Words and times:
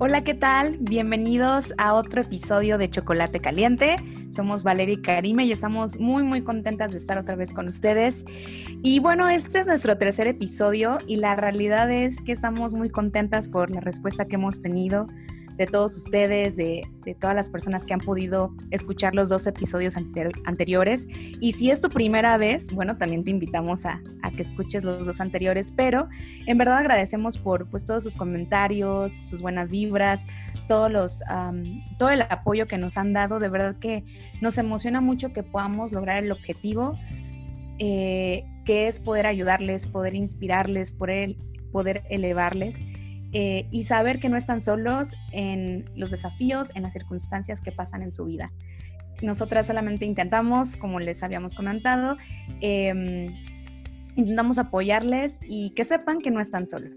Hola, 0.00 0.24
¿qué 0.24 0.34
tal? 0.34 0.76
Bienvenidos 0.80 1.72
a 1.78 1.94
otro 1.94 2.22
episodio 2.22 2.78
de 2.78 2.90
Chocolate 2.90 3.38
Caliente. 3.38 3.94
Somos 4.28 4.64
Valeria 4.64 4.94
y 4.94 5.00
Karime 5.00 5.44
y 5.44 5.52
estamos 5.52 6.00
muy, 6.00 6.24
muy 6.24 6.42
contentas 6.42 6.90
de 6.90 6.98
estar 6.98 7.16
otra 7.16 7.36
vez 7.36 7.54
con 7.54 7.68
ustedes. 7.68 8.24
Y 8.82 8.98
bueno, 8.98 9.28
este 9.28 9.60
es 9.60 9.68
nuestro 9.68 9.96
tercer 9.96 10.26
episodio 10.26 10.98
y 11.06 11.14
la 11.16 11.36
realidad 11.36 11.92
es 11.92 12.22
que 12.22 12.32
estamos 12.32 12.74
muy 12.74 12.90
contentas 12.90 13.46
por 13.46 13.70
la 13.70 13.80
respuesta 13.80 14.24
que 14.24 14.34
hemos 14.34 14.60
tenido 14.60 15.06
de 15.56 15.66
todos 15.66 15.96
ustedes, 15.96 16.56
de, 16.56 16.82
todas 17.20 17.36
las 17.36 17.48
personas 17.48 17.86
que 17.86 17.94
han 17.94 18.00
podido 18.00 18.52
escuchar 18.70 19.14
los 19.14 19.28
dos 19.28 19.46
episodios 19.46 19.96
anteriores. 19.96 21.06
Y 21.40 21.52
si 21.52 21.70
es 21.70 21.80
tu 21.80 21.88
primera 21.88 22.36
vez, 22.36 22.72
bueno, 22.72 22.96
también 22.96 23.24
te 23.24 23.30
invitamos 23.30 23.86
a, 23.86 24.00
que 24.36 24.42
escuches 24.42 24.82
los 24.82 25.06
dos 25.06 25.20
anteriores, 25.20 25.72
pero 25.76 26.08
en 26.46 26.58
verdad 26.58 26.78
agradecemos 26.78 27.38
por 27.38 27.68
pues, 27.68 27.84
todos 27.84 28.02
sus 28.02 28.16
comentarios, 28.16 29.12
sus 29.12 29.42
buenas 29.42 29.70
vibras, 29.70 30.26
todos 30.66 30.90
los, 30.90 31.22
todo 31.98 32.10
el 32.10 32.22
apoyo 32.22 32.66
que 32.66 32.78
nos 32.78 32.96
han 32.96 33.12
dado. 33.12 33.38
De 33.38 33.48
verdad 33.48 33.76
que 33.78 34.02
nos 34.40 34.58
emociona 34.58 35.00
mucho 35.00 35.32
que 35.32 35.42
podamos 35.42 35.92
lograr 35.92 36.24
el 36.24 36.32
objetivo. 36.32 36.98
Eh, 37.80 38.44
que 38.64 38.86
es 38.86 39.00
poder 39.00 39.26
ayudarles, 39.26 39.88
poder 39.88 40.14
inspirarles, 40.14 40.92
poder, 40.92 41.36
poder 41.72 42.04
elevarles 42.08 42.84
eh, 43.36 43.66
y 43.72 43.82
saber 43.82 44.20
que 44.20 44.28
no 44.28 44.36
están 44.36 44.60
solos 44.60 45.16
en 45.32 45.90
los 45.96 46.12
desafíos, 46.12 46.70
en 46.76 46.84
las 46.84 46.92
circunstancias 46.92 47.60
que 47.60 47.72
pasan 47.72 48.02
en 48.02 48.12
su 48.12 48.26
vida. 48.26 48.52
Nosotras 49.22 49.66
solamente 49.66 50.06
intentamos, 50.06 50.76
como 50.76 51.00
les 51.00 51.20
habíamos 51.24 51.56
comentado, 51.56 52.16
em, 52.60 53.34
intentamos 54.14 54.60
apoyarles 54.60 55.40
y 55.48 55.70
que 55.70 55.82
sepan 55.82 56.18
que 56.18 56.30
no 56.30 56.40
están 56.40 56.64
solos. 56.64 56.92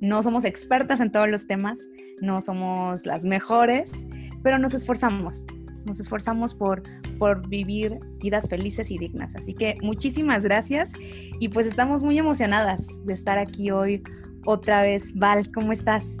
No 0.00 0.20
somos 0.24 0.44
expertas 0.44 0.98
en 0.98 1.12
todos 1.12 1.28
los 1.28 1.46
temas, 1.46 1.88
no 2.20 2.40
somos 2.40 3.06
las 3.06 3.24
mejores, 3.24 4.04
pero 4.42 4.58
nos 4.58 4.74
esforzamos, 4.74 5.46
nos 5.86 6.00
esforzamos 6.00 6.54
por, 6.54 6.82
por 7.20 7.48
vivir 7.48 8.00
vidas 8.20 8.48
felices 8.48 8.90
y 8.90 8.98
dignas. 8.98 9.36
Así 9.36 9.54
que 9.54 9.76
muchísimas 9.80 10.42
gracias 10.42 10.92
y 11.38 11.50
pues 11.50 11.66
estamos 11.66 12.02
muy 12.02 12.18
emocionadas 12.18 13.06
de 13.06 13.12
estar 13.12 13.38
aquí 13.38 13.70
hoy 13.70 14.02
otra 14.44 14.82
vez. 14.82 15.14
Val, 15.14 15.50
¿cómo 15.52 15.72
estás? 15.72 16.16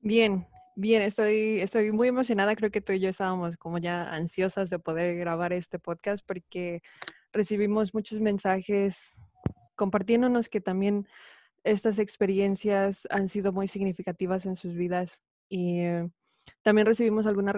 Bien, 0.00 0.46
bien, 0.76 1.02
estoy, 1.02 1.60
estoy 1.60 1.92
muy 1.92 2.08
emocionada. 2.08 2.54
Creo 2.56 2.70
que 2.70 2.80
tú 2.80 2.92
y 2.92 3.00
yo 3.00 3.08
estábamos 3.08 3.56
como 3.56 3.78
ya 3.78 4.14
ansiosas 4.14 4.70
de 4.70 4.78
poder 4.78 5.16
grabar 5.16 5.52
este 5.52 5.78
podcast 5.78 6.24
porque 6.26 6.80
recibimos 7.32 7.92
muchos 7.92 8.20
mensajes 8.20 9.14
compartiéndonos 9.74 10.48
que 10.48 10.60
también 10.60 11.06
estas 11.64 11.98
experiencias 11.98 13.06
han 13.10 13.28
sido 13.28 13.52
muy 13.52 13.68
significativas 13.68 14.46
en 14.46 14.56
sus 14.56 14.74
vidas 14.74 15.18
y 15.48 15.80
eh, 15.80 16.08
también 16.62 16.86
recibimos 16.86 17.26
algunas 17.26 17.54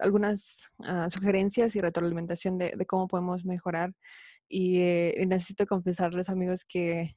algunas 0.00 0.68
ah, 0.80 1.08
sugerencias 1.10 1.76
y 1.76 1.80
retroalimentación 1.80 2.58
de, 2.58 2.86
cómo 2.86 3.08
podemos 3.08 3.44
mejorar 3.44 3.92
eh, 4.48 5.14
y, 5.18 5.26
necesito 5.26 5.66
confesarles, 5.66 6.28
amigos, 6.28 6.64
que, 6.64 7.16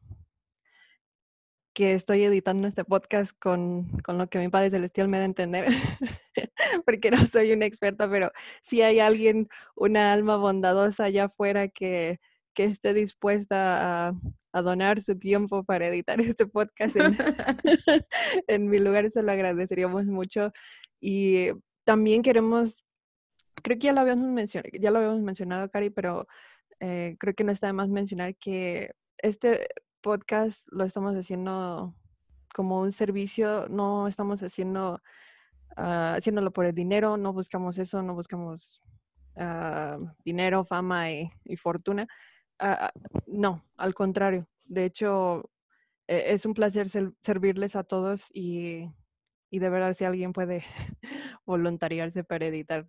que 1.73 1.93
estoy 1.93 2.23
editando 2.23 2.67
este 2.67 2.83
podcast 2.83 3.31
con, 3.39 3.87
con, 4.01 4.17
lo 4.17 4.27
que 4.29 4.39
mi 4.39 4.49
Padre 4.49 4.71
Celestial 4.71 5.07
me 5.07 5.17
da 5.17 5.23
a 5.23 5.25
entender, 5.27 5.65
porque 6.85 7.11
no 7.11 7.25
soy 7.25 7.51
una 7.51 7.65
experta, 7.65 8.09
pero 8.09 8.31
si 8.63 8.81
hay 8.81 8.99
alguien, 8.99 9.47
una 9.75 10.13
alma 10.13 10.37
bondadosa 10.37 11.05
allá 11.05 11.25
afuera 11.25 11.67
que, 11.67 12.19
que 12.53 12.65
esté 12.65 12.93
dispuesta 12.93 14.07
a, 14.09 14.11
a, 14.51 14.61
donar 14.61 15.01
su 15.01 15.17
tiempo 15.17 15.63
para 15.63 15.87
editar 15.87 16.19
este 16.21 16.45
podcast 16.47 16.95
en, 18.47 18.67
mi 18.69 18.79
lugar, 18.79 19.09
se 19.11 19.23
lo 19.23 19.31
agradeceríamos 19.31 20.05
mucho. 20.05 20.51
Y 20.99 21.51
también 21.85 22.21
queremos, 22.21 22.83
creo 23.63 23.77
que 23.79 23.85
ya 23.85 23.93
lo 23.93 24.01
habíamos 24.01 24.25
mencionado, 24.25 24.69
ya 24.77 24.91
lo 24.91 24.99
habíamos 24.99 25.21
mencionado, 25.21 25.69
Cari, 25.69 25.89
pero 25.89 26.27
eh, 26.79 27.15
creo 27.19 27.33
que 27.33 27.43
no 27.43 27.51
está 27.51 27.67
de 27.67 27.73
más 27.73 27.89
mencionar 27.89 28.35
que 28.35 28.93
este 29.17 29.67
podcast 30.01 30.67
lo 30.71 30.85
estamos 30.85 31.15
haciendo 31.15 31.93
como 32.53 32.81
un 32.81 32.91
servicio, 32.91 33.67
no 33.69 34.07
estamos 34.07 34.41
haciendo, 34.41 35.01
ah, 35.77 36.15
haciéndolo 36.17 36.51
por 36.51 36.65
el 36.65 36.73
dinero, 36.75 37.17
no 37.17 37.33
buscamos 37.33 37.77
eso, 37.77 38.01
no 38.01 38.15
buscamos 38.15 38.81
ah, 39.37 39.97
dinero, 40.25 40.63
fama 40.63 41.11
y, 41.11 41.29
fortuna. 41.57 42.07
Ah, 42.59 42.91
no, 43.27 43.63
al 43.77 43.93
contrario. 43.93 44.47
De 44.65 44.85
hecho, 44.85 45.49
e, 46.07 46.33
es 46.33 46.45
un 46.45 46.53
placer 46.53 46.87
servirles 47.21 47.75
a 47.75 47.83
todos 47.83 48.27
y, 48.33 48.89
y 49.49 49.59
de 49.59 49.69
verdad 49.69 49.93
si 49.93 50.05
alguien 50.05 50.33
puede 50.33 50.63
voluntariarse 51.45 52.23
para 52.23 52.47
editar, 52.47 52.87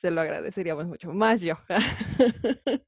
se 0.00 0.10
lo 0.10 0.20
agradeceríamos 0.20 0.86
mucho. 0.86 1.12
Más 1.12 1.40
yo. 1.42 1.54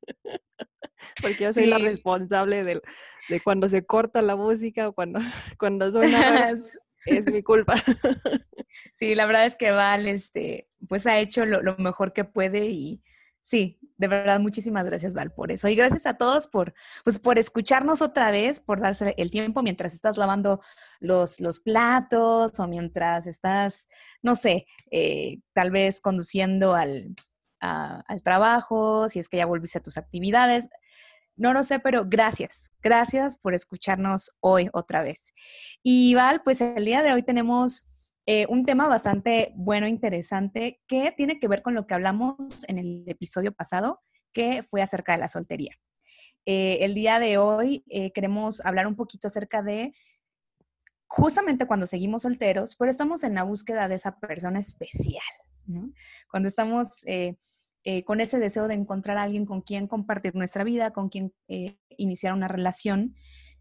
Porque 1.21 1.45
yo 1.45 1.53
soy 1.53 1.67
la 1.67 1.79
responsable 1.79 2.65
de, 2.65 2.81
de, 3.29 3.41
cuando 3.41 3.69
se 3.69 3.85
corta 3.85 4.23
la 4.23 4.37
música 4.37 4.89
o 4.89 4.95
cuando, 4.95 5.21
cuando 5.59 5.93
suena. 5.93 6.51
es 7.07 7.27
mi 7.27 7.43
culpa. 7.43 7.75
Sí, 8.95 9.15
la 9.15 9.27
verdad 9.27 9.45
es 9.45 9.57
que 9.57 9.73
Val, 9.73 10.07
este, 10.07 10.69
pues 10.89 11.07
ha 11.07 11.19
hecho 11.19 11.45
lo, 11.45 11.61
lo, 11.61 11.77
mejor 11.79 12.13
que 12.13 12.25
puede 12.25 12.67
y 12.67 13.03
sí, 13.43 13.79
de 13.99 14.09
verdad, 14.09 14.41
muchísimas 14.41 14.87
gracias, 14.87 15.15
Val, 15.15 15.33
por 15.33 15.53
eso. 15.53 15.69
Y 15.69 15.77
gracias 15.77 16.07
a 16.07 16.15
todos 16.15 16.47
por, 16.47 16.75
pues, 17.05 17.19
por 17.19 17.39
escucharnos 17.39 18.03
otra 18.03 18.31
vez, 18.31 18.59
por 18.59 18.81
darse 18.81 19.15
el 19.17 19.31
tiempo 19.31 19.63
mientras 19.63 19.95
estás 19.95 20.17
lavando 20.17 20.61
los, 21.01 21.41
los 21.41 21.61
platos 21.61 22.59
o 22.59 22.69
mientras 22.69 23.27
estás, 23.27 23.87
no 24.23 24.35
sé, 24.35 24.67
eh, 24.91 25.41
tal 25.53 25.71
vez 25.71 26.01
conduciendo 26.01 26.75
al, 26.75 27.15
al 27.61 28.23
trabajo, 28.23 29.09
si 29.09 29.21
es 29.21 29.29
que 29.29 29.37
ya 29.37 29.47
volviste 29.47 29.79
a 29.79 29.83
tus 29.83 29.99
actividades. 29.99 30.69
No 31.37 31.53
lo 31.53 31.63
sé, 31.63 31.79
pero 31.79 32.05
gracias. 32.07 32.73
Gracias 32.83 33.39
por 33.39 33.55
escucharnos 33.55 34.33
hoy 34.41 34.69
otra 34.73 35.03
vez. 35.03 35.33
Y 35.83 36.15
Val, 36.15 36.43
pues 36.43 36.61
el 36.61 36.85
día 36.85 37.03
de 37.03 37.13
hoy 37.13 37.23
tenemos 37.23 37.92
eh, 38.25 38.47
un 38.49 38.65
tema 38.65 38.87
bastante 38.87 39.53
bueno, 39.57 39.89
interesante, 39.89 40.81
que 40.87 41.13
tiene 41.17 41.41
que 41.41 41.49
ver 41.49 41.63
con 41.63 41.75
lo 41.75 41.87
que 41.87 41.95
hablamos 41.95 42.65
en 42.69 42.79
el 42.79 43.03
episodio 43.07 43.53
pasado, 43.53 44.01
que 44.33 44.63
fue 44.63 44.81
acerca 44.81 45.13
de 45.13 45.19
la 45.19 45.29
soltería. 45.29 45.75
Eh, 46.47 46.79
el 46.83 46.95
día 46.95 47.19
de 47.19 47.39
hoy 47.39 47.85
eh, 47.89 48.13
queremos 48.13 48.65
hablar 48.65 48.87
un 48.87 48.97
poquito 48.97 49.27
acerca 49.27 49.63
de 49.63 49.93
justamente 51.09 51.67
cuando 51.67 51.87
seguimos 51.87 52.23
solteros, 52.23 52.77
pero 52.77 52.91
estamos 52.91 53.25
en 53.25 53.35
la 53.35 53.43
búsqueda 53.43 53.89
de 53.89 53.97
esa 53.97 54.19
persona 54.19 54.61
especial. 54.61 55.23
Cuando 56.31 56.49
estamos 56.49 57.05
con 58.05 58.21
ese 58.21 58.39
deseo 58.39 58.67
de 58.67 58.75
encontrar 58.75 59.19
a 59.19 59.23
alguien 59.23 59.47
con 59.47 59.61
quien 59.61 59.87
compartir 59.87 60.35
nuestra 60.35 60.65
vida, 60.65 60.93
con 60.93 61.09
quien 61.09 61.33
iniciar 61.91 62.33
una 62.33 62.49
relación. 62.49 63.15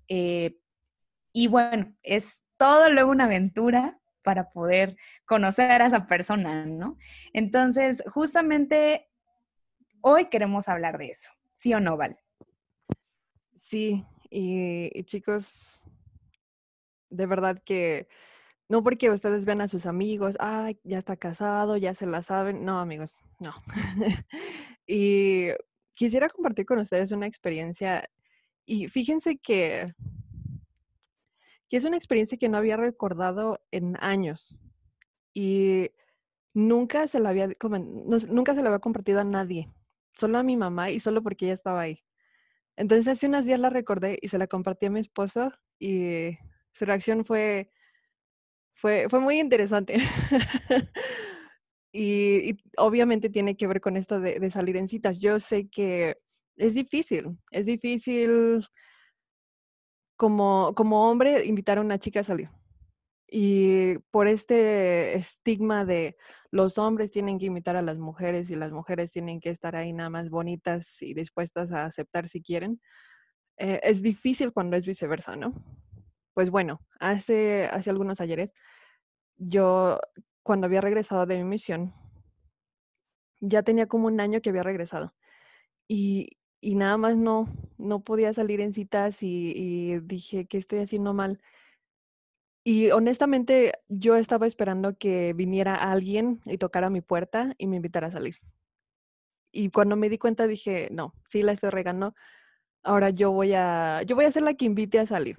Y 0.08 1.48
bueno, 1.48 1.94
es 2.02 2.42
todo 2.58 2.90
luego 2.90 3.12
una 3.12 3.26
aventura 3.26 4.01
para 4.24 4.50
poder 4.52 4.98
conocer 5.26 5.82
a 5.82 5.88
esa 5.88 6.08
persona, 6.08 6.66
¿no? 6.66 6.98
Entonces, 7.34 8.04
justamente 8.08 9.10
hoy 10.02 10.26
queremos 10.26 10.70
hablar 10.70 10.98
de 10.98 11.10
eso, 11.10 11.32
¿sí 11.54 11.74
o 11.74 11.80
no, 11.80 11.98
Val? 11.98 12.18
Sí, 13.58 14.06
y 14.30 15.04
chicos, 15.04 15.82
de 17.10 17.26
verdad 17.26 17.62
que 17.64 18.08
no 18.72 18.84
porque 18.84 19.10
ustedes 19.10 19.44
vean 19.44 19.60
a 19.60 19.68
sus 19.68 19.86
amigos, 19.86 20.38
ay, 20.40 20.80
ya 20.86 20.98
está 20.98 21.18
casado, 21.18 21.76
ya 21.76 21.94
se 21.94 22.06
la 22.06 22.24
saben. 22.24 22.64
No, 22.64 22.80
amigos, 22.80 23.20
no. 23.38 23.54
y 24.88 25.50
quisiera 25.94 26.30
compartir 26.30 26.66
con 26.66 26.80
ustedes 26.80 27.12
una 27.12 27.28
experiencia. 27.28 28.10
Y 28.66 28.88
fíjense 28.88 29.38
que, 29.40 29.94
que 31.72 31.78
es 31.78 31.86
una 31.86 31.96
experiencia 31.96 32.38
que 32.38 32.50
no 32.50 32.58
había 32.58 32.76
recordado 32.76 33.62
en 33.72 33.96
años. 34.02 34.58
Y 35.34 35.90
nunca 36.54 37.08
se 37.08 37.22
la 37.22 37.30
había, 37.30 37.48
nunca 38.28 38.54
se 38.54 38.62
la 38.62 38.68
había 38.68 38.80
compartido 38.80 39.22
a 39.22 39.24
nadie. 39.24 39.72
Solo 40.14 40.38
a 40.38 40.44
mi 40.44 40.58
mamá 40.58 40.92
y 40.92 41.00
solo 41.00 41.24
porque 41.24 41.46
ella 41.46 41.54
estaba 41.54 41.80
ahí. 41.80 42.04
Entonces 42.76 43.08
hace 43.08 43.28
unos 43.28 43.46
días 43.46 43.58
la 43.58 43.70
recordé 43.70 44.20
y 44.22 44.28
se 44.28 44.38
la 44.38 44.48
compartí 44.48 44.88
a 44.88 44.90
mi 44.90 45.00
esposo 45.00 45.54
y 45.80 46.38
su 46.74 46.84
reacción 46.84 47.24
fue, 47.24 47.72
fue, 48.74 49.08
fue 49.10 49.22
muy 49.22 49.40
interesante. 49.40 49.94
y, 51.94 52.58
obviamente 52.76 53.30
tiene 53.30 53.56
que 53.56 53.68
ver 53.68 53.80
con 53.80 53.96
esto 53.96 54.20
de, 54.20 54.52
salir 54.52 54.76
en 54.76 54.90
citas. 54.90 55.20
Yo 55.20 55.40
sé 55.40 55.70
que 55.70 56.18
es 56.58 56.74
difícil, 56.74 57.38
es 57.50 57.66
difícil 57.66 58.66
como, 60.22 60.76
como 60.76 61.10
hombre 61.10 61.46
invitar 61.48 61.80
a 61.80 61.82
una 61.82 61.98
chica 61.98 62.20
a 62.20 62.24
salir. 62.24 62.52
Y 63.28 63.98
por 64.12 64.28
este 64.28 65.16
estigma 65.16 65.84
de 65.84 66.16
los 66.52 66.78
hombres 66.78 67.10
tienen 67.10 67.40
que 67.40 67.48
invitar 67.48 67.76
a 67.76 67.82
las 67.82 67.98
mujeres 67.98 68.52
y 68.52 68.56
las 68.56 68.72
mujeres 68.72 69.12
tienen 69.12 69.40
que 69.40 69.50
estar 69.50 69.76
ahí 69.76 69.94
nada 69.94 70.12
más 70.12 70.30
bonitas 70.30 71.02
y 71.02 71.16
dispuestas 71.16 71.72
a 71.72 71.86
aceptar 71.86 72.28
si 72.28 72.44
quieren, 72.44 72.80
eh, 73.58 73.80
es 73.82 74.04
difícil 74.04 74.54
cuando 74.54 74.78
es 74.78 74.86
viceversa, 74.86 75.36
¿no? 75.36 75.56
Pues 76.36 76.52
bueno, 76.52 76.82
hace, 77.00 77.66
hace 77.66 77.90
algunos 77.90 78.22
ayeres, 78.22 78.54
yo 79.38 80.00
cuando 80.44 80.68
había 80.68 80.82
regresado 80.82 81.26
de 81.26 81.38
mi 81.38 81.46
misión, 81.46 81.96
ya 83.40 83.64
tenía 83.64 83.88
como 83.88 84.06
un 84.06 84.20
año 84.20 84.40
que 84.40 84.52
había 84.52 84.62
regresado. 84.62 85.16
Y, 85.88 86.38
y 86.62 86.76
nada 86.76 86.96
más 86.98 87.18
no, 87.18 87.50
no 87.80 88.02
podía 88.02 88.32
salir 88.34 88.62
en 88.62 88.74
citas 88.74 89.24
y, 89.24 89.98
dije, 90.02 90.46
¿qué 90.46 90.60
estoy 90.60 90.80
haciendo 90.80 91.14
mal? 91.14 91.42
Y 92.64 92.92
honestamente, 92.92 93.74
yo 93.90 94.16
estaba 94.16 94.46
esperando 94.46 94.96
que 94.96 95.34
viniera 95.34 95.76
alguien 95.76 96.42
y 96.46 96.60
tocara 96.60 96.92
mi 96.92 97.02
puerta 97.02 97.56
y 97.58 97.66
me 97.66 97.78
invitara 97.78 98.08
a 98.08 98.12
salir. 98.12 98.36
Y 99.52 99.72
cuando 99.72 99.96
me 99.96 100.10
di 100.10 100.20
cuenta 100.20 100.46
dije, 100.46 100.90
no, 100.92 101.16
sí 101.28 101.42
la 101.42 101.54
estoy 101.54 101.72
regando. 101.72 102.14
Ahora 102.84 103.10
yo 103.10 103.32
voy 103.32 103.54
a, 103.56 104.04
yo 104.04 104.16
voy 104.16 104.26
a 104.26 104.32
ser 104.32 104.44
la 104.44 104.54
que 104.54 104.66
invite 104.66 105.00
a 105.00 105.08
salir. 105.08 105.36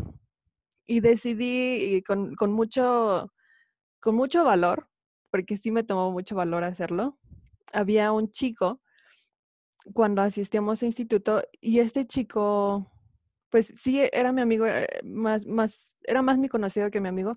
Y 0.86 1.00
decidí 1.00 2.02
con, 2.02 2.34
con 2.34 2.52
mucho, 2.52 3.32
con 4.00 4.16
mucho 4.16 4.44
valor, 4.44 4.88
porque 5.30 5.56
sí 5.56 5.70
me 5.70 5.84
tomó 5.84 6.10
mucho 6.10 6.34
valor 6.34 6.64
hacerlo. 6.64 7.18
Había 7.72 8.10
un 8.12 8.30
chico 8.32 8.81
cuando 9.94 10.22
asistíamos 10.22 10.82
a 10.82 10.86
instituto 10.86 11.42
y 11.60 11.80
este 11.80 12.06
chico, 12.06 12.90
pues 13.50 13.72
sí, 13.76 14.00
era 14.12 14.32
mi 14.32 14.40
amigo, 14.40 14.66
eh, 14.66 14.88
más, 15.04 15.46
más, 15.46 15.96
era 16.02 16.22
más 16.22 16.38
mi 16.38 16.48
conocido 16.48 16.90
que 16.90 17.00
mi 17.00 17.08
amigo, 17.08 17.36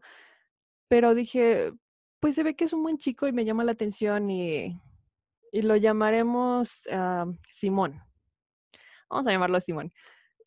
pero 0.87 1.15
dije, 1.15 1.73
pues 2.19 2.35
se 2.35 2.43
ve 2.43 2.55
que 2.55 2.65
es 2.65 2.73
un 2.73 2.83
buen 2.83 2.97
chico 2.97 3.27
y 3.27 3.31
me 3.33 3.45
llama 3.45 3.63
la 3.63 3.73
atención 3.73 4.29
y, 4.29 4.79
y 5.51 5.61
lo 5.61 5.75
llamaremos 5.75 6.81
uh, 6.87 7.31
Simón. 7.51 8.01
Vamos 9.09 9.27
a 9.27 9.31
llamarlo 9.31 9.59
Simón. 9.61 9.93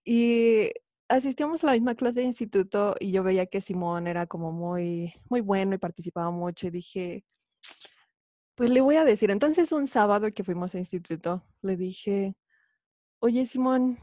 Y 0.05 0.71
asistíamos 1.09 1.63
a 1.63 1.69
la 1.69 1.73
misma 1.73 1.95
clase 1.95 2.21
de 2.21 2.27
instituto 2.27 2.95
y 2.99 3.13
yo 3.13 3.23
veía 3.23 3.47
que 3.47 3.61
Simón 3.61 4.07
era 4.07 4.27
como 4.27 4.53
muy, 4.53 5.15
muy 5.29 5.41
bueno 5.41 5.75
y 5.75 5.79
participaba 5.79 6.31
mucho 6.31 6.67
y 6.67 6.71
dije, 6.71 7.25
pues 8.59 8.71
le 8.71 8.81
voy 8.81 8.97
a 8.97 9.05
decir. 9.05 9.31
Entonces 9.31 9.71
un 9.71 9.87
sábado 9.87 10.33
que 10.35 10.43
fuimos 10.43 10.75
a 10.75 10.79
instituto, 10.79 11.45
le 11.63 11.77
dije, 11.77 12.35
oye 13.21 13.47
Simón, 13.47 13.99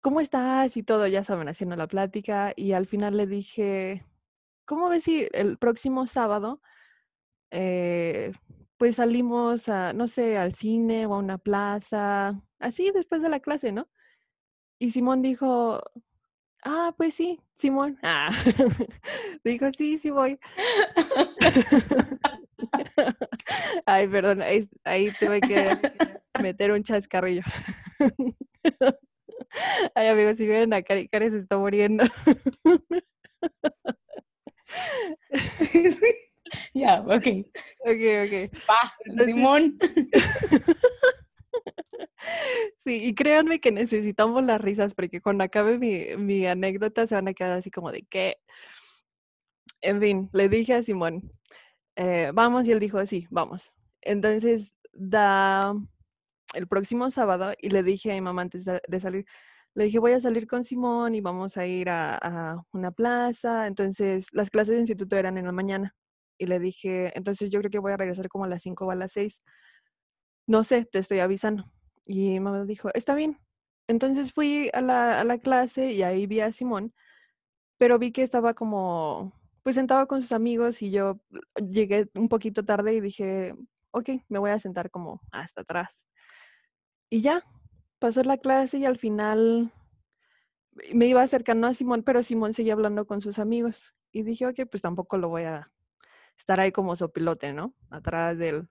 ¿cómo 0.00 0.20
estás? 0.20 0.76
Y 0.76 0.82
todo, 0.82 1.06
ya 1.06 1.22
saben, 1.22 1.48
haciendo 1.48 1.76
la 1.76 1.86
plática. 1.86 2.52
Y 2.56 2.72
al 2.72 2.86
final 2.86 3.16
le 3.16 3.28
dije, 3.28 4.04
¿cómo 4.64 4.88
ves 4.88 5.04
si 5.04 5.28
el 5.32 5.56
próximo 5.56 6.08
sábado, 6.08 6.60
eh, 7.52 8.32
pues 8.76 8.96
salimos 8.96 9.68
a, 9.68 9.92
no 9.92 10.08
sé, 10.08 10.38
al 10.38 10.54
cine 10.54 11.06
o 11.06 11.14
a 11.14 11.18
una 11.18 11.38
plaza, 11.38 12.42
así 12.58 12.90
después 12.90 13.22
de 13.22 13.28
la 13.28 13.38
clase, 13.38 13.70
¿no? 13.70 13.88
Y 14.80 14.90
Simón 14.90 15.22
dijo, 15.22 15.80
ah, 16.66 16.94
pues 16.96 17.14
sí, 17.14 17.40
Simón. 17.54 17.98
Ah. 18.02 18.30
dijo, 19.44 19.72
sí, 19.72 19.98
sí 19.98 20.10
voy. 20.10 20.38
Ay, 23.86 24.08
perdón, 24.08 24.42
ahí, 24.42 24.68
ahí 24.84 25.10
tuve 25.18 25.40
que 25.40 25.78
meter 26.42 26.72
un 26.72 26.82
chascarrillo. 26.82 27.42
Ay, 29.94 30.08
amigos, 30.08 30.36
si 30.36 30.46
vienen 30.46 30.74
a 30.74 30.82
Cari, 30.82 31.08
Cari 31.08 31.30
se 31.30 31.38
está 31.38 31.56
muriendo. 31.56 32.04
Ya, 36.74 37.00
ok. 37.00 37.26
Ok, 37.80 38.02
ok. 38.24 38.34
Pa, 38.66 38.94
Simón. 39.24 39.78
Sí, 42.78 43.04
y 43.04 43.14
créanme 43.14 43.60
que 43.60 43.72
necesitamos 43.72 44.44
las 44.44 44.60
risas 44.60 44.94
porque 44.94 45.20
cuando 45.20 45.44
acabe 45.44 45.78
mi, 45.78 46.16
mi 46.16 46.46
anécdota 46.46 47.06
se 47.06 47.14
van 47.16 47.28
a 47.28 47.34
quedar 47.34 47.52
así 47.52 47.70
como 47.70 47.90
de 47.92 48.02
qué. 48.08 48.36
En 49.80 50.00
fin, 50.00 50.30
le 50.32 50.48
dije 50.48 50.74
a 50.74 50.82
Simón, 50.82 51.30
eh, 51.96 52.30
vamos, 52.34 52.66
y 52.66 52.72
él 52.72 52.80
dijo, 52.80 53.04
sí, 53.06 53.26
vamos. 53.30 53.72
Entonces, 54.02 54.74
da 54.92 55.74
el 56.54 56.68
próximo 56.68 57.10
sábado 57.10 57.52
y 57.58 57.70
le 57.70 57.82
dije 57.82 58.12
a 58.12 58.14
mi 58.14 58.20
mamá 58.20 58.42
antes 58.42 58.64
de 58.64 59.00
salir, 59.00 59.26
le 59.74 59.84
dije, 59.84 59.98
voy 59.98 60.12
a 60.12 60.20
salir 60.20 60.46
con 60.46 60.64
Simón 60.64 61.14
y 61.14 61.20
vamos 61.20 61.56
a 61.58 61.66
ir 61.66 61.90
a, 61.90 62.16
a, 62.16 62.64
una 62.72 62.92
plaza. 62.92 63.66
Entonces, 63.66 64.28
las 64.32 64.50
clases 64.50 64.74
de 64.74 64.80
instituto 64.80 65.16
eran 65.16 65.38
en 65.38 65.46
la 65.46 65.52
mañana. 65.52 65.94
Y 66.38 66.46
le 66.46 66.58
dije, 66.60 67.12
entonces 67.16 67.50
yo 67.50 67.60
creo 67.60 67.70
que 67.70 67.78
voy 67.78 67.92
a 67.92 67.96
regresar 67.96 68.28
como 68.28 68.44
a 68.44 68.48
las 68.48 68.62
5 68.62 68.86
o 68.86 68.90
a 68.90 68.94
las 68.96 69.12
6. 69.12 69.42
No 70.46 70.64
sé, 70.64 70.84
te 70.86 70.98
estoy 71.00 71.20
avisando. 71.20 71.70
Y 72.06 72.40
mamá 72.40 72.64
dijo, 72.64 72.90
está 72.94 73.14
bien. 73.14 73.38
Entonces 73.88 74.32
fui 74.32 74.70
a 74.72 74.80
la, 74.80 75.20
a 75.20 75.24
la 75.24 75.38
clase 75.38 75.92
y 75.92 76.02
ahí 76.02 76.26
vi 76.26 76.40
a 76.40 76.52
Simón, 76.52 76.94
pero 77.78 77.98
vi 77.98 78.12
que 78.12 78.22
estaba 78.22 78.54
como, 78.54 79.32
pues 79.62 79.76
sentado 79.76 80.06
con 80.06 80.22
sus 80.22 80.32
amigos 80.32 80.82
y 80.82 80.90
yo 80.90 81.20
llegué 81.56 82.08
un 82.14 82.28
poquito 82.28 82.64
tarde 82.64 82.94
y 82.94 83.00
dije, 83.00 83.54
ok, 83.92 84.10
me 84.28 84.38
voy 84.38 84.50
a 84.50 84.58
sentar 84.58 84.90
como 84.90 85.20
hasta 85.32 85.62
atrás. 85.62 86.08
Y 87.10 87.20
ya, 87.22 87.44
pasó 87.98 88.22
la 88.22 88.38
clase 88.38 88.78
y 88.78 88.84
al 88.84 88.98
final 88.98 89.72
me 90.92 91.06
iba 91.06 91.22
acercando 91.22 91.66
a 91.66 91.74
Simón, 91.74 92.02
pero 92.02 92.22
Simón 92.22 92.54
seguía 92.54 92.74
hablando 92.74 93.06
con 93.06 93.20
sus 93.20 93.38
amigos. 93.38 93.94
Y 94.12 94.22
dije, 94.22 94.46
ok, 94.46 94.60
pues 94.70 94.82
tampoco 94.82 95.16
lo 95.18 95.28
voy 95.28 95.44
a 95.44 95.70
estar 96.38 96.60
ahí 96.60 96.72
como 96.72 96.96
sopilote, 96.96 97.52
¿no? 97.52 97.74
Atrás 97.90 98.38
de 98.38 98.48
él. 98.50 98.68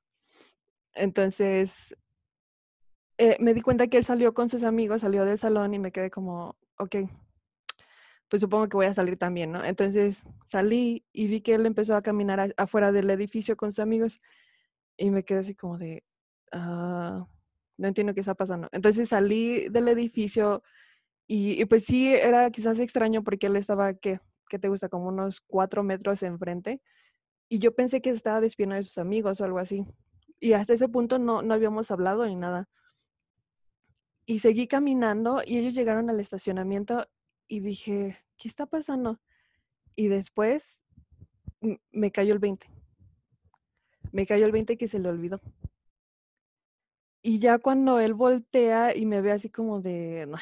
Entonces, 0.94 1.96
eh, 3.18 3.38
me 3.40 3.54
di 3.54 3.62
cuenta 3.62 3.88
que 3.88 3.98
él 3.98 4.06
salió 4.06 4.34
con 4.34 4.50
sus 4.50 4.64
amigos, 4.64 5.02
salió 5.02 5.26
del 5.26 5.38
salón 5.38 5.74
y 5.74 5.80
me 5.80 5.92
quedé 5.92 6.10
como, 6.12 6.56
ok, 6.78 6.96
pues 8.30 8.42
supongo 8.42 8.68
que 8.68 8.78
voy 8.78 8.88
a 8.88 8.94
salir 8.94 9.18
también, 9.18 9.52
¿no? 9.52 9.64
Entonces 9.64 10.24
salí 10.48 11.06
y 11.14 11.28
vi 11.28 11.42
que 11.42 11.54
él 11.56 11.66
empezó 11.66 11.96
a 11.96 12.02
caminar 12.02 12.54
afuera 12.58 12.92
del 12.92 13.10
edificio 13.10 13.56
con 13.56 13.72
sus 13.72 13.80
amigos 13.80 14.20
y 14.98 15.12
me 15.12 15.24
quedé 15.24 15.40
así 15.40 15.56
como 15.56 15.78
de, 15.78 16.04
ah, 16.52 17.28
no 17.78 17.88
entiendo 17.88 18.14
qué 18.14 18.22
está 18.22 18.36
pasando. 18.36 18.70
Entonces 18.72 19.10
salí 19.10 19.70
del 19.70 19.88
edificio 19.88 20.64
y, 21.28 21.62
y, 21.62 21.66
pues 21.66 21.86
sí, 21.86 22.14
era 22.14 22.52
quizás 22.52 22.80
extraño 22.80 23.24
porque 23.24 23.48
él 23.48 23.56
estaba, 23.56 23.94
¿qué, 23.96 24.20
qué 24.50 24.60
te 24.60 24.70
gusta? 24.70 24.90
Como 24.90 25.08
unos 25.08 25.42
cuatro 25.42 25.84
metros 25.84 26.24
enfrente. 26.24 26.82
Y 27.50 27.60
yo 27.60 27.76
pensé 27.76 28.02
que 28.02 28.12
estaba 28.12 28.42
despidiendo 28.42 28.76
de 28.76 28.84
sus 28.84 28.98
amigos 28.98 29.42
o 29.42 29.46
algo 29.46 29.60
así. 29.60 29.86
Y 30.40 30.54
hasta 30.54 30.74
ese 30.74 30.90
punto 30.90 31.20
no, 31.20 31.42
no 31.42 31.54
habíamos 31.54 31.92
hablado 31.92 32.26
ni 32.26 32.36
nada. 32.36 32.70
Y 34.26 34.40
seguí 34.40 34.68
caminando 34.68 35.42
y 35.46 35.58
ellos 35.58 35.76
llegaron 35.76 36.10
al 36.10 36.20
estacionamiento 36.20 37.08
y 37.48 37.60
dije, 37.60 38.18
¿qué 38.38 38.48
está 38.48 38.66
pasando? 38.66 39.20
Y 39.96 40.08
después 40.08 40.80
me 41.92 42.12
cayó 42.12 42.34
el 42.34 42.40
20. 42.40 42.68
Me 44.12 44.26
cayó 44.26 44.46
el 44.46 44.52
20 44.52 44.78
que 44.78 44.88
se 44.88 45.00
le 45.00 45.10
olvidó. 45.10 45.40
Y 47.22 47.40
ya 47.40 47.58
cuando 47.60 48.00
él 48.00 48.14
voltea 48.14 48.96
y 48.96 49.06
me 49.06 49.22
ve 49.22 49.32
así 49.32 49.50
como 49.50 49.82
de, 49.82 50.26
no, 50.28 50.38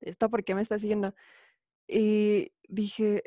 ¿esta 0.00 0.28
por 0.28 0.44
qué 0.44 0.54
me 0.54 0.62
está 0.62 0.78
siguiendo? 0.78 1.14
Y 1.86 2.52
dije, 2.68 3.22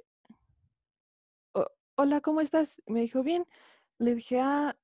hola, 1.96 2.22
¿cómo 2.22 2.42
estás? 2.42 2.82
Me 2.88 3.02
dijo, 3.02 3.24
bien. 3.24 3.46
Le 4.00 4.16
dije, 4.16 4.40
ah, 4.42 4.76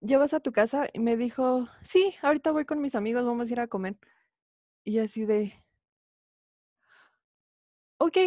¿llevas 0.00 0.34
a 0.34 0.40
tu 0.40 0.52
casa? 0.52 0.88
Y 0.92 1.00
me 1.00 1.16
dijo, 1.16 1.68
sí, 1.82 2.14
ahorita 2.22 2.52
voy 2.52 2.64
con 2.64 2.80
mis 2.80 2.94
amigos, 2.94 3.24
vamos 3.24 3.48
a 3.48 3.52
ir 3.52 3.60
a 3.60 3.68
comer. 3.68 3.96
Y 4.86 5.00
así 5.00 5.26
de, 5.26 5.52
ok, 7.98 8.18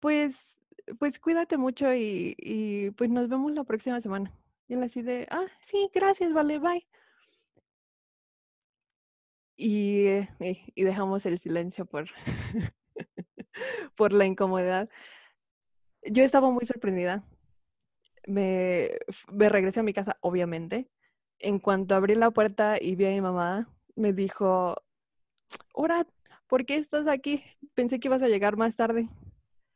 pues, 0.00 0.58
pues 0.98 1.20
cuídate 1.20 1.56
mucho 1.56 1.94
y, 1.94 2.34
y 2.38 2.90
pues 2.92 3.08
nos 3.08 3.28
vemos 3.28 3.52
la 3.52 3.62
próxima 3.62 4.00
semana. 4.00 4.32
Y 4.66 4.74
él 4.74 4.82
así 4.82 5.02
de, 5.02 5.28
ah, 5.30 5.46
sí, 5.60 5.88
gracias, 5.94 6.32
vale, 6.32 6.58
bye. 6.58 6.84
Y, 9.56 10.06
eh, 10.06 10.28
y 10.74 10.82
dejamos 10.82 11.24
el 11.24 11.38
silencio 11.38 11.86
por, 11.86 12.08
por 13.96 14.12
la 14.12 14.26
incomodidad. 14.26 14.88
Yo 16.02 16.24
estaba 16.24 16.50
muy 16.50 16.66
sorprendida. 16.66 17.24
Me, 18.26 18.90
me 19.32 19.48
regresé 19.48 19.80
a 19.80 19.84
mi 19.84 19.92
casa, 19.92 20.18
obviamente. 20.20 20.90
En 21.38 21.60
cuanto 21.60 21.94
abrí 21.94 22.16
la 22.16 22.32
puerta 22.32 22.76
y 22.80 22.96
vi 22.96 23.06
a 23.06 23.10
mi 23.10 23.20
mamá, 23.20 23.72
me 23.94 24.12
dijo, 24.12 24.82
Hola, 25.72 26.06
¿por 26.46 26.64
qué 26.66 26.76
estás 26.76 27.06
aquí? 27.06 27.42
Pensé 27.74 28.00
que 28.00 28.08
ibas 28.08 28.22
a 28.22 28.28
llegar 28.28 28.56
más 28.56 28.76
tarde. 28.76 29.08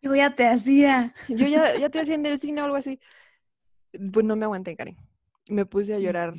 Yo 0.01 0.15
ya 0.15 0.35
te 0.35 0.47
hacía. 0.47 1.15
Yo 1.29 1.47
ya, 1.47 1.77
ya 1.77 1.89
te 1.91 2.01
hacía 2.01 2.15
en 2.15 2.27
el 2.27 2.41
cine 2.41 2.61
o 2.61 2.65
algo 2.65 2.77
así. 2.77 2.99
Pues 4.13 4.27
no 4.27 4.37
me 4.37 4.45
aguanté, 4.45 4.77
Karen. 4.77 4.97
Me 5.49 5.67
puse 5.67 5.95
a 5.95 5.99
llorar 5.99 6.35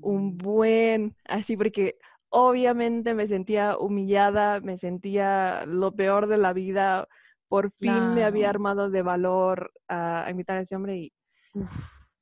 un 0.00 0.36
buen, 0.36 1.16
así 1.24 1.56
porque 1.56 1.96
obviamente 2.28 3.14
me 3.14 3.26
sentía 3.26 3.78
humillada, 3.78 4.60
me 4.60 4.76
sentía 4.76 5.64
lo 5.66 5.92
peor 5.92 6.26
de 6.26 6.38
la 6.38 6.52
vida. 6.52 7.08
Por 7.48 7.70
fin 7.72 7.94
claro. 7.94 8.14
me 8.14 8.24
había 8.24 8.50
armado 8.50 8.90
de 8.90 9.02
valor 9.02 9.72
a, 9.88 10.26
a 10.26 10.30
invitar 10.30 10.58
a 10.58 10.60
ese 10.60 10.76
hombre 10.76 10.96
y 10.98 11.12
Uf. 11.54 11.70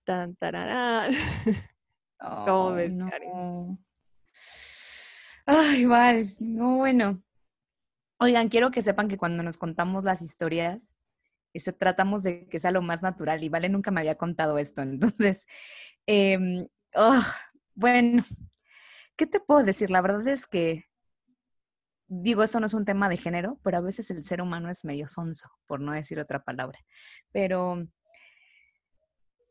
tan 0.05 0.37
tararán. 0.37 1.13
Oh, 2.21 2.45
¿Cómo 2.47 2.73
ves, 2.73 2.93
no. 2.93 3.11
Karen? 3.11 3.79
Ay, 5.47 5.85
Val, 5.87 6.35
no, 6.41 6.77
bueno. 6.79 7.23
Oigan, 8.19 8.49
quiero 8.49 8.71
que 8.71 8.83
sepan 8.83 9.09
que 9.09 9.19
cuando 9.19 9.43
nos 9.45 9.57
contamos 9.59 10.03
las 10.05 10.23
historias, 10.23 10.97
este, 11.55 11.73
tratamos 11.73 12.23
de 12.25 12.49
que 12.49 12.59
sea 12.59 12.73
lo 12.73 12.83
más 12.83 13.03
natural 13.03 13.43
y 13.45 13.49
Vale 13.49 13.69
nunca 13.69 13.91
me 13.91 14.01
había 14.01 14.17
contado 14.17 14.59
esto. 14.59 14.83
Entonces, 15.23 15.47
em, 16.07 16.67
oh, 16.95 17.23
bueno, 17.75 18.25
¿qué 19.17 19.27
te 19.27 19.41
puedo 19.41 19.63
decir? 19.65 19.91
La 19.91 20.03
verdad 20.03 20.27
es 20.29 20.47
que, 20.47 20.87
digo, 22.09 22.43
esto 22.43 22.61
no 22.61 22.67
es 22.67 22.75
un 22.75 22.85
tema 22.85 23.09
de 23.09 23.17
género, 23.17 23.61
pero 23.63 23.79
a 23.79 23.81
veces 23.81 24.11
el 24.11 24.25
ser 24.25 24.43
humano 24.43 24.71
es 24.71 24.85
medio 24.85 25.09
sonso, 25.09 25.51
por 25.67 25.81
no 25.81 25.93
decir 25.93 26.19
otra 26.21 26.43
palabra. 26.45 26.81
Pero, 27.33 27.87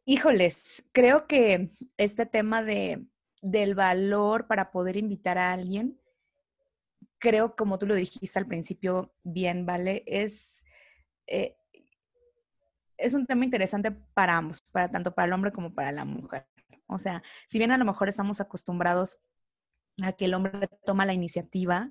híjoles, 0.06 0.86
creo 0.92 1.28
que 1.28 1.72
este 1.98 2.26
tema 2.26 2.64
de, 2.64 3.06
del 3.42 3.76
valor 3.76 4.48
para 4.48 4.72
poder 4.72 4.98
invitar 4.98 5.38
a 5.38 5.54
alguien, 5.54 6.00
creo, 7.20 7.56
como 7.56 7.78
tú 7.78 7.88
lo 7.88 7.96
dijiste 7.96 8.38
al 8.40 8.48
principio, 8.48 9.14
bien, 9.24 9.66
¿vale? 9.66 10.04
Es, 10.06 10.64
eh, 11.28 11.56
es 12.98 13.14
un 13.14 13.26
tema 13.26 13.46
interesante 13.46 13.92
para 13.92 14.38
ambos, 14.38 14.62
para 14.62 14.90
tanto 14.90 15.14
para 15.14 15.28
el 15.28 15.34
hombre 15.34 15.52
como 15.52 15.74
para 15.74 15.92
la 15.92 16.06
mujer. 16.06 16.48
O 16.88 16.98
sea, 16.98 17.24
si 17.48 17.58
bien 17.58 17.72
a 17.72 17.78
lo 17.78 17.86
mejor 17.86 18.10
estamos 18.10 18.42
acostumbrados 18.42 19.18
a 20.04 20.14
que 20.14 20.26
el 20.26 20.34
hombre 20.34 20.68
toma 20.86 21.06
la 21.06 21.14
iniciativa, 21.14 21.90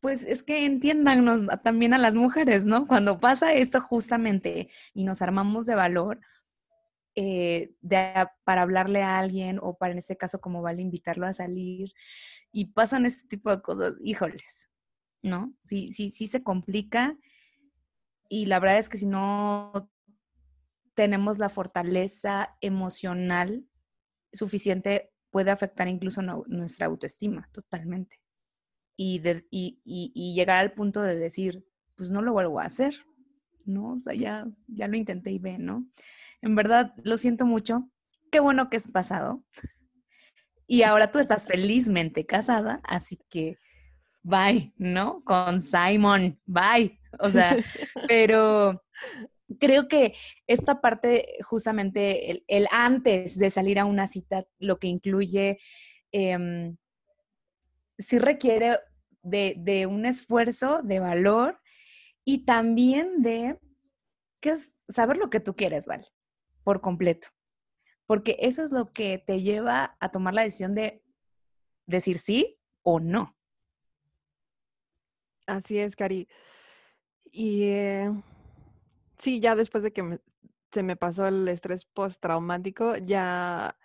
pues 0.00 0.22
es 0.22 0.42
que 0.42 0.64
entiéndanos 0.66 1.62
también 1.62 1.94
a 1.94 1.98
las 1.98 2.14
mujeres, 2.14 2.66
¿no? 2.66 2.86
Cuando 2.86 3.20
pasa 3.20 3.54
esto 3.54 3.80
justamente 3.80 4.68
y 4.92 5.04
nos 5.04 5.22
armamos 5.22 5.66
de 5.66 5.74
valor 5.74 6.20
eh, 7.16 7.74
para 8.44 8.62
hablarle 8.62 9.02
a 9.02 9.18
alguien 9.18 9.58
o 9.62 9.76
para 9.76 9.92
en 9.92 9.98
este 9.98 10.16
caso 10.16 10.40
como 10.40 10.62
vale 10.62 10.82
invitarlo 10.82 11.26
a 11.26 11.32
salir 11.32 11.92
y 12.52 12.66
pasan 12.66 13.06
este 13.06 13.26
tipo 13.28 13.50
de 13.50 13.62
cosas, 13.62 13.94
híjoles, 14.00 14.70
¿no? 15.22 15.54
Sí, 15.60 15.92
sí, 15.92 16.10
sí 16.10 16.28
se 16.28 16.42
complica 16.42 17.16
y 18.28 18.46
la 18.46 18.58
verdad 18.58 18.78
es 18.78 18.88
que 18.88 18.98
si 18.98 19.06
no 19.06 19.90
tenemos 20.94 21.38
la 21.38 21.48
fortaleza 21.48 22.56
emocional 22.60 23.66
suficiente, 24.32 25.12
puede 25.30 25.50
afectar 25.50 25.88
incluso 25.88 26.22
nuestra 26.22 26.86
autoestima 26.86 27.48
totalmente. 27.52 28.20
Y, 28.96 29.20
y, 29.50 30.34
llegar 30.34 30.58
al 30.58 30.72
punto 30.72 31.02
de 31.02 31.16
decir, 31.16 31.66
pues 31.96 32.10
no 32.10 32.22
lo 32.22 32.32
vuelvo 32.32 32.60
a 32.60 32.64
hacer, 32.64 33.04
¿no? 33.66 33.92
O 33.92 33.98
sea, 33.98 34.14
ya, 34.14 34.46
ya 34.68 34.88
lo 34.88 34.96
intenté 34.96 35.30
y 35.30 35.38
ve, 35.38 35.58
¿no? 35.58 35.86
En 36.40 36.54
verdad, 36.54 36.94
lo 37.02 37.16
siento 37.16 37.46
mucho. 37.46 37.90
Qué 38.30 38.40
bueno 38.40 38.68
que 38.70 38.76
es 38.76 38.88
pasado. 38.88 39.44
Y 40.66 40.82
ahora 40.82 41.10
tú 41.10 41.18
estás 41.18 41.46
felizmente 41.46 42.26
casada, 42.26 42.80
así 42.84 43.18
que 43.28 43.58
bye, 44.22 44.72
¿no? 44.76 45.22
Con 45.24 45.60
Simon, 45.60 46.40
bye. 46.46 46.98
O 47.20 47.30
sea, 47.30 47.56
pero 48.08 48.82
creo 49.60 49.88
que 49.88 50.14
esta 50.46 50.80
parte, 50.80 51.36
justamente 51.44 52.42
el, 52.48 52.66
antes 52.70 53.38
de 53.38 53.50
salir 53.50 53.78
a 53.78 53.84
una 53.84 54.06
cita, 54.06 54.46
lo 54.58 54.78
que 54.78 54.88
incluye, 54.88 55.58
eh, 56.12 56.74
sí 57.98 58.18
requiere 58.18 58.78
de, 59.22 59.86
un 59.86 60.06
esfuerzo, 60.06 60.80
de 60.82 61.00
valor 61.00 61.58
y 62.24 62.44
también 62.44 63.22
de 63.22 63.58
saber 64.88 65.16
lo 65.16 65.30
que 65.30 65.40
tú 65.40 65.54
quieres, 65.54 65.86
¿vale? 65.86 66.06
Por 66.62 66.80
completo. 66.80 67.28
Porque 68.06 68.36
eso 68.40 68.62
es 68.62 68.72
lo 68.72 68.92
que 68.92 69.18
te 69.18 69.40
lleva 69.40 69.96
a 70.00 70.10
tomar 70.10 70.34
la 70.34 70.42
decisión 70.42 70.74
de 70.74 71.02
decir 71.86 72.18
sí 72.18 72.58
o 72.82 73.00
no. 73.00 73.36
Así 75.46 75.78
es, 75.78 75.96
Cari. 75.96 76.28
Y 77.30 77.64
eh, 77.64 78.10
sí, 79.18 79.40
ya 79.40 79.56
después 79.56 79.82
de 79.82 79.92
que 79.92 80.20
se 80.72 80.82
me 80.82 80.96
pasó 80.96 81.26
el 81.26 81.48
estrés 81.48 81.84
postraumático, 81.84 82.96
ya, 82.96 83.76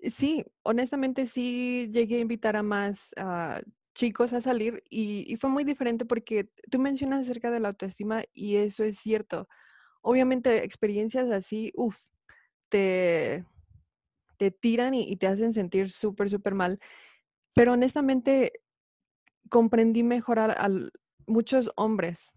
sí, 0.00 0.44
honestamente 0.62 1.26
sí 1.26 1.90
llegué 1.92 2.16
a 2.16 2.20
invitar 2.20 2.56
a 2.56 2.62
más 2.62 3.14
chicos 3.94 4.32
a 4.32 4.40
salir 4.40 4.82
y, 4.90 5.36
fue 5.40 5.50
muy 5.50 5.64
diferente 5.64 6.04
porque 6.04 6.50
tú 6.70 6.78
mencionas 6.78 7.22
acerca 7.22 7.50
de 7.50 7.60
la 7.60 7.68
autoestima 7.68 8.24
y 8.32 8.56
eso 8.56 8.84
es 8.84 8.98
cierto. 8.98 9.48
Obviamente 10.02 10.64
experiencias 10.64 11.30
así, 11.30 11.72
uff, 11.76 11.98
te, 12.68 13.44
te 14.38 14.50
tiran 14.50 14.94
y, 14.94 15.16
te 15.16 15.26
hacen 15.26 15.52
sentir 15.52 15.90
súper, 15.90 16.30
súper 16.30 16.54
mal. 16.54 16.80
Pero 17.54 17.72
honestamente 17.74 18.52
comprendí 19.50 20.02
mejor 20.02 20.40
a 20.40 20.68
muchos 21.26 21.70
hombres 21.76 22.34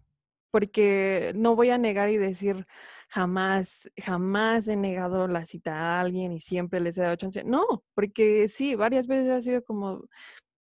porque 0.52 1.34
no 1.36 1.56
voy 1.56 1.70
a 1.70 1.78
negar 1.78 2.10
y 2.10 2.18
decir 2.18 2.66
jamás, 3.10 3.90
jamás 3.98 4.68
he 4.68 4.76
negado 4.76 5.28
la 5.28 5.46
cita 5.46 5.76
a 5.76 6.02
alguien 6.02 6.32
y 6.32 6.40
siempre 6.40 6.80
les 6.80 6.98
he 6.98 7.02
dado 7.02 7.16
chance. 7.16 7.44
No, 7.44 7.84
porque 7.94 8.48
sí, 8.50 8.76
varias 8.76 9.08
veces 9.08 9.30
ha 9.32 9.42
sido 9.42 9.64
como, 9.64 10.08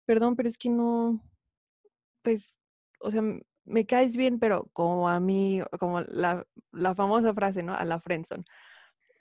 perdón, 0.07 0.37
pero 0.37 0.49
es 0.49 0.57
que 0.57 0.71
no, 0.71 1.21
pues, 2.23 2.59
o 3.01 3.11
sea, 3.11 3.23
me 3.65 3.87
caes 3.87 4.17
bien, 4.17 4.39
pero 4.39 4.69
como 4.73 5.09
a 5.09 5.21
mí, 5.21 5.63
como 5.79 6.01
la, 6.03 6.47
la 6.73 6.95
famosa 6.95 7.35
frase, 7.35 7.63
¿no? 7.63 7.75
A 7.75 7.85
la 7.85 8.01
friendzone. 8.01 8.45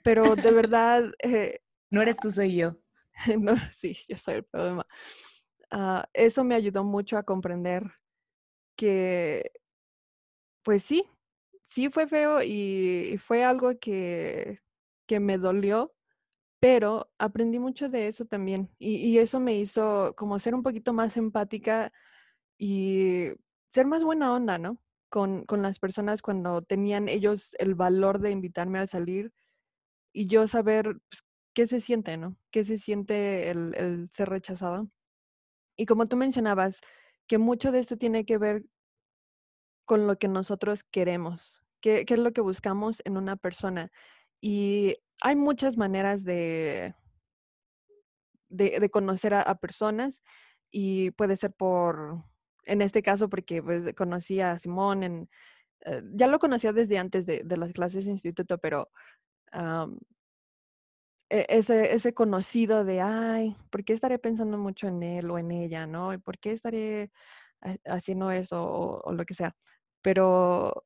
Pero 0.02 0.36
de 0.36 0.50
verdad... 0.52 1.04
Eh, 1.22 1.60
no 1.90 2.02
eres 2.02 2.18
tú, 2.18 2.30
soy 2.30 2.56
yo. 2.56 2.76
no, 3.40 3.54
sí, 3.72 3.96
yo 4.08 4.16
soy 4.16 4.36
el 4.36 4.44
problema. 4.44 4.86
Ah, 5.70 6.08
eso 6.12 6.44
me 6.44 6.54
ayudó 6.54 6.84
mucho 6.84 7.18
a 7.18 7.22
comprender 7.24 7.82
que 8.76 9.50
pues 10.62 10.82
sí, 10.82 11.08
sí 11.64 11.90
fue 11.90 12.08
feo 12.08 12.42
y 12.42 13.18
fue 13.24 13.44
algo 13.44 13.78
que, 13.78 14.58
que 15.06 15.20
me 15.20 15.38
dolió, 15.38 15.94
pero 16.60 17.10
aprendí 17.18 17.58
mucho 17.58 17.88
de 17.88 18.08
eso 18.08 18.24
también. 18.26 18.70
Y, 18.78 19.18
eso 19.18 19.40
me 19.40 19.56
hizo 19.56 20.14
como 20.16 20.38
ser 20.38 20.54
un 20.54 20.62
poquito 20.62 20.92
más 20.92 21.16
empática 21.16 21.92
y 22.58 23.28
ser 23.72 23.86
más 23.86 24.04
buena 24.04 24.32
onda, 24.34 24.58
¿no? 24.58 24.80
Con, 25.10 25.44
con 25.46 25.62
las 25.62 25.78
personas 25.78 26.22
cuando 26.22 26.62
tenían 26.62 27.08
ellos 27.08 27.54
el 27.58 27.74
valor 27.74 28.20
de 28.20 28.30
invitarme 28.30 28.78
a 28.80 28.86
salir 28.86 29.32
y 30.12 30.26
yo 30.26 30.48
saber 30.48 30.98
pues, 31.08 31.24
qué 31.54 31.66
se 31.66 31.80
siente, 31.80 32.16
¿no? 32.16 32.36
¿Qué 32.50 32.64
se 32.64 32.78
siente 32.78 33.50
el, 33.50 33.74
el 33.76 34.10
ser 34.12 34.30
rechazado? 34.30 34.90
Y 35.76 35.86
como 35.86 36.06
tú 36.06 36.16
mencionabas, 36.16 36.80
que 37.26 37.38
mucho 37.38 37.72
de 37.72 37.80
esto 37.80 37.96
tiene 37.98 38.24
que 38.24 38.38
ver 38.38 38.64
con 39.84 40.06
lo 40.06 40.18
que 40.18 40.28
nosotros 40.28 40.82
queremos, 40.84 41.64
qué, 41.80 42.04
es 42.06 42.18
lo 42.18 42.32
que 42.32 42.40
buscamos 42.40 43.00
en 43.04 43.16
una 43.16 43.36
persona. 43.36 43.90
Y 44.40 44.96
hay 45.22 45.36
muchas 45.36 45.76
maneras 45.76 46.24
de, 46.24 46.94
de, 48.48 48.90
conocer 48.90 49.34
a, 49.34 49.54
personas 49.56 50.22
y 50.70 51.10
puede 51.12 51.36
ser 51.36 51.52
por, 51.52 52.24
en 52.64 52.82
este 52.82 53.02
caso, 53.02 53.28
porque 53.28 53.62
pues, 53.62 53.94
conocí 53.94 54.40
a 54.40 54.58
Simón, 54.58 55.02
en, 55.02 55.30
eh, 55.82 56.02
ya 56.14 56.26
lo 56.26 56.38
conocía 56.38 56.72
desde 56.72 56.98
antes 56.98 57.26
de, 57.26 57.44
las 57.56 57.72
clases 57.72 58.04
de 58.04 58.12
instituto, 58.12 58.58
pero 58.58 58.90
e, 61.30 61.46
ese, 61.48 61.92
ese 61.94 62.14
conocido 62.14 62.84
de, 62.84 63.00
ay, 63.00 63.56
¿por 63.70 63.84
qué 63.84 63.92
estaré 63.92 64.18
pensando 64.18 64.58
mucho 64.58 64.88
en 64.88 65.02
él 65.02 65.30
o 65.30 65.38
en 65.38 65.50
ella, 65.50 65.86
no? 65.86 66.12
¿Y 66.14 66.18
por 66.18 66.38
qué 66.38 66.52
estaré 66.52 67.10
haciendo 67.86 68.30
eso 68.30 69.00
o 69.04 69.12
lo 69.12 69.24
que 69.24 69.34
sea? 69.34 69.56
Pero 70.02 70.84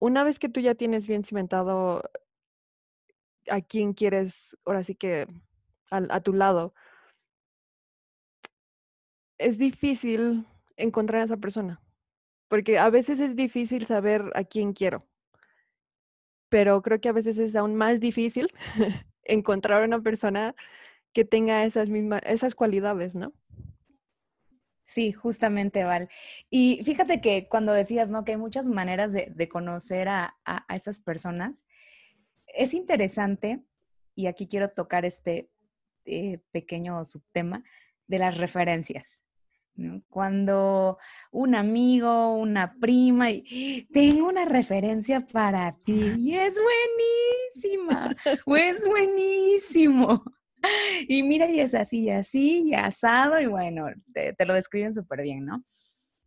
una 0.00 0.24
vez 0.24 0.38
que 0.38 0.48
tú 0.48 0.60
ya 0.60 0.74
tienes 0.74 1.06
bien 1.06 1.24
cimentado 1.24 2.02
a 3.50 3.60
quién 3.60 3.92
quieres, 3.92 4.56
ahora 4.64 4.84
sí 4.84 4.94
que 4.94 5.26
a, 5.90 6.20
tu 6.20 6.32
lado, 6.32 6.74
es 9.38 9.58
difícil 9.58 10.46
encontrar 10.76 11.22
a 11.22 11.24
esa 11.24 11.36
persona. 11.36 11.80
Porque 12.48 12.78
a 12.78 12.90
veces 12.90 13.20
es 13.20 13.36
difícil 13.36 13.86
saber 13.86 14.30
a 14.34 14.44
quién 14.44 14.72
quiero. 14.72 15.06
Pero 16.48 16.82
creo 16.82 17.00
que 17.00 17.08
a 17.08 17.12
veces 17.12 17.38
es 17.38 17.56
aún 17.56 17.74
más 17.74 18.00
difícil 18.00 18.52
encontrar 19.24 19.84
una 19.84 20.00
persona 20.00 20.54
que 21.12 21.24
tenga 21.24 21.64
esas 21.64 21.88
mismas, 21.88 22.20
esas 22.24 22.54
cualidades, 22.54 23.14
¿no? 23.14 23.32
Sí, 24.82 25.12
justamente, 25.12 25.82
Val. 25.84 26.08
Y 26.50 26.82
fíjate 26.84 27.22
que 27.22 27.48
cuando 27.48 27.72
decías, 27.72 28.10
¿no? 28.10 28.24
Que 28.24 28.32
hay 28.32 28.38
muchas 28.38 28.68
maneras 28.68 29.12
de, 29.12 29.48
conocer 29.48 30.08
a, 30.08 30.36
a, 30.44 30.74
estas 30.74 31.00
personas, 31.00 31.64
es 32.54 32.74
interesante, 32.74 33.64
y 34.14 34.26
aquí 34.26 34.46
quiero 34.46 34.70
tocar 34.70 35.04
este 35.04 35.50
eh, 36.04 36.38
pequeño 36.52 37.04
subtema 37.04 37.64
de 38.06 38.18
las 38.18 38.38
referencias. 38.38 39.22
Cuando 40.08 40.98
un 41.32 41.56
amigo, 41.56 42.34
una 42.34 42.76
prima, 42.78 43.30
y, 43.30 43.88
tengo 43.92 44.28
una 44.28 44.44
referencia 44.44 45.26
para 45.26 45.76
ti 45.82 46.14
y 46.16 46.36
es 46.36 46.56
buenísima, 46.60 48.14
o 48.46 48.56
es 48.56 48.86
buenísimo. 48.86 50.22
y 51.08 51.22
mira, 51.24 51.50
y 51.50 51.58
es 51.58 51.74
así, 51.74 52.02
y 52.02 52.10
así, 52.10 52.68
y 52.68 52.74
asado, 52.74 53.40
y 53.40 53.46
bueno, 53.46 53.86
te, 54.12 54.46
lo 54.46 54.54
describen 54.54 54.94
súper 54.94 55.22
bien, 55.22 55.44
¿no? 55.44 55.64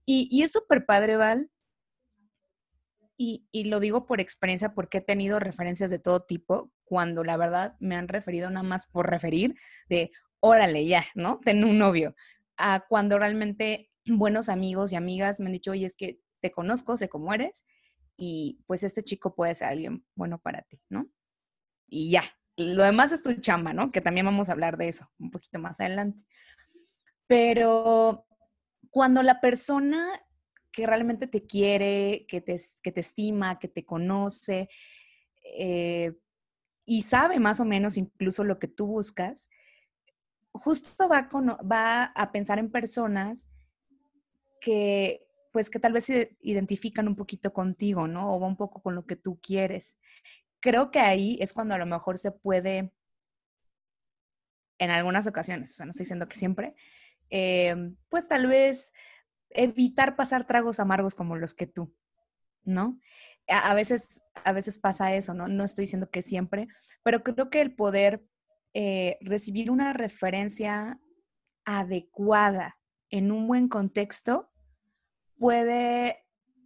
Y, 0.05 0.41
es 0.41 0.51
súper 0.51 0.85
padre, 0.85 1.17
Val. 1.17 1.49
Y, 3.17 3.47
y, 3.51 3.65
lo 3.65 3.79
digo 3.79 4.05
por 4.05 4.21
experiencia 4.21 4.75
porque 4.75 4.99
he 4.99 5.01
tenido 5.01 5.39
referencias 5.39 5.89
de 5.89 5.97
todo 5.97 6.23
tipo, 6.23 6.71
cuando 6.83 7.23
la 7.23 7.35
verdad 7.35 7.75
me 7.79 7.95
han 7.95 8.07
referido 8.07 8.49
nada 8.49 8.63
más 8.63 8.85
por 8.85 9.09
referir, 9.09 9.55
de 9.89 10.11
órale, 10.39 10.85
ya, 10.85 11.03
¿no? 11.15 11.39
Ten 11.43 11.63
un 11.63 11.79
novio. 11.79 12.15
A 12.57 12.85
cuando 12.87 13.17
realmente 13.17 13.91
buenos 14.05 14.49
amigos 14.49 14.93
y 14.93 14.95
amigas 14.95 15.39
me 15.39 15.47
han 15.47 15.53
dicho, 15.53 15.71
oye, 15.71 15.85
es 15.85 15.95
que 15.95 16.21
te 16.41 16.51
conozco, 16.51 16.95
sé 16.95 17.09
cómo 17.09 17.33
eres, 17.33 17.65
y 18.15 18.63
pues 18.67 18.83
este 18.83 19.03
chico 19.03 19.35
puede 19.35 19.55
ser 19.55 19.69
alguien 19.69 20.05
bueno 20.15 20.39
para 20.39 20.61
ti, 20.63 20.81
¿no? 20.89 21.09
Y 21.87 22.11
ya, 22.11 22.23
lo 22.57 22.83
demás 22.83 23.11
es 23.11 23.21
tu 23.21 23.33
chamba, 23.35 23.73
¿no? 23.73 23.91
Que 23.91 24.01
también 24.01 24.25
vamos 24.25 24.49
a 24.49 24.53
hablar 24.53 24.77
de 24.77 24.89
eso 24.89 25.09
un 25.19 25.31
poquito 25.31 25.59
más 25.59 25.79
adelante. 25.79 26.25
Pero 27.27 28.25
cuando 28.89 29.21
la 29.21 29.39
persona 29.39 30.21
que 30.77 30.85
realmente 30.85 31.25
te 31.25 31.43
quiere, 31.43 32.27
que 32.27 32.39
te, 32.39 32.55
que 32.83 32.91
te 32.91 32.99
estima, 32.99 33.57
que 33.57 33.67
te 33.67 33.83
conoce 33.83 34.69
eh, 35.41 36.13
y 36.85 37.01
sabe 37.01 37.39
más 37.39 37.59
o 37.59 37.65
menos 37.65 37.97
incluso 37.97 38.43
lo 38.43 38.59
que 38.59 38.67
tú 38.67 38.85
buscas, 38.85 39.49
justo 40.51 41.09
va, 41.09 41.29
va 41.63 42.03
a 42.03 42.31
pensar 42.31 42.59
en 42.59 42.69
personas 42.69 43.49
que 44.61 45.25
pues 45.51 45.71
que 45.71 45.79
tal 45.79 45.93
vez 45.93 46.03
se 46.03 46.37
identifican 46.41 47.07
un 47.07 47.15
poquito 47.15 47.53
contigo, 47.53 48.07
¿no? 48.07 48.35
O 48.35 48.39
va 48.39 48.45
un 48.45 48.55
poco 48.55 48.83
con 48.83 48.93
lo 48.93 49.07
que 49.07 49.15
tú 49.15 49.39
quieres. 49.41 49.97
Creo 50.59 50.91
que 50.91 50.99
ahí 50.99 51.39
es 51.41 51.53
cuando 51.53 51.73
a 51.73 51.79
lo 51.79 51.87
mejor 51.87 52.19
se 52.19 52.29
puede, 52.29 52.93
en 54.77 54.91
algunas 54.91 55.25
ocasiones, 55.25 55.79
no 55.79 55.89
estoy 55.89 56.03
diciendo 56.03 56.27
que 56.27 56.37
siempre, 56.37 56.75
em, 57.31 57.95
pues 58.09 58.27
tal 58.27 58.45
vez 58.45 58.93
evitar 59.57 60.15
pasar 60.15 60.45
tragos 60.45 60.79
amargos 60.79 61.15
como 61.15 61.35
los 61.35 61.53
que 61.53 61.67
tú, 61.67 61.93
¿no? 62.63 62.99
A, 63.47 63.73
veces, 63.73 64.21
a 64.45 64.51
veces 64.51 64.77
pasa 64.77 65.15
eso, 65.15 65.33
¿no? 65.33 65.47
No 65.47 65.63
estoy 65.63 65.83
diciendo 65.83 66.09
que 66.09 66.21
siempre, 66.21 66.67
pero 67.03 67.23
creo 67.23 67.49
que 67.49 67.61
el 67.61 67.75
poder 67.75 68.23
eh, 68.73 69.17
recibir 69.21 69.71
una 69.71 69.93
referencia 69.93 70.99
adecuada 71.65 72.77
en 73.09 73.31
un 73.31 73.47
buen 73.47 73.67
contexto 73.67 74.51
puede 75.37 76.23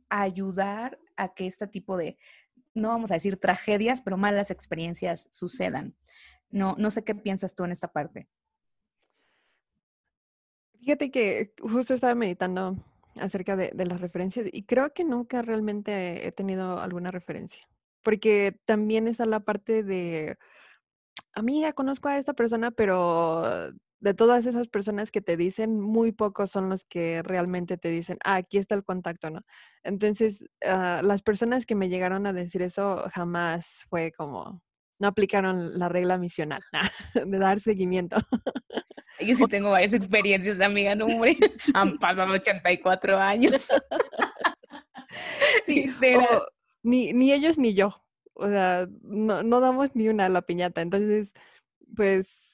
ayudar 0.10 1.00
a 1.16 1.34
que 1.34 1.46
este 1.46 1.68
tipo 1.68 1.98
de, 1.98 2.18
no 2.74 2.90
vamos 2.90 3.12
a 3.12 3.16
decir 3.16 3.38
tragedias, 3.38 4.02
pero 4.02 4.18
malas 4.18 4.52
experiencias 4.52 5.28
sucedan. 5.32 5.96
No, 6.50 6.76
no 6.78 6.92
sé 6.92 7.04
qué 7.04 7.16
piensas 7.16 7.56
tú 7.56 7.64
en 7.64 7.72
esta 7.72 7.94
parte. 7.94 8.28
Fíjate 10.82 11.12
que 11.12 11.54
justo 11.62 11.94
estaba 11.94 12.16
meditando 12.16 12.76
acerca 13.16 13.56
de, 13.56 13.72
de, 13.74 13.86
las 13.86 14.02
referencias 14.02 14.48
y 14.52 14.64
creo 14.64 14.94
que 14.94 15.04
nunca 15.04 15.42
realmente 15.42 16.28
he 16.28 16.32
tenido 16.32 16.80
alguna 16.80 17.12
referencia, 17.12 17.68
porque 18.04 18.60
también 18.66 19.08
está 19.08 19.26
la 19.26 19.42
parte 19.42 19.84
de, 19.84 20.38
amiga, 21.34 21.74
conozco 21.74 22.10
a 22.10 22.18
esta 22.18 22.34
persona, 22.34 22.72
pero 22.72 23.72
de 24.00 24.14
todas 24.16 24.46
esas 24.46 24.68
personas 24.68 25.12
que 25.12 25.22
te 25.22 25.38
dicen, 25.38 25.80
muy 25.80 26.12
pocos 26.12 26.52
son 26.52 26.70
los 26.70 26.86
que 26.86 27.22
realmente 27.24 27.78
te 27.78 27.90
dicen, 27.90 28.18
ah, 28.26 28.36
aquí 28.36 28.58
está 28.58 28.76
el 28.76 28.84
contacto, 28.84 29.30
¿no? 29.30 29.42
Entonces, 29.84 30.46
ah, 30.66 31.02
las 31.04 31.22
personas 31.22 31.66
que 31.66 31.76
me 31.76 31.90
llegaron 31.90 32.26
a 32.26 32.34
decir 32.34 32.64
eso 32.64 33.04
jamás 33.14 33.86
fue 33.90 34.12
como, 34.12 34.62
no 35.00 35.08
aplicaron 35.08 35.78
la 35.78 35.90
regla 35.90 36.18
misional 36.18 36.62
de 37.26 37.38
dar 37.38 37.60
seguimiento. 37.60 38.18
Yo 39.26 39.36
sí 39.36 39.46
tengo 39.48 39.72
varias 39.72 39.94
experiencias, 39.94 40.60
amiga, 40.62 40.96
no, 40.96 41.06
hombre. 41.06 41.38
Han 41.74 41.98
pasado 41.98 42.34
84 42.34 43.18
años. 43.18 43.68
Sí, 45.66 45.94
pero 46.00 46.48
ni, 46.84 47.12
ni 47.12 47.34
ellos 47.34 47.58
ni 47.58 47.74
yo. 47.74 48.02
O 48.34 48.48
sea, 48.48 48.88
no, 49.02 49.44
no 49.44 49.60
damos 49.60 49.94
ni 49.94 50.08
una 50.08 50.28
a 50.28 50.30
la 50.30 50.42
piñata. 50.42 50.82
Entonces, 50.82 51.34
pues 51.96 52.52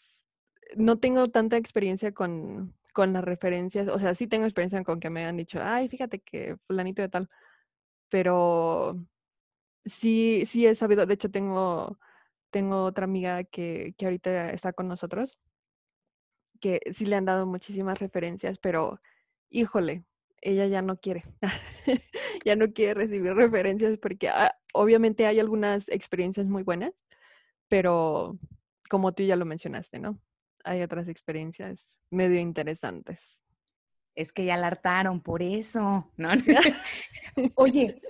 no 0.75 0.99
tengo 0.99 1.29
tanta 1.29 1.57
experiencia 1.57 2.13
con, 2.13 2.75
las 2.95 3.23
referencias, 3.23 3.87
o 3.89 3.99
sea, 3.99 4.15
sí 4.15 4.27
tengo 4.27 4.45
experiencia 4.45 4.83
con 4.83 4.99
que 4.99 5.11
me 5.11 5.25
han 5.25 5.37
dicho, 5.37 5.59
ay, 5.61 5.87
fíjate 5.87 6.19
que 6.19 6.57
fulanito 6.65 7.03
de 7.03 7.09
tal, 7.09 7.29
pero 8.09 8.95
sí, 9.85 10.45
sí 10.47 10.65
he 10.67 10.75
sabido, 10.75 11.05
de 11.05 11.13
hecho 11.13 11.31
tengo, 11.31 11.99
tengo 12.51 12.83
otra 12.85 13.05
amiga 13.05 13.43
que, 13.43 13.93
que 13.97 14.05
ahorita 14.05 14.51
está 14.51 14.73
con 14.73 14.87
nosotros, 14.87 15.37
que 16.57 16.81
sí 16.91 17.05
le 17.05 17.15
han 17.15 17.25
dado 17.25 17.45
muchísimas 17.45 17.99
referencias, 17.99 18.57
pero 18.59 19.01
híjole, 19.49 20.05
ella 20.41 20.67
ya 20.67 20.81
no 20.81 20.97
quiere, 20.99 21.23
ya 22.45 22.55
no 22.55 22.73
quiere 22.73 22.93
recibir 22.93 23.33
referencias 23.33 23.97
porque 23.97 24.29
ah, 24.29 24.55
obviamente 24.73 25.25
hay 25.25 25.39
algunas 25.39 25.89
experiencias 25.89 26.47
muy 26.47 26.63
buenas, 26.63 26.93
pero 27.67 28.37
como 28.89 29.13
tú 29.13 29.23
ya 29.23 29.35
lo 29.35 29.45
mencionaste, 29.45 29.99
¿no? 29.99 30.19
hay 30.67 30.81
otras 30.81 31.07
experiencias 31.07 31.99
medio 32.09 32.39
interesantes. 32.39 33.41
Es 34.15 34.31
que 34.33 34.45
ya 34.45 34.57
la 34.57 34.67
hartaron 34.67 35.21
por 35.21 35.41
eso, 35.41 36.11
¿no? 36.17 36.29
Oye, 37.55 38.01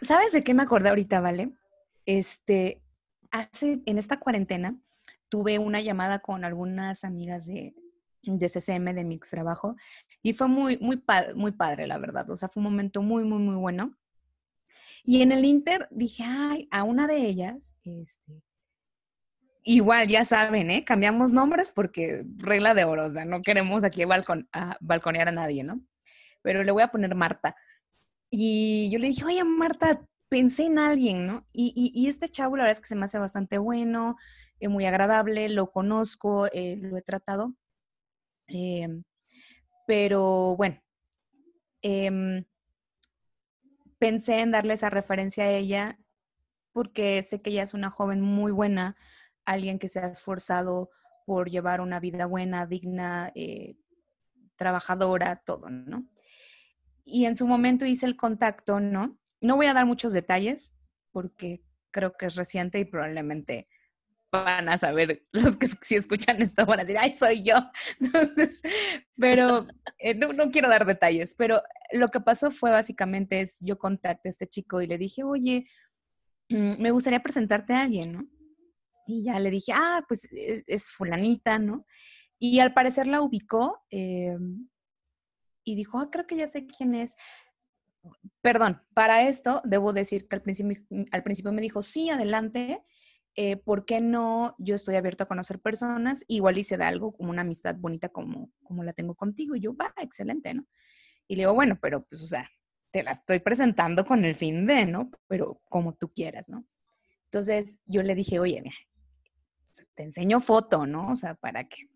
¿sabes 0.00 0.32
de 0.32 0.42
qué 0.42 0.54
me 0.54 0.62
acordé 0.62 0.90
ahorita, 0.90 1.20
vale? 1.20 1.52
Este, 2.04 2.82
hace, 3.30 3.82
en 3.86 3.98
esta 3.98 4.18
cuarentena, 4.18 4.78
tuve 5.28 5.58
una 5.58 5.80
llamada 5.80 6.20
con 6.20 6.44
algunas 6.44 7.04
amigas 7.04 7.46
de, 7.46 7.74
de 8.26 8.48
CCM, 8.48 8.94
de 8.94 9.04
mi 9.04 9.18
trabajo, 9.18 9.76
y 10.22 10.32
fue 10.32 10.48
muy, 10.48 10.78
muy, 10.78 11.02
muy 11.34 11.52
padre, 11.52 11.86
la 11.86 11.98
verdad. 11.98 12.30
O 12.30 12.36
sea, 12.36 12.48
fue 12.48 12.60
un 12.60 12.70
momento 12.70 13.02
muy, 13.02 13.24
muy, 13.24 13.38
muy 13.38 13.56
bueno. 13.56 13.96
Y 15.04 15.22
en 15.22 15.32
el 15.32 15.44
Inter 15.44 15.88
dije, 15.90 16.24
ay, 16.26 16.68
a 16.70 16.82
una 16.82 17.06
de 17.06 17.18
ellas, 17.18 17.74
este, 17.84 18.42
igual, 19.62 20.08
ya 20.08 20.24
saben, 20.24 20.70
¿eh? 20.70 20.84
Cambiamos 20.84 21.32
nombres 21.32 21.72
porque 21.72 22.24
regla 22.38 22.74
de 22.74 22.84
oro, 22.84 23.06
o 23.06 23.10
sea, 23.10 23.24
no 23.24 23.42
queremos 23.42 23.84
aquí 23.84 24.04
balcon, 24.04 24.48
a 24.52 24.76
balconear 24.80 25.28
a 25.28 25.32
nadie, 25.32 25.64
¿no? 25.64 25.80
Pero 26.42 26.62
le 26.62 26.72
voy 26.72 26.82
a 26.82 26.88
poner 26.90 27.14
Marta. 27.14 27.56
Y 28.30 28.90
yo 28.90 28.98
le 28.98 29.08
dije, 29.08 29.24
oye, 29.24 29.44
Marta, 29.44 30.06
pensé 30.28 30.66
en 30.66 30.78
alguien, 30.78 31.26
¿no? 31.26 31.46
Y, 31.52 32.06
este 32.08 32.28
chavo, 32.28 32.56
la 32.56 32.64
verdad 32.64 32.72
es 32.72 32.80
que 32.80 32.88
se 32.88 32.96
me 32.96 33.04
hace 33.04 33.18
bastante 33.18 33.58
bueno, 33.58 34.16
es 34.60 34.70
muy 34.70 34.86
agradable, 34.86 35.48
lo 35.48 35.70
conozco, 35.70 36.46
eh, 36.52 36.76
lo 36.80 36.96
he 36.96 37.02
tratado. 37.02 37.54
Em, 38.48 39.04
pero 39.86 40.56
bueno, 40.56 40.80
em, 41.82 42.44
pensé 43.98 44.40
en 44.40 44.50
darle 44.50 44.74
esa 44.74 44.90
referencia 44.90 45.44
a 45.44 45.50
ella 45.50 45.98
porque 46.72 47.22
sé 47.22 47.40
que 47.40 47.50
ella 47.50 47.62
es 47.62 47.74
una 47.74 47.90
joven 47.90 48.20
muy 48.20 48.52
buena, 48.52 48.96
alguien 49.44 49.78
que 49.78 49.88
se 49.88 50.00
ha 50.00 50.08
esforzado 50.08 50.90
por 51.24 51.50
llevar 51.50 51.80
una 51.80 52.00
vida 52.00 52.26
buena, 52.26 52.66
digna, 52.66 53.32
eh, 53.34 53.76
trabajadora, 54.56 55.42
todo, 55.44 55.70
¿no? 55.70 56.06
Y 57.04 57.24
en 57.24 57.36
su 57.36 57.46
momento 57.46 57.86
hice 57.86 58.06
el 58.06 58.16
contacto, 58.16 58.80
¿no? 58.80 59.18
No 59.40 59.56
voy 59.56 59.66
a 59.66 59.74
dar 59.74 59.86
muchos 59.86 60.12
detalles 60.12 60.74
porque 61.12 61.62
creo 61.90 62.16
que 62.16 62.26
es 62.26 62.36
reciente 62.36 62.78
y 62.78 62.84
probablemente 62.84 63.68
van 64.44 64.68
a 64.68 64.78
saber 64.78 65.26
los 65.32 65.56
que 65.56 65.66
si 65.66 65.96
escuchan 65.96 66.40
esto 66.42 66.64
van 66.66 66.80
a 66.80 66.84
decir, 66.84 66.98
ay, 66.98 67.12
soy 67.12 67.42
yo. 67.42 67.56
Entonces, 68.00 68.62
pero 69.16 69.66
eh, 69.98 70.14
no, 70.14 70.32
no, 70.32 70.50
quiero 70.50 70.68
dar 70.68 70.86
detalles, 70.86 71.34
pero 71.34 71.62
lo 71.92 72.08
que 72.08 72.20
pasó 72.20 72.50
fue 72.50 72.70
básicamente 72.70 73.40
es, 73.40 73.58
yo 73.60 73.78
contacté 73.78 74.28
a 74.28 74.30
este 74.30 74.46
chico 74.46 74.80
y 74.80 74.86
le 74.86 74.98
dije, 74.98 75.24
oye, 75.24 75.66
mm, 76.48 76.80
me 76.80 76.90
gustaría 76.90 77.22
presentarte 77.22 77.74
a 77.74 77.82
alguien, 77.82 78.12
¿no? 78.12 78.26
Y 79.06 79.24
ya 79.24 79.38
le 79.38 79.50
dije, 79.50 79.72
ah, 79.72 80.04
pues 80.08 80.28
es, 80.32 80.90
fulanita, 80.90 81.58
¿no? 81.58 81.86
Y 82.38 82.58
al 82.58 82.74
parecer 82.74 83.06
la 83.06 83.22
ubicó 83.22 83.84
em, 83.90 84.68
y 85.64 85.76
dijo, 85.76 85.98
ah, 85.98 86.10
creo 86.10 86.26
que 86.26 86.36
ya 86.36 86.46
sé 86.46 86.66
quién 86.66 86.94
es. 86.94 87.14
Perdón, 88.42 88.82
para 88.94 89.28
esto 89.28 89.62
debo 89.64 89.92
decir 89.92 90.28
que 90.28 90.36
al 90.36 90.42
principio, 90.42 90.76
al 91.12 91.22
principio 91.22 91.52
me 91.52 91.62
dijo, 91.62 91.82
sí, 91.82 92.10
adelante, 92.10 92.82
eh, 93.36 93.56
¿por 93.56 93.84
qué 93.84 94.00
no? 94.00 94.54
Yo 94.58 94.74
estoy 94.74 94.96
abierto 94.96 95.24
a 95.24 95.28
conocer 95.28 95.60
personas, 95.60 96.24
igual 96.26 96.56
hice 96.58 96.78
de 96.78 96.84
algo 96.84 97.12
como 97.12 97.30
una 97.30 97.42
amistad 97.42 97.76
bonita 97.76 98.08
como, 98.08 98.50
como 98.62 98.82
la 98.82 98.94
tengo 98.94 99.14
contigo. 99.14 99.54
Y 99.54 99.60
yo, 99.60 99.76
va, 99.76 99.92
excelente, 99.98 100.54
¿no? 100.54 100.66
Y 101.28 101.36
le 101.36 101.42
digo, 101.42 101.54
bueno, 101.54 101.78
pero 101.80 102.04
pues, 102.06 102.22
o 102.22 102.26
sea, 102.26 102.50
te 102.90 103.02
la 103.02 103.10
estoy 103.10 103.40
presentando 103.40 104.06
con 104.06 104.24
el 104.24 104.34
fin 104.34 104.66
de, 104.66 104.86
¿no? 104.86 105.10
Pero 105.28 105.60
como 105.68 105.94
tú 105.94 106.12
quieras, 106.12 106.48
¿no? 106.48 106.66
Entonces 107.24 107.78
yo 107.84 108.02
le 108.02 108.14
dije, 108.14 108.38
oye, 108.38 108.62
te 109.94 110.02
enseño 110.02 110.40
foto, 110.40 110.86
¿no? 110.86 111.10
O 111.10 111.14
sea, 111.14 111.34
para 111.34 111.68
que. 111.68 111.88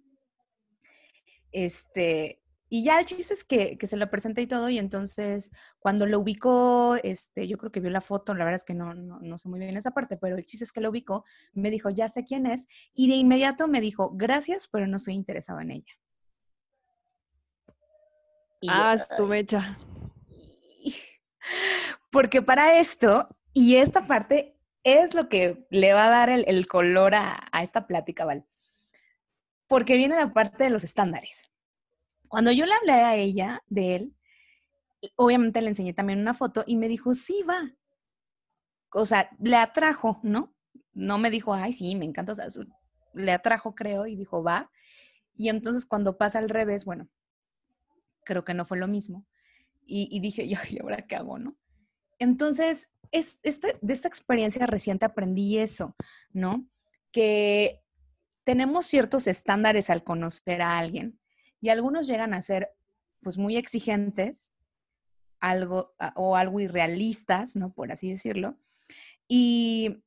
Este, 1.53 2.39
y 2.72 2.85
ya 2.85 3.00
el 3.00 3.04
chiste 3.04 3.35
es 3.35 3.42
que, 3.42 3.76
se 3.83 3.96
lo 3.96 4.09
presenté 4.09 4.42
y 4.42 4.46
todo, 4.46 4.70
y 4.70 4.78
entonces 4.78 5.50
cuando 5.80 6.06
lo 6.06 6.20
ubicó, 6.20 6.96
este, 7.02 7.48
yo 7.48 7.59
creo 7.59 7.72
que 7.72 7.80
vio 7.80 7.90
la 7.90 8.00
foto, 8.00 8.33
la 8.33 8.44
verdad 8.44 8.61
es 8.61 8.64
que 8.64 8.74
no, 8.74 8.94
no, 8.94 9.38
sé 9.38 9.48
muy 9.48 9.59
bien 9.59 9.76
esa 9.76 9.90
parte, 9.90 10.16
pero 10.16 10.37
el 10.37 10.46
chiste 10.46 10.64
es 10.64 10.70
que 10.70 10.80
lo 10.80 10.90
ubicó, 10.90 11.24
me 11.52 11.72
dijo, 11.72 11.90
ya 11.90 12.09
sé 12.09 12.22
quién 12.22 12.46
es, 12.46 12.68
y 12.94 13.09
de 13.09 13.16
inmediato 13.16 13.66
me 13.66 13.80
dijo, 13.80 14.12
gracias, 14.14 14.68
pero 14.68 14.87
no 14.87 15.00
soy 15.00 15.14
interesado 15.14 15.59
en 15.59 15.72
ella. 15.72 15.92
ah, 18.68 18.96
tu 19.16 19.26
mecha. 19.26 19.76
Porque 22.12 22.40
para 22.40 22.78
esto, 22.78 23.37
y 23.52 23.76
esta 23.76 24.06
parte 24.06 24.56
es 24.85 25.14
lo 25.14 25.28
que 25.28 25.66
le 25.70 25.92
va 25.92 26.06
a 26.06 26.11
dar 26.11 26.30
el, 26.30 26.66
color 26.68 27.16
a, 27.16 27.48
a, 27.50 27.64
esta 27.64 27.88
plática, 27.88 28.24
¿vale? 28.24 28.46
Porque 29.66 29.96
viene 29.96 30.14
la 30.14 30.33
parte 30.33 30.62
de 30.62 30.70
los 30.70 30.85
estándares. 30.85 31.50
Cuando 32.31 32.53
yo 32.53 32.64
le 32.64 32.75
hablé 32.75 32.93
a 32.93 33.16
ella 33.16 33.64
de 33.66 33.97
él, 33.97 34.16
obviamente 35.16 35.61
le 35.62 35.71
enseñé 35.71 35.93
también 35.95 36.21
una 36.21 36.33
foto 36.33 36.62
y 36.64 36.77
me 36.77 36.87
dijo, 36.87 37.12
sí, 37.12 37.43
va. 37.43 37.75
O 38.93 39.05
sea, 39.05 39.29
le 39.40 39.57
atrajo, 39.57 40.21
¿no? 40.23 40.55
No 40.93 41.19
me 41.19 41.31
dijo, 41.31 41.53
ay, 41.55 41.73
sí, 41.73 41.97
me 41.97 42.05
encanta. 42.05 42.31
O 42.31 42.35
sea, 42.37 42.47
le 43.14 43.33
atrajo, 43.33 43.75
creo, 43.75 44.07
y 44.07 44.14
dijo, 44.14 44.45
va. 44.45 44.71
Y 45.35 45.49
entonces 45.49 45.87
cuando 45.87 46.19
pasa 46.19 46.38
al 46.38 46.49
revés, 46.49 46.85
bueno, 46.85 47.09
creo 48.23 48.45
que 48.45 48.55
no 48.55 48.64
fue 48.64 48.79
lo 48.79 48.87
mismo. 48.87 49.27
Y, 49.85 50.21
dije, 50.21 50.49
yo, 50.49 50.57
¿y 50.71 50.79
ahora 50.79 51.09
qué 51.09 51.16
hago, 51.16 51.37
no? 51.40 51.57
Entonces, 52.21 52.93
es, 53.11 53.40
este, 53.43 53.77
de 53.83 53.93
esta 53.93 54.07
experiencia 54.07 54.66
reciente 54.66 55.05
aprendí 55.05 55.59
eso, 55.59 55.97
¿no? 56.33 56.64
Que 57.11 57.83
tenemos 58.45 58.87
ciertos 58.87 59.27
estándares 59.27 59.90
al 59.90 60.05
conocer 60.05 60.62
a 60.62 60.79
alguien 60.79 61.19
y 61.61 61.68
algunos 61.68 62.07
llegan 62.07 62.35
a 62.35 62.42
ser 62.42 62.75
pues 63.23 63.38
muy 63.38 63.57
exigentes 63.57 64.51
algo 65.40 65.94
o 66.14 66.37
algo 66.37 66.61
irrealistas, 66.61 67.57
¿no? 67.57 67.73
Por 67.73 67.92
así 67.92 68.11
decirlo. 68.11 68.59
Y, 69.29 70.03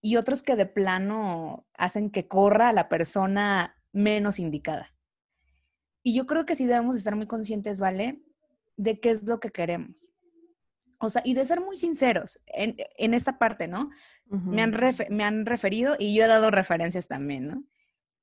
y 0.00 0.16
otros 0.16 0.42
que 0.42 0.56
de 0.56 0.66
plano 0.66 1.66
hacen 1.74 2.10
que 2.10 2.26
corra 2.28 2.70
a 2.70 2.72
la 2.72 2.88
persona 2.88 3.76
menos 3.92 4.38
indicada. 4.38 4.94
Y 6.02 6.14
yo 6.14 6.26
creo 6.26 6.46
que 6.46 6.54
sí 6.54 6.66
debemos 6.66 6.96
estar 6.96 7.16
muy 7.16 7.26
conscientes, 7.26 7.80
¿vale? 7.80 8.22
De 8.76 9.00
qué 9.00 9.10
es 9.10 9.24
lo 9.24 9.40
que 9.40 9.50
queremos. 9.50 10.10
O 11.00 11.10
sea, 11.10 11.22
y 11.24 11.34
de 11.34 11.44
ser 11.44 11.60
muy 11.60 11.76
sinceros 11.76 12.40
en, 12.46 12.76
en 12.96 13.14
esta 13.14 13.38
parte, 13.38 13.68
¿no? 13.68 13.90
me, 14.26 14.62
han 14.62 14.74
me 15.10 15.24
han 15.24 15.46
referido 15.46 15.96
y 15.98 16.14
yo 16.14 16.24
he 16.24 16.28
dado 16.28 16.50
referencias 16.50 17.06
también, 17.06 17.46
¿no? 17.46 17.64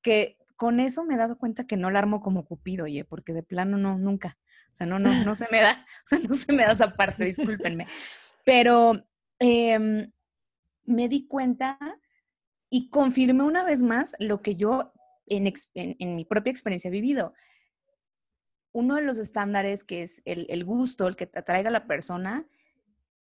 Que 0.02 0.38
con 0.56 0.80
eso 0.80 1.04
me 1.04 1.16
he 1.16 1.18
dado 1.18 1.38
cuenta 1.38 1.68
que 1.68 1.78
no 1.78 1.92
la 1.92 2.00
armo 2.00 2.22
como 2.22 2.46
Cupido, 2.46 2.86
oye, 2.86 3.04
porque 3.04 3.34
de 3.34 3.44
plano 3.44 3.78
no, 3.78 3.98
nunca. 3.98 4.38
O 4.72 4.76
sea, 4.76 4.88
no, 4.88 5.00
no, 5.00 5.24
no 5.24 5.36
se 5.36 5.48
me 5.52 5.62
da, 5.62 5.86
o 6.04 6.08
sea, 6.08 6.20
no 6.20 6.36
se 6.36 6.54
me 6.54 6.64
da 6.64 6.74
esa 6.74 6.96
parte, 6.96 7.26
discúlpenme. 7.26 7.88
Pero 8.44 9.06
em, 9.40 10.12
me 10.86 11.10
di 11.10 11.28
cuenta 11.28 11.78
y 12.70 12.90
confirmé 12.90 13.44
una 13.44 13.64
vez 13.64 13.84
más 13.84 14.16
lo 14.20 14.42
que 14.42 14.56
yo 14.56 14.94
en, 15.28 16.16
mi 16.16 16.26
propia 16.26 16.52
experiencia 16.52 16.90
he 16.90 16.92
vivido. 16.92 17.34
Uno 18.72 18.96
de 18.96 19.02
los 19.02 19.18
estándares 19.18 19.84
que 19.84 20.02
es 20.02 20.22
el, 20.26 20.46
el 20.50 20.66
gusto, 20.66 21.08
el 21.08 21.16
que 21.16 21.28
te 21.28 21.40
atraiga 21.40 21.70
a 21.70 21.74
la 21.74 21.88
persona, 21.88 22.46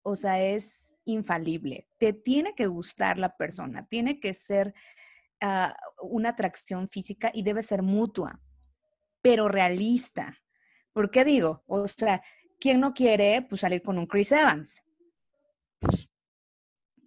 o 0.03 0.17
sea, 0.17 0.41
es 0.41 1.01
infalible. 1.05 1.89
Te 1.99 2.13
tiene 2.13 2.55
que 2.55 2.67
gustar 2.67 3.19
la 3.19 3.37
persona, 3.37 3.87
tiene 3.87 4.21
que 4.21 4.35
ser 4.35 4.75
Ah, 5.41 5.77
una 6.01 6.31
atracción 6.31 6.89
física 6.89 7.31
y 7.35 7.43
debe 7.43 7.63
ser 7.63 7.83
mutua, 7.83 8.41
pero 9.21 9.49
realista. 9.49 10.39
¿Por 10.93 11.11
qué 11.11 11.25
digo? 11.25 11.63
O 11.67 11.87
sea, 11.87 12.23
¿quién 12.59 12.81
no 12.81 12.95
quiere 12.95 13.43
pues, 13.43 13.61
salir 13.61 13.83
con 13.83 13.99
un 13.99 14.07
Chris 14.07 14.33
Evans? 14.33 14.83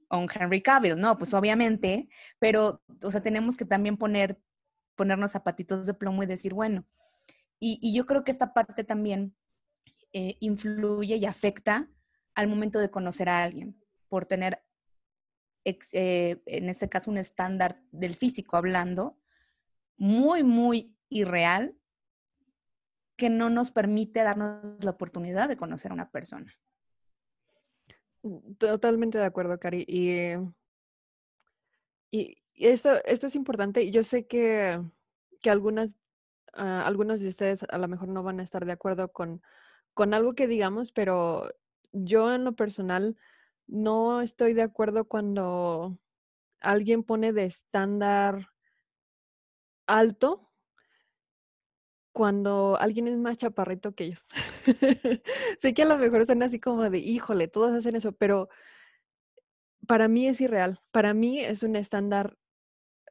O 0.10 0.18
un 0.20 0.30
Henry 0.34 0.62
Cavill, 0.62 0.98
no, 0.98 1.18
pues 1.18 1.34
obviamente, 1.34 2.08
pero, 2.40 2.84
o 3.04 3.12
sea, 3.12 3.22
tenemos 3.22 3.58
que 3.58 3.66
también 3.66 3.98
poner, 3.98 4.40
ponernos 4.96 5.32
zapatitos 5.32 5.86
de 5.86 5.94
plomo 5.94 6.24
y 6.24 6.28
decir, 6.28 6.54
bueno, 6.54 6.86
y, 7.60 7.94
yo 7.94 8.06
creo 8.06 8.24
que 8.24 8.32
esta 8.32 8.54
parte 8.54 8.84
también 8.84 9.36
eh, 10.14 10.38
influye 10.40 11.18
y 11.18 11.26
afecta 11.26 11.90
al 12.36 12.48
momento 12.48 12.80
de 12.80 12.90
conocer 12.90 13.28
a 13.28 13.44
alguien, 13.44 13.80
por 14.08 14.26
tener 14.26 14.64
eh, 15.94 16.42
en 16.46 16.70
este 16.70 16.90
caso 16.90 17.12
un 17.12 17.18
estándar 17.18 17.82
del 17.92 18.16
físico 18.16 18.58
hablando, 18.58 19.18
muy, 19.98 20.44
muy 20.44 20.96
irreal, 21.10 21.76
que 23.16 23.30
no 23.30 23.50
nos 23.50 23.72
permite 23.72 24.24
darnos 24.24 24.84
la 24.84 24.92
oportunidad 24.92 25.50
de 25.50 25.58
conocer 25.58 25.92
a 25.92 25.94
una 25.94 26.10
persona. 26.10 26.56
Mm, 28.24 28.54
totalmente 28.54 29.18
de 29.18 29.26
acuerdo, 29.26 29.60
Cari. 29.60 29.84
Y, 29.88 30.36
y 32.12 32.38
esto, 32.68 33.04
esto 33.06 33.28
es 33.28 33.36
importante. 33.36 33.92
Yo 33.92 34.04
sé 34.04 34.28
que, 34.28 34.82
que 35.42 35.50
algunas, 35.50 35.96
ah, 36.54 36.84
algunos 36.86 37.20
de 37.20 37.30
ustedes 37.30 37.66
a 37.70 37.78
lo 37.78 37.88
mejor 37.88 38.10
no 38.10 38.24
van 38.24 38.40
a 38.40 38.44
estar 38.44 38.66
de 38.66 38.72
acuerdo 38.72 39.12
con, 39.12 39.42
con 39.94 40.14
algo 40.14 40.34
que 40.34 40.48
digamos, 40.48 40.92
pero 40.92 41.54
yo 41.92 42.34
en 42.34 42.44
lo 42.44 42.54
personal 42.56 43.18
no 43.70 44.22
estoy 44.22 44.54
de 44.54 44.64
acuerdo 44.64 45.06
cuando 45.06 45.98
alguien 46.60 47.04
pone 47.04 47.34
de 47.34 47.46
estándar 47.46 48.50
alto 49.88 50.50
cuando 52.12 52.78
alguien 52.80 53.08
es 53.08 53.18
más 53.18 53.38
chaparrito 53.38 53.94
que 53.94 54.06
ellos. 54.06 54.26
sé 55.60 55.74
que 55.74 55.84
a 55.84 55.86
lo 55.86 55.98
mejor 55.98 56.26
suena 56.26 56.48
así 56.48 56.60
como 56.60 56.90
de, 56.90 56.98
híjole, 56.98 57.48
todos 57.48 57.72
hacen 57.72 57.96
eso, 57.96 58.12
pero 58.12 58.50
para 59.88 60.08
mí 60.08 60.28
es 60.28 60.42
irreal. 60.42 60.82
Para 60.92 61.14
mí 61.14 61.40
es 61.40 61.64
un 61.64 61.76
estándar 61.76 62.38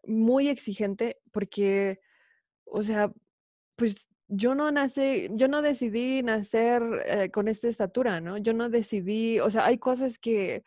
muy 0.04 0.48
exigente 0.48 1.20
porque, 1.32 2.00
o 2.64 2.82
sea, 2.82 3.12
pues 3.76 4.08
yo 4.28 4.54
no 4.54 4.70
nací, 4.70 5.28
yo 5.32 5.48
no 5.48 5.62
decidí 5.62 6.22
nacer 6.22 6.82
eh, 7.06 7.30
con 7.30 7.48
esta 7.48 7.68
estatura, 7.68 8.20
¿no? 8.20 8.38
Yo 8.38 8.52
no 8.52 8.68
decidí, 8.68 9.40
o 9.40 9.50
sea, 9.50 9.66
hay 9.66 9.78
cosas 9.78 10.18
que 10.18 10.64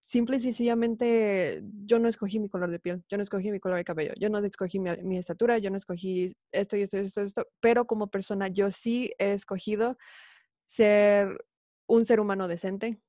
simple 0.00 0.36
y 0.36 0.40
sencillamente 0.40 1.62
yo 1.86 1.98
no 1.98 2.08
escogí 2.08 2.38
mi 2.38 2.48
color 2.48 2.70
de 2.70 2.78
piel, 2.80 3.02
yo 3.08 3.16
no 3.16 3.22
escogí 3.22 3.50
mi 3.50 3.60
color 3.60 3.78
de 3.78 3.84
cabello, 3.84 4.12
yo 4.18 4.28
no 4.28 4.38
escogí 4.40 4.78
mi, 4.78 5.16
estatura, 5.16 5.58
yo 5.58 5.70
no 5.70 5.78
escogí 5.78 6.36
esto 6.52 6.76
y 6.76 6.82
esto 6.82 6.98
y 6.98 7.00
esto, 7.00 7.22
esto, 7.22 7.46
pero 7.60 7.86
como 7.86 8.08
persona 8.08 8.48
yo 8.48 8.70
sí 8.70 9.12
he 9.18 9.32
escogido 9.32 9.96
ser 10.66 11.44
un 11.86 12.04
ser 12.06 12.20
humano 12.20 12.48
decente. 12.48 13.00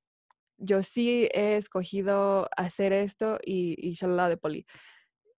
Yo 0.58 0.84
sí 0.84 1.30
he 1.34 1.58
escogido 1.58 2.50
hacer 2.56 2.94
esto 2.94 3.40
y, 3.44 3.76
y 3.78 3.94
shalala 3.94 4.30
de 4.30 4.38
poli. 4.38 4.66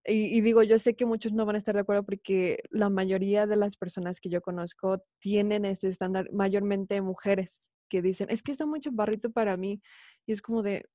Y, 0.08 0.42
digo, 0.42 0.62
yo 0.62 0.78
sé 0.78 0.96
que 0.96 1.06
muchos 1.06 1.34
no 1.34 1.46
van 1.46 1.56
a 1.56 1.58
estar 1.58 1.74
de 1.74 1.82
acuerdo 1.82 2.04
porque 2.04 2.64
la 2.70 2.90
mayoría 2.90 3.48
de 3.48 3.56
las 3.56 3.76
personas 3.76 4.20
que 4.20 4.30
yo 4.30 4.42
conozco 4.42 5.04
tienen 5.20 5.66
ese 5.66 5.88
estándar, 5.90 6.32
mayormente 6.32 7.02
mujeres, 7.02 7.62
que 7.90 8.04
dicen, 8.04 8.28
es 8.30 8.44
que 8.44 8.52
está 8.52 8.68
mucho 8.68 8.92
barrito 8.92 9.32
para 9.32 9.58
mí. 9.58 9.82
Y 10.28 10.34
es 10.34 10.42
como 10.44 10.62
de, 10.62 10.88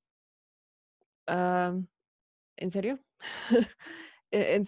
ah, 1.26 1.76
¿en 2.56 2.70
serio? 2.70 3.00
E, 4.32 4.62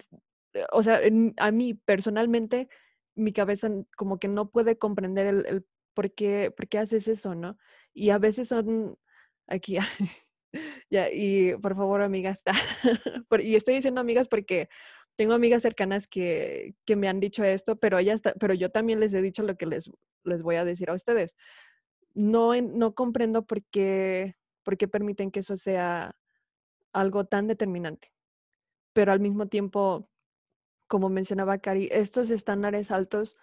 eh, 0.55 0.67
o 0.73 0.83
sea, 0.83 1.01
a 1.39 1.51
mí 1.53 1.75
personalmente, 1.75 2.69
mi 3.15 3.33
cabeza 3.33 3.71
como 3.97 4.19
que 4.19 4.27
no 4.29 4.51
puede 4.51 4.77
comprender 4.77 5.27
el, 5.27 5.47
el 5.47 5.67
por, 5.95 6.13
qué, 6.15 6.51
por 6.57 6.69
qué 6.69 6.79
haces 6.79 7.07
eso, 7.09 7.35
¿no? 7.37 7.57
Y 7.95 8.11
a 8.11 8.19
veces 8.19 8.49
son, 8.49 8.99
aquí, 9.47 9.79
Ya, 10.91 11.09
y 11.11 11.55
por 11.57 11.75
favor, 11.77 12.03
amigas, 12.03 12.43
y 13.43 13.55
estoy 13.55 13.77
diciendo 13.77 14.01
amigas 14.01 14.29
porque 14.29 14.69
tengo 15.17 15.35
amigas 15.35 15.63
cercanas 15.63 16.07
que, 16.07 16.75
que 16.85 16.97
me 16.97 17.09
han 17.09 17.21
dicho 17.21 17.45
esto, 17.45 17.77
pero, 17.77 17.99
ellas, 17.99 18.21
pero 18.39 18.55
yo 18.55 18.71
también 18.71 19.01
les 19.01 19.13
he 19.15 19.23
dicho 19.23 19.43
lo 19.43 19.57
que 19.57 19.67
les, 19.67 19.91
les 20.25 20.43
voy 20.43 20.57
a 20.57 20.65
decir 20.65 20.91
a 20.91 20.95
ustedes. 20.95 21.37
No, 22.15 22.55
no 22.61 22.95
comprendo 22.95 23.47
por 23.47 23.63
qué, 23.65 24.37
por 24.63 24.77
qué 24.77 24.89
permiten 24.89 25.31
que 25.31 25.41
eso 25.41 25.57
sea 25.57 26.15
algo 26.93 27.25
tan 27.25 27.47
determinante. 27.47 28.13
Pero 28.93 29.13
al 29.13 29.21
mismo 29.21 29.47
tiempo, 29.47 30.11
como 30.87 31.09
mencionaba 31.09 31.59
Cari, 31.59 31.89
estos 31.91 32.31
estándares 32.31 32.91
altos 32.91 33.37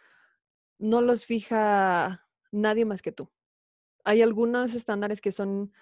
no 0.77 1.01
los 1.01 1.25
fija 1.25 2.27
nadie 2.51 2.85
más 2.85 3.01
que 3.01 3.11
tú. 3.11 3.31
Hay 4.03 4.21
algunos 4.21 4.75
estándares 4.75 5.21
que 5.21 5.31
son 5.31 5.73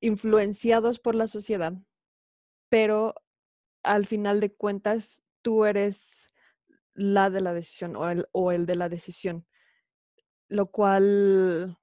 influenciados 0.00 0.98
por 0.98 1.14
la 1.14 1.28
sociedad, 1.28 1.74
pero 2.68 3.14
al 3.82 4.06
final 4.06 4.40
de 4.40 4.52
cuentas 4.52 5.22
tú 5.42 5.64
eres 5.64 6.32
la 6.94 7.30
de 7.30 7.40
la 7.40 7.54
decisión 7.54 7.96
o 7.96 8.08
el, 8.08 8.28
o 8.32 8.52
el 8.52 8.66
de 8.66 8.76
la 8.76 8.88
decisión, 8.88 9.46
lo 10.48 10.70
cual, 10.70 11.78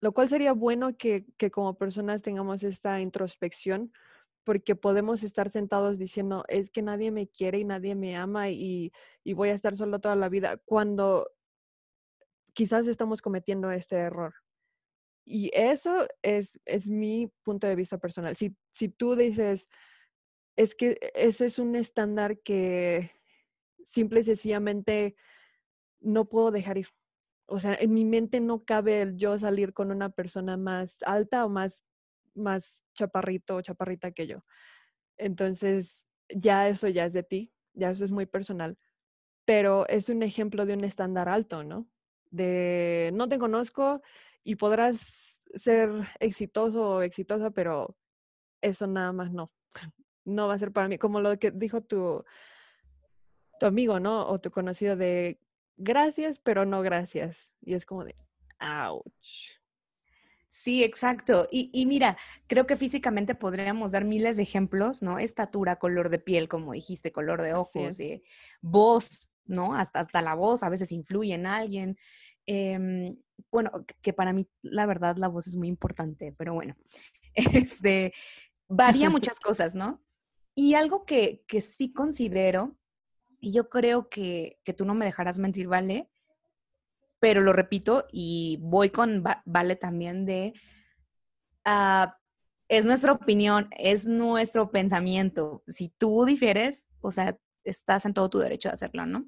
lo 0.00 0.12
cual 0.12 0.28
sería 0.28 0.52
bueno 0.52 0.96
que, 0.96 1.26
que 1.36 1.50
como 1.50 1.76
personas 1.76 2.22
tengamos 2.22 2.62
esta 2.62 3.00
introspección 3.00 3.92
porque 4.44 4.74
podemos 4.74 5.22
estar 5.22 5.50
sentados 5.50 5.98
diciendo, 5.98 6.44
es 6.48 6.70
que 6.70 6.82
nadie 6.82 7.10
me 7.10 7.28
quiere 7.28 7.58
y 7.58 7.64
nadie 7.64 7.94
me 7.94 8.16
ama 8.16 8.50
y, 8.50 8.92
y 9.22 9.34
voy 9.34 9.50
a 9.50 9.52
estar 9.52 9.76
solo 9.76 9.98
toda 10.00 10.16
la 10.16 10.28
vida, 10.28 10.56
cuando 10.64 11.30
quizás 12.54 12.86
estamos 12.86 13.22
cometiendo 13.22 13.70
este 13.70 13.96
error. 13.96 14.34
Y 15.32 15.52
eso 15.54 16.08
es, 16.22 16.58
es 16.64 16.88
mi 16.88 17.32
punto 17.44 17.68
de 17.68 17.76
vista 17.76 17.98
personal. 17.98 18.34
Si, 18.34 18.56
si 18.72 18.88
tú 18.88 19.14
dices, 19.14 19.68
es 20.56 20.74
que 20.74 20.98
ese 21.14 21.46
es 21.46 21.60
un 21.60 21.76
estándar 21.76 22.40
que 22.40 23.12
simple 23.84 24.20
y 24.20 24.24
sencillamente 24.24 25.14
no 26.00 26.24
puedo 26.28 26.50
dejar 26.50 26.78
ir. 26.78 26.88
o 27.46 27.60
sea, 27.60 27.74
en 27.74 27.94
mi 27.94 28.04
mente 28.04 28.40
no 28.40 28.64
cabe 28.64 29.02
el 29.02 29.16
yo 29.16 29.38
salir 29.38 29.72
con 29.72 29.92
una 29.92 30.10
persona 30.10 30.56
más 30.56 30.96
alta 31.04 31.44
o 31.44 31.48
más, 31.48 31.84
más 32.34 32.82
chaparrito 32.94 33.54
o 33.54 33.62
chaparrita 33.62 34.10
que 34.10 34.26
yo. 34.26 34.44
Entonces, 35.16 36.04
ya 36.28 36.66
eso 36.66 36.88
ya 36.88 37.04
es 37.04 37.12
de 37.12 37.22
ti, 37.22 37.52
ya 37.72 37.90
eso 37.90 38.04
es 38.04 38.10
muy 38.10 38.26
personal, 38.26 38.78
pero 39.44 39.86
es 39.88 40.08
un 40.08 40.24
ejemplo 40.24 40.66
de 40.66 40.74
un 40.74 40.82
estándar 40.82 41.28
alto, 41.28 41.62
¿no? 41.62 41.88
De 42.32 43.10
no 43.14 43.28
te 43.28 43.38
conozco 43.38 44.02
y 44.44 44.56
podrás 44.56 45.40
ser 45.54 45.90
exitoso 46.20 46.96
o 46.96 47.02
exitosa, 47.02 47.50
pero 47.50 47.96
eso 48.60 48.86
nada 48.86 49.12
más 49.12 49.30
no. 49.32 49.52
No 50.26 50.48
va 50.48 50.54
a 50.54 50.58
ser 50.58 50.70
para 50.70 50.86
mí, 50.86 50.98
como 50.98 51.20
lo 51.20 51.38
que 51.38 51.50
dijo 51.50 51.80
tu, 51.80 52.22
tu 53.58 53.66
amigo, 53.66 53.98
¿no? 53.98 54.28
O 54.28 54.38
tu 54.38 54.50
conocido 54.50 54.94
de 54.94 55.40
gracias, 55.78 56.38
pero 56.38 56.66
no 56.66 56.82
gracias. 56.82 57.54
Y 57.62 57.72
es 57.72 57.86
como 57.86 58.04
de, 58.04 58.14
ouch. 58.60 59.60
Sí, 60.46 60.82
exacto. 60.82 61.46
Y, 61.50 61.86
mira, 61.86 62.18
creo 62.48 62.66
que 62.66 62.74
físicamente 62.74 63.36
podríamos 63.36 63.92
dar 63.92 64.04
miles 64.04 64.36
de 64.36 64.42
ejemplos, 64.42 65.00
¿no? 65.00 65.18
Estatura, 65.20 65.76
color 65.76 66.10
de 66.10 66.18
piel, 66.18 66.48
como 66.48 66.72
dijiste, 66.72 67.12
color 67.12 67.40
de 67.40 67.54
ojos, 67.54 68.00
eh, 68.00 68.20
voz, 68.60 69.30
¿no? 69.44 69.76
Hasta, 69.76 70.00
hasta 70.00 70.22
la 70.22 70.34
voz 70.34 70.64
a 70.64 70.68
veces 70.68 70.90
influye 70.90 71.34
en 71.34 71.46
alguien. 71.46 71.96
Em, 72.46 73.16
bueno, 73.50 73.70
que 74.02 74.12
para 74.12 74.32
mí, 74.32 74.48
la 74.62 74.86
verdad, 74.86 75.16
la 75.16 75.28
voz 75.28 75.46
es 75.46 75.56
muy 75.56 75.68
importante, 75.68 76.34
pero 76.36 76.54
bueno, 76.54 76.76
este, 77.34 78.12
varía 78.68 79.10
muchas 79.10 79.40
cosas, 79.40 79.74
¿no? 79.74 80.02
Y 80.54 80.74
algo 80.74 81.04
que, 81.04 81.44
que 81.46 81.60
sí 81.60 81.92
considero, 81.92 82.76
y 83.40 83.52
yo 83.52 83.68
creo 83.70 84.08
que, 84.08 84.58
que 84.64 84.74
tú 84.74 84.84
no 84.84 84.94
me 84.94 85.06
dejarás 85.06 85.38
mentir, 85.38 85.68
¿vale? 85.68 86.10
pero 87.20 87.42
lo 87.42 87.52
repito 87.52 88.06
y 88.10 88.58
voy 88.60 88.90
con 88.90 89.22
Vale 89.44 89.76
también 89.76 90.24
de, 90.24 90.54
ah, 91.64 92.16
es 92.68 92.86
nuestra 92.86 93.12
opinión, 93.12 93.68
es 93.78 94.06
nuestro 94.06 94.70
pensamiento. 94.70 95.62
Si 95.66 95.90
tú 95.90 96.24
difieres, 96.24 96.88
o 97.00 97.12
sea, 97.12 97.38
estás 97.62 98.06
en 98.06 98.14
todo 98.14 98.30
tu 98.30 98.38
derecho 98.38 98.70
de 98.70 98.74
hacerlo, 98.74 99.06
¿no? 99.06 99.26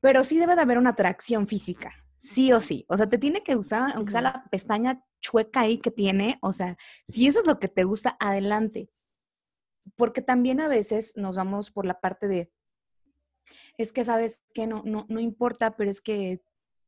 Pero 0.00 0.24
sí 0.24 0.38
debe 0.38 0.54
de 0.56 0.62
haber 0.62 0.78
una 0.78 0.90
atracción 0.90 1.46
física, 1.46 1.92
sí 2.16 2.52
o 2.52 2.60
sí. 2.60 2.84
O 2.88 2.96
sea, 2.96 3.08
te 3.08 3.18
tiene 3.18 3.42
que 3.42 3.54
gustar, 3.54 3.92
aunque 3.94 4.12
sea 4.12 4.22
la 4.22 4.44
pestaña 4.50 5.04
chueca 5.20 5.60
ahí 5.60 5.78
que 5.78 5.90
tiene, 5.90 6.38
o 6.42 6.52
sea, 6.52 6.76
si 7.06 7.26
eso 7.26 7.40
es 7.40 7.46
lo 7.46 7.58
que 7.58 7.68
te 7.68 7.84
gusta, 7.84 8.16
adelante. 8.20 8.90
Porque 9.96 10.22
también 10.22 10.60
a 10.60 10.68
veces 10.68 11.14
nos 11.16 11.36
vamos 11.36 11.70
por 11.70 11.86
la 11.86 12.00
parte 12.00 12.28
de, 12.28 12.52
es 13.76 13.92
que 13.92 14.04
sabes 14.04 14.42
que 14.54 14.66
no, 14.66 14.82
no, 14.84 15.06
no 15.08 15.20
importa, 15.20 15.76
pero 15.76 15.90
es 15.90 16.00
que 16.00 16.40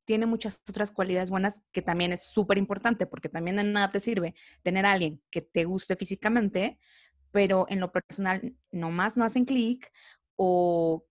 tiene 0.05 0.27
muchas 0.27 0.61
otras 0.69 0.91
cualidades 0.91 1.31
buenas 1.31 1.63
que 1.73 1.83
también 1.83 2.13
es 2.13 2.25
súper 2.25 2.59
importante, 2.59 3.07
porque 3.07 3.29
también 3.29 3.57
de 3.57 3.65
nada 3.65 3.91
te 3.91 4.01
sirve 4.01 4.35
tener 4.63 4.87
a 4.87 4.93
alguien 4.93 5.23
que 5.31 5.43
te 5.43 5.65
guste 5.65 5.97
físicamente, 5.97 6.79
pero 7.31 7.67
en 7.69 7.81
lo 7.81 7.93
personal 7.93 8.57
nomás 8.71 9.17
no 9.17 9.25
hacen 9.25 9.45
clic 9.45 9.91
o 10.37 11.07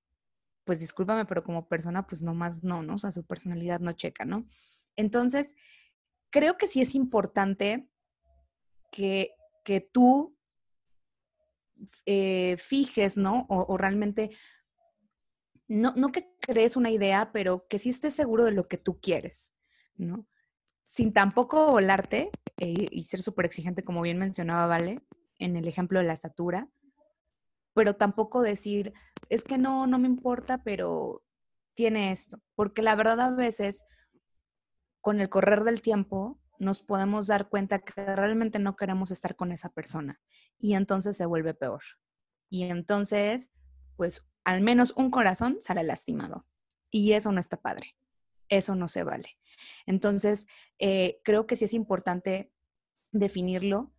pues 0.71 0.79
discúlpame, 0.79 1.25
pero 1.25 1.43
como 1.43 1.67
persona 1.67 2.07
pues 2.07 2.21
nomás 2.21 2.63
no, 2.63 2.81
¿no? 2.81 2.93
O 2.93 2.97
sea, 2.97 3.11
su 3.11 3.25
personalidad 3.25 3.81
no 3.81 3.91
checa, 3.91 4.23
¿no? 4.23 4.45
Entonces, 4.95 5.53
creo 6.29 6.57
que 6.57 6.65
sí 6.65 6.79
es 6.79 6.95
importante 6.95 7.89
que, 8.89 9.35
que 9.65 9.81
tú 9.81 10.37
eh, 12.05 12.55
fijes, 12.57 13.17
¿no? 13.17 13.47
o, 13.49 13.77
realmente 13.77 14.29
no, 15.67 15.91
no 15.97 16.13
que 16.13 16.33
crees 16.39 16.77
una 16.77 16.89
idea, 16.89 17.33
pero 17.33 17.67
que 17.67 17.77
sí 17.77 17.89
estés 17.89 18.13
seguro 18.13 18.45
de 18.45 18.53
lo 18.53 18.69
que 18.69 18.77
tú 18.77 19.01
quieres, 19.01 19.51
¿no? 19.95 20.25
Sin 20.83 21.11
tampoco 21.11 21.69
volarte 21.69 22.31
eh, 22.59 22.87
y 22.91 23.03
ser 23.03 23.21
súper 23.21 23.45
exigente, 23.45 23.83
como 23.83 24.03
bien 24.03 24.19
mencionaba 24.19 24.67
Vale, 24.67 25.01
en 25.37 25.57
el 25.57 25.67
ejemplo 25.67 25.99
de 25.99 26.05
la 26.05 26.13
estatura, 26.13 26.69
pero 27.73 27.95
tampoco 27.95 28.41
decir, 28.41 28.93
es 29.29 29.43
que 29.43 29.57
no, 29.57 29.87
no 29.87 29.97
me 29.99 30.07
importa, 30.07 30.63
pero 30.63 31.23
tiene 31.73 32.11
esto. 32.11 32.41
Porque 32.55 32.81
la 32.81 32.95
verdad 32.95 33.19
a 33.21 33.31
veces, 33.31 33.83
con 34.99 35.21
el 35.21 35.29
correr 35.29 35.63
del 35.63 35.81
tiempo, 35.81 36.39
nos 36.59 36.83
podemos 36.83 37.27
dar 37.27 37.49
cuenta 37.49 37.79
que 37.79 38.15
realmente 38.15 38.59
no 38.59 38.75
queremos 38.75 39.09
estar 39.09 39.35
con 39.35 39.51
esa 39.51 39.69
persona 39.69 40.21
y 40.59 40.75
entonces 40.75 41.17
se 41.17 41.25
vuelve 41.25 41.55
peor. 41.55 41.81
Y 42.49 42.63
entonces, 42.63 43.51
pues 43.95 44.27
al 44.43 44.61
menos 44.61 44.93
un 44.95 45.09
corazón 45.09 45.57
sale 45.59 45.83
lastimado. 45.83 46.45
Y 46.89 47.13
eso 47.13 47.31
no 47.31 47.39
está 47.39 47.57
padre. 47.57 47.95
Eso 48.49 48.75
no 48.75 48.89
se 48.89 49.03
vale. 49.03 49.39
Entonces, 49.85 50.47
eh, 50.77 51.19
creo 51.23 51.47
que 51.47 51.55
sí 51.55 51.65
es 51.65 51.73
importante 51.73 52.51
definirlo. 53.11 53.91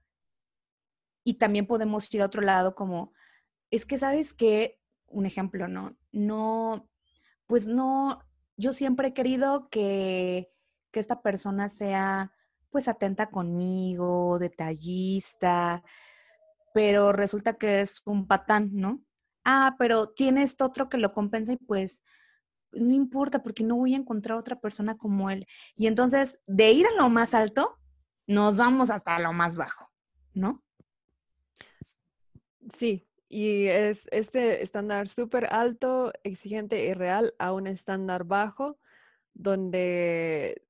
Y 1.25 1.35
también 1.35 1.67
podemos 1.67 2.13
ir 2.15 2.23
a 2.23 2.27
otro 2.27 2.43
lado 2.43 2.75
como, 2.75 3.13
es 3.73 3.87
que 3.87 3.99
sabes 3.99 4.33
que, 4.33 4.79
un 5.09 5.27
ejemplo, 5.27 5.67
¿no? 5.67 5.97
No, 6.13 6.89
pues 7.49 7.67
no, 7.67 8.21
yo 8.57 8.73
siempre 8.73 9.09
he 9.09 9.15
querido 9.15 9.69
que, 9.69 10.53
que 10.93 11.01
esta 11.01 11.21
persona 11.23 11.69
sea 11.69 12.33
pues 12.71 12.89
atenta 12.89 13.31
conmigo, 13.31 14.39
detallista, 14.39 15.83
pero 16.73 17.13
resulta 17.13 17.55
que 17.55 17.81
es 17.81 18.03
un 18.07 18.27
patán, 18.29 18.71
¿no? 18.73 19.03
ah, 19.45 19.75
pero 19.79 20.09
tiene 20.09 20.43
esto 20.43 20.65
otro 20.65 20.89
que 20.89 20.99
lo 20.99 21.13
compensa 21.13 21.53
y 21.53 21.57
pues 21.57 22.03
no 22.73 22.95
importa 22.95 23.43
porque 23.43 23.65
no 23.65 23.77
voy 23.77 23.95
a 23.95 23.99
encontrar 23.99 24.39
otra 24.39 24.61
persona 24.61 24.97
como 24.97 25.31
él. 25.31 25.47
Y 25.77 25.87
entonces, 25.87 26.41
de 26.47 26.73
ir 26.73 26.87
a 26.87 27.03
lo 27.03 27.11
más 27.11 27.35
alto, 27.35 27.79
nos 28.27 28.57
vamos 28.57 28.91
hasta 28.91 29.19
lo 29.19 29.33
más 29.33 29.57
bajo, 29.57 29.91
¿no? 30.33 30.63
Sí, 32.75 33.07
y 33.33 33.69
es 33.69 34.09
este 34.13 34.63
estándar 34.63 35.09
súper 35.09 35.47
alto, 35.47 36.13
exigente 36.23 36.85
y 36.85 36.93
real 36.93 37.35
a 37.39 37.55
un 37.55 37.67
estándar 37.67 38.25
bajo, 38.25 38.79
donde 39.33 40.63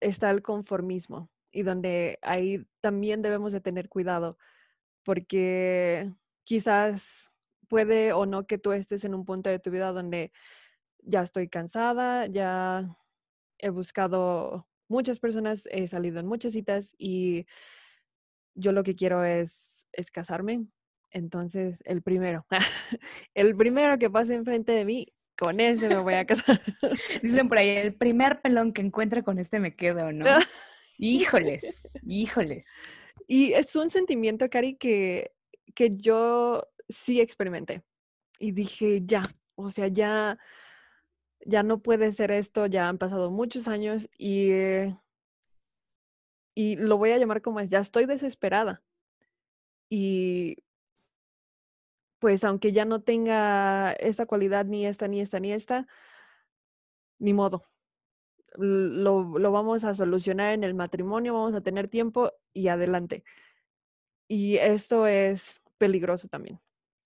está 0.00 0.30
el 0.30 0.40
conformismo 0.40 1.30
y 1.52 1.62
donde 1.62 2.18
ahí 2.22 2.66
también 2.80 3.20
debemos 3.20 3.52
de 3.52 3.60
tener 3.60 3.90
cuidado, 3.90 4.38
porque 5.04 6.10
quizás 6.44 7.30
puede 7.68 8.14
o 8.14 8.24
no 8.24 8.46
que 8.46 8.56
tú 8.56 8.72
estés 8.72 9.04
en 9.04 9.14
un 9.14 9.26
punto 9.26 9.50
de 9.50 9.58
tu 9.58 9.70
vida 9.70 9.92
donde 9.92 10.32
ya 11.00 11.20
estoy 11.20 11.50
cansada, 11.50 12.26
ya 12.28 12.96
he 13.58 13.68
buscado 13.68 14.66
muchas 14.88 15.18
personas, 15.18 15.68
he 15.70 15.86
salido 15.86 16.18
en 16.18 16.26
muchas 16.26 16.54
citas 16.54 16.94
y 16.96 17.46
yo 18.54 18.72
lo 18.72 18.84
que 18.84 18.96
quiero 18.96 19.22
es, 19.22 19.86
es 19.92 20.10
casarme. 20.10 20.66
Entonces, 21.10 21.82
el 21.84 22.02
primero, 22.02 22.46
el 23.34 23.56
primero 23.56 23.98
que 23.98 24.10
pase 24.10 24.34
enfrente 24.34 24.72
de 24.72 24.84
mí, 24.84 25.12
con 25.40 25.58
ese 25.58 25.88
me 25.88 25.98
voy 25.98 26.14
a 26.14 26.26
casar. 26.26 26.60
Dicen 27.22 27.48
por 27.48 27.58
ahí, 27.58 27.70
el 27.70 27.94
primer 27.94 28.40
pelón 28.42 28.72
que 28.72 28.82
encuentre 28.82 29.22
con 29.22 29.38
este 29.38 29.58
me 29.58 29.74
quedo, 29.74 30.12
¿no? 30.12 30.24
híjoles, 30.98 31.98
híjoles. 32.04 32.68
Y 33.26 33.52
es 33.54 33.74
un 33.74 33.90
sentimiento, 33.90 34.50
Cari, 34.50 34.76
que, 34.76 35.32
que 35.74 35.96
yo 35.96 36.68
sí 36.88 37.20
experimenté. 37.20 37.82
Y 38.38 38.52
dije, 38.52 39.02
ya, 39.04 39.22
o 39.54 39.70
sea, 39.70 39.88
ya, 39.88 40.38
ya 41.46 41.62
no 41.62 41.80
puede 41.80 42.12
ser 42.12 42.30
esto, 42.30 42.66
ya 42.66 42.88
han 42.88 42.98
pasado 42.98 43.30
muchos 43.30 43.66
años 43.68 44.08
y, 44.18 44.50
y 46.54 46.76
lo 46.76 46.98
voy 46.98 47.12
a 47.12 47.18
llamar 47.18 47.40
como 47.40 47.60
es, 47.60 47.70
ya 47.70 47.78
estoy 47.78 48.06
desesperada. 48.06 48.82
Y 49.88 50.56
pues 52.20 52.44
aunque 52.44 52.72
ya 52.72 52.84
no 52.84 53.02
tenga 53.02 53.92
esta 53.94 54.26
cualidad, 54.26 54.66
ni 54.66 54.86
esta, 54.86 55.08
ni 55.08 55.20
esta, 55.20 55.40
ni 55.40 55.52
esta, 55.52 55.88
ni 57.18 57.32
modo. 57.34 57.64
Lo, 58.56 59.52
vamos 59.52 59.84
a 59.84 59.94
solucionar 59.94 60.54
en 60.54 60.64
el 60.64 60.74
matrimonio, 60.74 61.34
vamos 61.34 61.54
a 61.54 61.62
tener 61.62 61.88
tiempo 61.88 62.32
y 62.52 62.68
adelante. 62.68 63.24
Y 64.28 64.58
esto 64.58 65.06
es 65.06 65.60
peligroso 65.78 66.28
también 66.28 66.60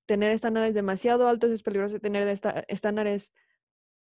tener 0.07 0.33
estándares 0.33 0.74
demasiado 0.74 1.29
altos 1.29 1.50
es 1.50 1.62
peligroso, 1.62 1.98
tener 2.00 2.29
estándares 2.68 3.33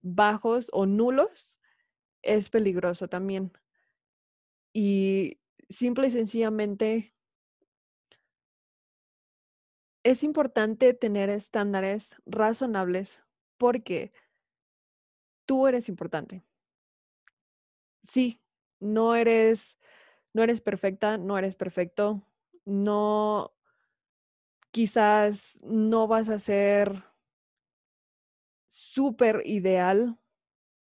bajos 0.02 0.68
o 0.72 0.86
nulos 0.86 1.56
es 2.22 2.50
peligroso 2.50 3.08
también. 3.08 3.52
Y 4.72 5.40
simple 5.68 6.08
y 6.08 6.10
sencillamente 6.10 7.14
es 10.02 10.22
importante 10.22 10.94
tener 10.94 11.30
estándares 11.30 12.14
razonables 12.26 13.20
porque 13.58 14.12
tú 15.46 15.66
eres 15.66 15.88
importante. 15.88 16.42
Sí, 18.04 18.40
no 18.80 19.14
eres 19.14 19.78
no 20.32 20.42
eres 20.42 20.60
perfecta, 20.60 21.18
no 21.18 21.38
eres 21.38 21.56
perfecto, 21.56 22.22
no 22.64 23.52
quizás 24.70 25.58
no 25.62 26.06
vas 26.06 26.28
a 26.28 26.38
ser 26.38 27.04
súper 28.68 29.42
ideal 29.44 30.18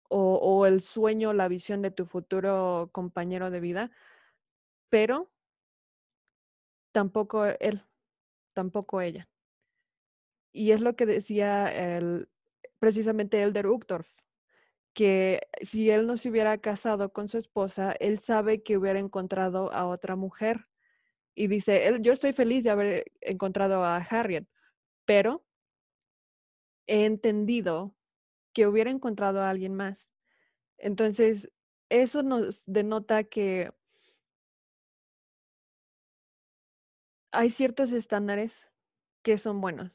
o, 0.10 0.66
el 0.66 0.82
sueño, 0.82 1.34
la 1.34 1.48
visión 1.50 1.82
de 1.82 1.92
tu 1.92 2.06
futuro 2.06 2.90
compañero 2.94 3.52
de 3.52 3.60
vida, 3.60 3.92
pero 4.90 5.30
tampoco 6.94 7.46
él, 7.46 7.84
tampoco 8.58 9.02
ella. 9.02 9.30
Y 10.52 10.72
es 10.72 10.82
lo 10.82 10.96
que 10.96 11.06
decía 11.06 11.68
el, 11.68 12.28
precisamente 12.80 13.44
Elder 13.44 13.68
Uchtdorf, 13.68 14.10
que 14.96 15.42
si 15.62 15.92
él 15.92 16.08
no 16.08 16.18
se 16.18 16.30
hubiera 16.30 16.58
casado 16.58 17.14
con 17.14 17.30
su 17.30 17.38
esposa, 17.38 17.92
él 18.00 18.18
sabe 18.18 18.64
que 18.64 18.76
hubiera 18.76 18.98
encontrado 18.98 19.72
a 19.72 19.86
otra 19.86 20.16
mujer. 20.16 20.66
Y 21.36 21.46
dice, 21.46 21.86
él, 21.86 22.02
yo 22.02 22.14
estoy 22.14 22.34
feliz 22.34 22.64
de 22.64 22.72
haber 22.72 23.12
encontrado 23.22 23.84
a 23.84 23.98
Harriet, 23.98 24.48
pero 25.06 25.46
he 26.88 27.06
entendido 27.06 27.96
que 28.54 28.66
hubiera 28.66 28.90
encontrado 28.90 29.42
a 29.42 29.52
alguien 29.52 29.76
más. 29.76 30.10
Entonces, 30.80 31.52
eso 31.90 32.24
nos 32.24 32.64
denota 32.66 33.24
que 33.24 33.72
hay 37.32 37.52
ciertos 37.52 37.92
estándares 37.92 38.68
que 39.24 39.38
son 39.38 39.62
buenos, 39.62 39.92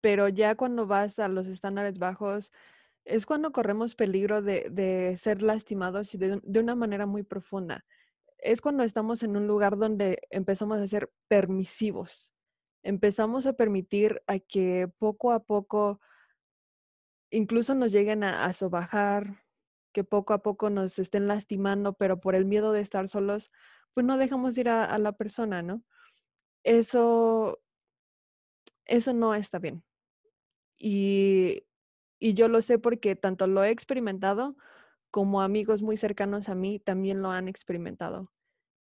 pero 0.00 0.28
ya 0.28 0.54
cuando 0.54 0.86
vas 0.86 1.18
a 1.18 1.28
los 1.28 1.46
estándares 1.46 1.98
bajos, 1.98 2.50
es 3.04 3.26
cuando 3.26 3.52
corremos 3.52 3.94
peligro 3.94 4.42
de, 4.42 5.16
ser 5.18 5.42
lastimados 5.42 6.12
de, 6.12 6.60
una 6.60 6.74
manera 6.74 7.06
muy 7.06 7.22
profunda. 7.22 7.84
Es 8.38 8.60
cuando 8.60 8.84
estamos 8.84 9.22
en 9.22 9.36
un 9.36 9.46
lugar 9.46 9.76
donde 9.76 10.20
empezamos 10.30 10.78
a 10.78 10.86
ser 10.86 11.10
permisivos. 11.28 12.32
Empezamos 12.82 13.46
a 13.46 13.52
permitir 13.52 14.22
a 14.26 14.38
que 14.38 14.88
poco 14.98 15.32
a 15.32 15.40
poco 15.40 16.00
incluso 17.30 17.74
nos 17.74 17.92
lleguen 17.92 18.24
a, 18.24 18.52
sobajar, 18.52 19.44
que 19.92 20.04
poco 20.04 20.32
a 20.32 20.42
poco 20.42 20.70
nos 20.70 20.98
estén 20.98 21.28
lastimando, 21.28 21.92
pero 21.92 22.20
por 22.20 22.34
el 22.34 22.44
miedo 22.44 22.72
de 22.72 22.80
estar 22.80 23.08
solos, 23.08 23.52
pues 23.94 24.06
no 24.06 24.16
dejamos 24.16 24.56
ir 24.58 24.68
a 24.68 24.98
la 24.98 25.12
persona, 25.12 25.62
¿no? 25.62 25.84
Eso, 26.64 27.58
eso 28.86 29.12
no 29.12 29.34
está 29.34 29.58
bien. 29.58 29.82
Y 30.78 31.64
y 32.20 32.34
yo 32.34 32.48
lo 32.48 32.62
sé 32.62 32.78
porque 32.78 33.16
tanto 33.16 33.46
lo 33.48 33.64
he 33.64 33.70
experimentado 33.70 34.56
como 35.10 35.42
amigos 35.42 35.82
muy 35.82 35.96
cercanos 35.96 36.48
a 36.48 36.54
mí 36.54 36.78
también 36.78 37.22
lo 37.22 37.30
han 37.30 37.48
experimentado. 37.48 38.32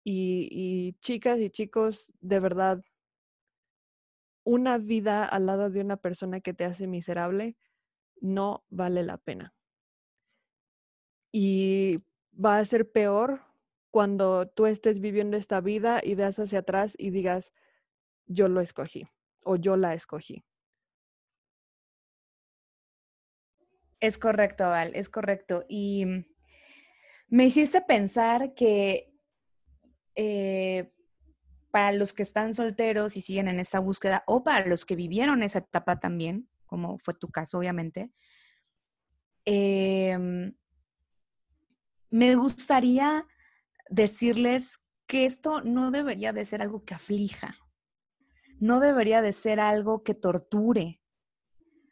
Y, 0.06 0.96
chicas 1.02 1.40
y 1.40 1.50
chicos, 1.50 2.12
de 2.22 2.40
verdad, 2.40 2.84
una 4.46 4.78
vida 4.78 5.26
al 5.26 5.46
lado 5.48 5.70
de 5.70 5.82
una 5.82 5.98
persona 5.98 6.40
que 6.40 6.54
te 6.54 6.66
hace 6.66 6.88
miserable 6.88 7.58
no 8.22 8.66
vale 8.70 9.04
la 9.04 9.18
pena. 9.18 9.54
Y 11.32 12.02
va 12.34 12.58
a 12.58 12.66
ser 12.66 12.92
peor 12.92 13.42
cuando 13.92 14.48
tú 14.48 14.66
estés 14.66 15.00
viviendo 15.00 15.38
esta 15.38 15.62
vida 15.62 16.02
y 16.04 16.16
veas 16.16 16.40
hacia 16.40 16.60
atrás 16.60 16.96
y 16.98 17.10
digas, 17.10 17.52
yo 18.26 18.48
lo 18.48 18.62
escogí 18.62 19.08
o 19.44 19.56
yo 19.56 19.78
la 19.78 19.94
escogí. 19.94 20.44
Es 24.00 24.18
correcto, 24.18 24.68
Val, 24.68 24.92
es 24.94 25.10
correcto. 25.10 25.66
Y 25.68 26.06
mm, 26.06 26.26
me 27.30 27.46
hiciste 27.46 27.82
pensar 27.82 28.54
que 28.54 29.14
eh, 30.16 30.92
para 31.72 31.92
los 31.92 32.14
que 32.14 32.24
están 32.24 32.54
solteros 32.54 33.18
y 33.18 33.22
siguen 33.22 33.48
en 33.48 33.60
esta 33.60 33.80
búsqueda, 33.80 34.24
o 34.28 34.44
para 34.44 34.66
los 34.66 34.86
que 34.86 34.96
vivieron 34.96 35.44
esa 35.44 35.60
etapa 35.60 36.00
también, 36.00 36.50
como 36.66 36.98
fue 37.00 37.14
tu 37.14 37.30
caso, 37.30 37.58
obviamente, 37.58 38.14
em, 39.44 40.56
me 42.10 42.36
gustaría 42.36 43.28
decirles 43.90 44.80
que 45.06 45.26
esto 45.26 45.62
no 45.62 45.92
debería 45.92 46.32
de 46.32 46.46
ser 46.46 46.62
algo 46.62 46.86
que 46.86 46.94
aflija, 46.94 47.58
no 48.60 48.80
debería 48.80 49.22
de 49.22 49.32
ser 49.32 49.60
algo 49.60 50.04
que 50.04 50.14
torture, 50.14 51.02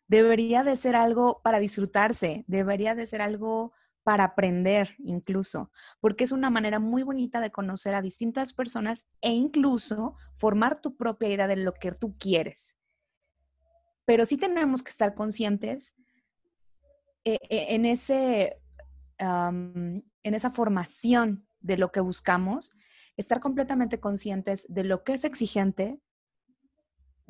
debería 0.07 0.63
de 0.63 0.75
ser 0.75 0.95
algo 0.95 1.41
para 1.43 1.59
disfrutarse, 1.59 2.45
debería 2.47 2.95
de 2.95 3.07
ser 3.07 3.21
algo 3.21 3.73
para 4.03 4.25
aprender 4.25 4.95
incluso, 4.99 5.71
porque 5.99 6.25
es 6.25 6.31
una 6.31 6.49
manera 6.49 6.79
muy 6.79 7.03
bonita 7.03 7.39
de 7.39 7.51
conocer 7.51 7.95
a 7.95 8.01
distintas 8.01 8.53
personas 8.53 9.05
e 9.21 9.31
incluso 9.31 10.15
formar 10.35 10.81
tu 10.81 10.95
propia 10.97 11.29
idea 11.29 11.47
de 11.47 11.55
lo 11.55 11.73
que 11.73 11.91
tú 11.93 12.15
quieres. 12.17 12.77
Pero 14.05 14.25
sí 14.25 14.37
tenemos 14.37 14.83
que 14.83 14.89
estar 14.89 15.15
conscientes 15.15 15.95
eh, 17.23 17.37
eh, 17.49 17.67
en, 17.69 17.85
ese, 17.85 18.61
en 19.17 20.03
esa 20.23 20.49
formación 20.49 21.47
de 21.61 21.77
lo 21.77 21.91
que 21.93 22.01
buscamos, 22.01 22.73
estar 23.15 23.39
completamente 23.39 24.01
conscientes 24.01 24.65
de 24.69 24.83
lo 24.83 25.05
que 25.05 25.13
es 25.13 25.23
exigente, 25.23 26.01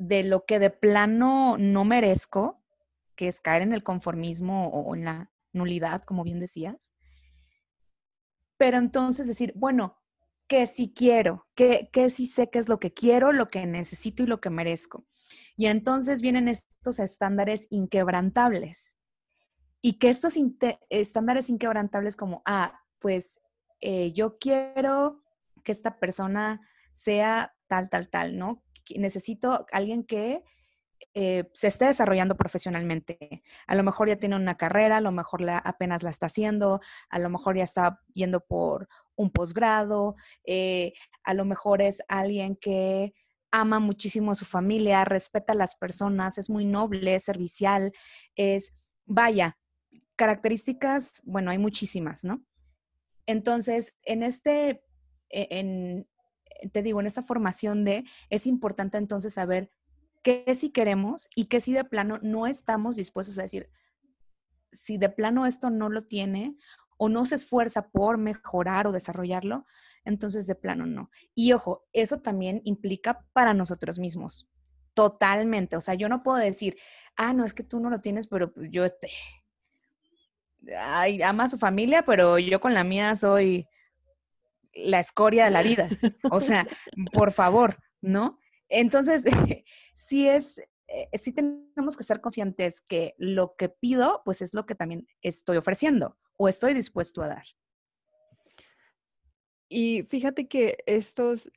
de 0.08 0.22
lo 0.22 0.44
que 0.44 0.58
de 0.58 0.70
plano 0.70 1.56
no 1.58 1.84
merezco 1.84 2.64
que 3.14 3.28
es 3.28 3.40
caer 3.40 3.62
en 3.62 3.72
el 3.72 3.82
conformismo 3.82 4.68
o 4.68 4.94
en 4.94 5.04
la 5.04 5.30
nulidad, 5.52 6.02
como 6.02 6.24
bien 6.24 6.40
decías. 6.40 6.92
Pero 8.56 8.78
entonces 8.78 9.26
decir, 9.26 9.52
bueno, 9.56 10.02
¿qué 10.46 10.66
sí 10.66 10.92
quiero? 10.94 11.46
¿Qué, 11.54 11.90
qué 11.92 12.10
sí 12.10 12.26
sé 12.26 12.50
qué 12.50 12.58
es 12.58 12.68
lo 12.68 12.80
que 12.80 12.92
quiero, 12.92 13.32
lo 13.32 13.48
que 13.48 13.66
necesito 13.66 14.22
y 14.22 14.26
lo 14.26 14.40
que 14.40 14.50
merezco? 14.50 15.06
Y 15.56 15.66
entonces 15.66 16.22
vienen 16.22 16.48
estos 16.48 16.98
estándares 16.98 17.66
inquebrantables. 17.70 18.96
Y 19.80 19.98
que 19.98 20.08
estos 20.08 20.34
estándares 20.88 21.50
inquebrantables 21.50 22.16
como, 22.16 22.42
ah, 22.46 22.80
pues 22.98 23.40
eh, 23.80 24.12
yo 24.12 24.38
quiero 24.38 25.22
que 25.62 25.72
esta 25.72 25.98
persona 25.98 26.66
sea 26.92 27.54
tal, 27.66 27.90
tal, 27.90 28.08
tal, 28.08 28.38
¿no? 28.38 28.62
Necesito 28.96 29.66
alguien 29.72 30.04
que 30.04 30.42
eh, 31.14 31.44
se 31.52 31.68
esté 31.68 31.86
desarrollando 31.86 32.36
profesionalmente. 32.36 33.42
A 33.66 33.74
lo 33.74 33.82
mejor 33.82 34.08
ya 34.08 34.16
tiene 34.16 34.36
una 34.36 34.56
carrera, 34.56 34.98
a 34.98 35.00
lo 35.00 35.12
mejor 35.12 35.40
la, 35.40 35.58
apenas 35.58 36.02
la 36.02 36.10
está 36.10 36.26
haciendo, 36.26 36.80
a 37.08 37.18
lo 37.18 37.30
mejor 37.30 37.56
ya 37.56 37.64
está 37.64 38.00
yendo 38.14 38.40
por 38.40 38.88
un 39.16 39.30
posgrado, 39.30 40.14
eh, 40.44 40.92
a 41.22 41.34
lo 41.34 41.44
mejor 41.44 41.82
es 41.82 42.02
alguien 42.08 42.56
que 42.56 43.14
ama 43.50 43.78
muchísimo 43.78 44.32
a 44.32 44.34
su 44.34 44.44
familia, 44.44 45.04
respeta 45.04 45.52
a 45.52 45.56
las 45.56 45.76
personas, 45.76 46.38
es 46.38 46.50
muy 46.50 46.64
noble, 46.64 47.14
es 47.14 47.24
servicial, 47.24 47.92
es, 48.34 48.74
vaya, 49.04 49.56
características, 50.16 51.22
bueno, 51.24 51.52
hay 51.52 51.58
muchísimas, 51.58 52.24
¿no? 52.24 52.44
Entonces, 53.26 53.96
en 54.02 54.24
este, 54.24 54.82
e, 55.30 55.48
en, 55.50 56.08
te 56.72 56.82
digo, 56.82 57.00
en 57.00 57.06
esta 57.06 57.22
formación 57.22 57.84
de, 57.84 58.04
es 58.30 58.46
importante 58.46 58.98
entonces 58.98 59.34
saber 59.34 59.70
qué 60.22 60.54
sí 60.54 60.70
queremos 60.70 61.28
y 61.34 61.44
qué 61.44 61.60
sí 61.60 61.72
de 61.72 61.84
plano 61.84 62.18
no 62.22 62.46
estamos 62.46 62.96
dispuestos 62.96 63.38
a 63.38 63.42
decir, 63.42 63.70
si 64.72 64.98
de 64.98 65.08
plano 65.08 65.46
esto 65.46 65.70
no 65.70 65.88
lo 65.88 66.02
tiene 66.02 66.56
o 66.96 67.08
no 67.08 67.24
se 67.24 67.34
esfuerza 67.34 67.90
por 67.90 68.18
mejorar 68.18 68.86
o 68.86 68.92
desarrollarlo, 68.92 69.64
entonces 70.04 70.46
de 70.46 70.54
plano 70.54 70.86
no. 70.86 71.10
Y 71.34 71.52
ojo, 71.52 71.86
eso 71.92 72.20
también 72.20 72.60
implica 72.64 73.26
para 73.32 73.54
nosotros 73.54 73.98
mismos. 73.98 74.48
Totalmente. 74.94 75.76
O 75.76 75.80
sea, 75.80 75.94
yo 75.94 76.08
no 76.08 76.22
puedo 76.22 76.38
decir, 76.38 76.76
ah, 77.16 77.32
no, 77.32 77.44
es 77.44 77.52
que 77.52 77.64
tú 77.64 77.80
no 77.80 77.90
lo 77.90 77.98
tienes, 77.98 78.26
pero 78.26 78.52
pues 78.52 78.68
yo 78.70 78.84
este. 78.84 79.10
Ama 81.24 81.44
a 81.44 81.48
su 81.48 81.58
familia, 81.58 82.04
pero 82.04 82.38
yo 82.38 82.60
con 82.60 82.74
la 82.74 82.84
mía 82.84 83.14
soy 83.16 83.68
la 84.74 85.00
escoria 85.00 85.44
de 85.44 85.50
la 85.50 85.62
vida. 85.62 85.88
O 86.30 86.40
sea, 86.40 86.66
por 87.12 87.32
favor, 87.32 87.78
¿no? 88.00 88.38
Entonces, 88.68 89.24
sí 89.94 90.28
es, 90.28 90.58
eh, 90.88 91.08
sí 91.18 91.32
tenemos 91.32 91.96
que 91.96 92.04
ser 92.04 92.20
conscientes 92.20 92.80
que 92.80 93.14
lo 93.18 93.54
que 93.56 93.68
pido, 93.68 94.22
pues 94.24 94.42
es 94.42 94.54
lo 94.54 94.66
que 94.66 94.74
también 94.74 95.06
estoy 95.22 95.56
ofreciendo 95.56 96.18
o 96.36 96.48
estoy 96.48 96.74
dispuesto 96.74 97.22
a 97.22 97.28
dar. 97.28 97.44
Y 99.68 100.02
fíjate 100.04 100.46
que 100.46 100.78
estos, 100.86 101.50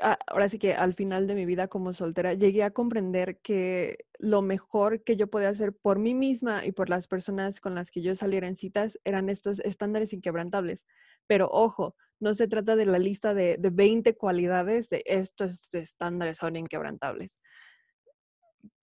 ahora 0.00 0.48
sí 0.48 0.58
que 0.58 0.74
al 0.74 0.94
final 0.94 1.26
de 1.26 1.34
mi 1.34 1.46
vida 1.46 1.68
como 1.68 1.92
soltera, 1.92 2.34
llegué 2.34 2.62
a 2.62 2.70
comprender 2.70 3.38
que 3.40 4.06
lo 4.18 4.42
mejor 4.42 5.02
que 5.04 5.16
yo 5.16 5.28
podía 5.28 5.50
hacer 5.50 5.74
por 5.74 5.98
mí 5.98 6.14
misma 6.14 6.64
y 6.64 6.72
por 6.72 6.88
las 6.88 7.08
personas 7.08 7.60
con 7.60 7.74
las 7.74 7.90
que 7.90 8.02
yo 8.02 8.14
saliera 8.14 8.46
en 8.46 8.56
citas 8.56 8.98
eran 9.04 9.28
estos 9.28 9.60
estándares 9.60 10.12
inquebrantables. 10.12 10.86
Pero 11.26 11.48
ojo, 11.50 11.96
no 12.20 12.34
se 12.34 12.48
trata 12.48 12.76
de 12.76 12.86
la 12.86 12.98
lista 12.98 13.34
de, 13.34 13.56
de 13.58 13.70
20 13.70 14.16
cualidades 14.16 14.88
de 14.88 15.02
estos 15.06 15.72
estándares 15.74 16.38
son 16.38 16.56
inquebrantables. 16.56 17.38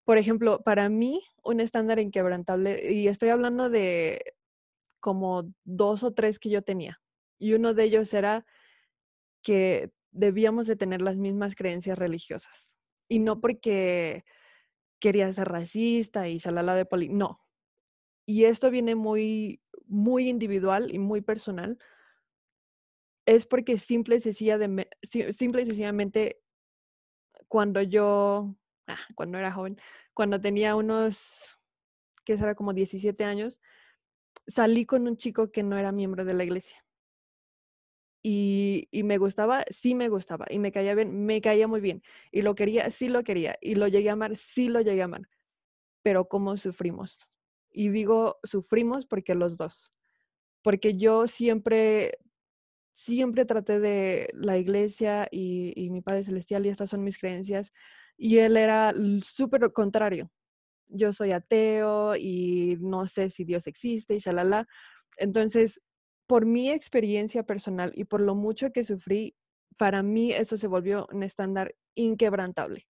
Por 0.04 0.18
ejemplo, 0.18 0.62
para 0.62 0.88
mí, 0.88 1.22
un 1.42 1.60
estándar 1.60 1.98
inquebrantable, 1.98 2.92
y 2.92 3.08
estoy 3.08 3.30
hablando 3.30 3.70
de 3.70 4.34
como 5.00 5.54
dos 5.64 6.02
o 6.02 6.12
tres 6.12 6.38
que 6.38 6.50
yo 6.50 6.62
tenía, 6.62 7.00
y 7.38 7.54
uno 7.54 7.74
de 7.74 7.84
ellos 7.84 8.12
era 8.12 8.44
que 9.42 9.90
debíamos 10.10 10.66
de 10.66 10.76
tener 10.76 11.02
las 11.02 11.16
mismas 11.16 11.54
creencias 11.54 11.98
religiosas. 11.98 12.76
Y 13.08 13.18
no 13.18 13.40
porque 13.40 14.24
quería 15.00 15.32
ser 15.32 15.48
racista 15.48 16.28
y 16.28 16.38
shalala 16.38 16.74
de 16.74 16.84
poli, 16.84 17.08
no. 17.08 17.40
Y 18.26 18.44
esto 18.44 18.70
viene 18.70 18.94
muy, 18.94 19.60
muy 19.86 20.28
individual 20.28 20.94
y 20.94 20.98
muy 20.98 21.20
personal, 21.20 21.78
es 23.26 23.46
porque 23.46 23.78
simple 23.78 24.16
y, 24.16 24.20
simple 24.20 25.62
y 25.62 25.66
sencillamente 25.66 26.40
cuando 27.48 27.82
yo, 27.82 28.54
ah, 28.86 28.98
cuando 29.14 29.38
era 29.38 29.52
joven, 29.52 29.80
cuando 30.14 30.40
tenía 30.40 30.76
unos, 30.76 31.58
que 32.24 32.36
será 32.36 32.54
como 32.54 32.72
17 32.72 33.24
años, 33.24 33.60
salí 34.46 34.86
con 34.86 35.06
un 35.06 35.16
chico 35.16 35.50
que 35.50 35.62
no 35.62 35.76
era 35.76 35.92
miembro 35.92 36.24
de 36.24 36.34
la 36.34 36.44
iglesia. 36.44 36.84
Y, 38.22 38.88
me 38.92 39.18
gustaba, 39.18 39.64
sí 39.70 39.94
me 39.94 40.08
gustaba, 40.08 40.46
y 40.50 40.58
me 40.58 40.72
caía 40.72 40.94
bien, 40.94 41.24
me 41.24 41.40
caía 41.40 41.66
muy 41.68 41.80
bien, 41.80 42.02
y 42.30 42.42
lo 42.42 42.54
quería, 42.54 42.90
sí 42.90 43.08
lo 43.08 43.24
quería, 43.24 43.56
y 43.62 43.76
lo 43.76 43.88
llegué 43.88 44.10
a 44.10 44.12
amar, 44.12 44.36
sí 44.36 44.68
lo 44.68 44.82
llegué 44.82 45.02
a 45.02 45.06
amar, 45.06 45.22
pero 46.02 46.28
¿cómo 46.28 46.56
sufrimos? 46.56 47.18
Y 47.72 47.88
digo 47.90 48.38
sufrimos 48.44 49.06
porque 49.06 49.34
los 49.34 49.56
dos, 49.56 49.92
porque 50.62 50.96
yo 50.96 51.26
siempre, 51.28 52.18
siempre 52.94 53.46
traté 53.46 53.80
de 53.80 54.30
la 54.34 54.58
iglesia 54.58 55.28
y, 55.30 55.72
y 55.76 55.90
mi 55.90 56.02
Padre 56.02 56.24
Celestial, 56.24 56.66
y 56.66 56.70
estas 56.70 56.90
son 56.90 57.04
mis 57.04 57.18
creencias, 57.18 57.72
y 58.18 58.38
él 58.38 58.56
era 58.58 58.94
súper 59.22 59.72
contrario. 59.72 60.30
Yo 60.88 61.12
soy 61.12 61.32
ateo 61.32 62.16
y 62.16 62.76
no 62.80 63.06
sé 63.06 63.30
si 63.30 63.44
Dios 63.44 63.66
existe 63.66 64.14
y 64.14 64.18
shalala. 64.18 64.66
Entonces, 65.16 65.80
por 66.30 66.46
mi 66.46 66.70
experiencia 66.70 67.42
personal 67.42 67.90
y 67.96 68.04
por 68.04 68.20
lo 68.20 68.36
mucho 68.36 68.70
que 68.70 68.84
sufrí, 68.84 69.34
para 69.76 70.04
mí 70.04 70.32
eso 70.32 70.56
se 70.56 70.68
volvió 70.68 71.08
un 71.12 71.24
estándar 71.24 71.74
inquebrantable, 71.96 72.86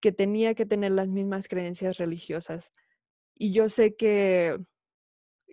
que 0.00 0.12
tenía 0.12 0.54
que 0.54 0.64
tener 0.64 0.92
las 0.92 1.08
mismas 1.08 1.46
creencias 1.46 1.98
religiosas. 1.98 2.72
Y 3.34 3.52
yo 3.52 3.68
sé 3.68 3.96
que, 3.96 4.56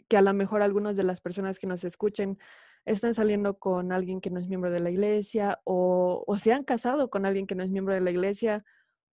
que 0.08 0.16
a 0.16 0.22
lo 0.22 0.34
mejor 0.34 0.62
algunas 0.62 0.96
de 0.96 1.04
las 1.04 1.20
personas 1.20 1.60
que 1.60 1.68
nos 1.68 1.84
escuchen 1.84 2.38
están 2.86 3.14
saliendo 3.14 3.60
con 3.60 3.92
alguien 3.92 4.22
que 4.22 4.30
no 4.30 4.40
es 4.40 4.48
miembro 4.48 4.72
de 4.72 4.80
la 4.80 4.90
iglesia 4.90 5.60
o, 5.66 6.24
o 6.26 6.38
se 6.38 6.54
han 6.54 6.64
casado 6.64 7.10
con 7.10 7.26
alguien 7.26 7.46
que 7.46 7.56
no 7.56 7.64
es 7.66 7.72
miembro 7.72 7.94
de 7.94 8.00
la 8.00 8.12
iglesia. 8.12 8.64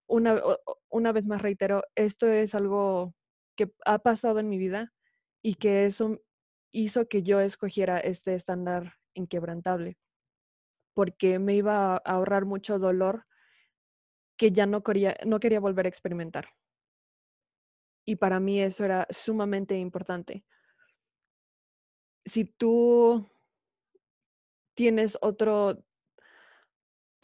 Una, 0.06 0.40
una 0.88 1.10
vez 1.10 1.26
más 1.26 1.42
reitero, 1.42 1.82
esto 1.96 2.28
es 2.28 2.54
algo 2.54 3.12
que 3.56 3.72
ha 3.84 3.98
pasado 3.98 4.38
en 4.38 4.48
mi 4.48 4.56
vida 4.56 4.92
y 5.42 5.54
que 5.54 5.84
eso 5.84 6.20
hizo 6.72 7.08
que 7.08 7.22
yo 7.22 7.40
escogiera 7.40 7.98
este 7.98 8.34
estándar 8.34 8.94
inquebrantable, 9.14 9.98
porque 10.94 11.38
me 11.38 11.54
iba 11.54 11.94
a 11.94 11.96
ahorrar 11.96 12.44
mucho 12.44 12.78
dolor 12.78 13.26
que 14.36 14.52
ya 14.52 14.66
no 14.66 14.82
quería, 14.82 15.16
no 15.26 15.40
quería 15.40 15.60
volver 15.60 15.86
a 15.86 15.88
experimentar. 15.88 16.48
Y 18.06 18.16
para 18.16 18.40
mí 18.40 18.60
eso 18.60 18.84
era 18.84 19.06
sumamente 19.10 19.78
importante. 19.78 20.44
Si 22.24 22.44
tú 22.44 23.30
tienes 24.74 25.18
otro, 25.20 25.84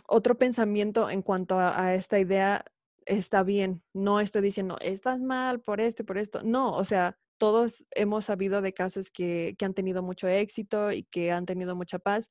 otro 0.07 0.37
pensamiento 0.37 1.09
en 1.09 1.23
cuanto 1.23 1.59
a, 1.59 1.81
a 1.81 1.95
esta 1.95 2.19
idea, 2.19 2.65
está 3.07 3.43
bien. 3.43 3.83
No 3.95 4.21
estoy 4.21 4.43
diciendo, 4.43 4.77
estás 4.81 5.21
mal 5.21 5.61
por 5.61 5.81
esto, 5.81 6.05
por 6.05 6.19
esto. 6.19 6.43
No, 6.43 6.77
o 6.77 6.85
sea, 6.85 7.19
todos 7.39 7.85
hemos 7.93 8.27
sabido 8.27 8.63
de 8.63 8.73
casos 8.73 9.11
que, 9.11 9.57
han 9.61 9.75
tenido 9.75 10.03
mucho 10.03 10.29
éxito 10.29 10.93
y 10.93 11.05
que 11.05 11.33
han 11.33 11.47
tenido 11.47 11.77
mucha 11.77 11.99
paz, 11.99 12.31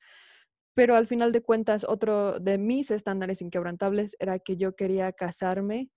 pero 0.76 0.96
al 0.96 1.08
final 1.08 1.32
de 1.32 1.42
cuentas, 1.42 1.86
otro 1.88 2.40
de 2.40 2.58
mis 2.58 2.92
estándares 2.92 3.42
inquebrantables 3.42 4.16
era 4.20 4.40
que 4.40 4.58
yo 4.58 4.76
quería 4.76 5.12
casarme 5.14 5.90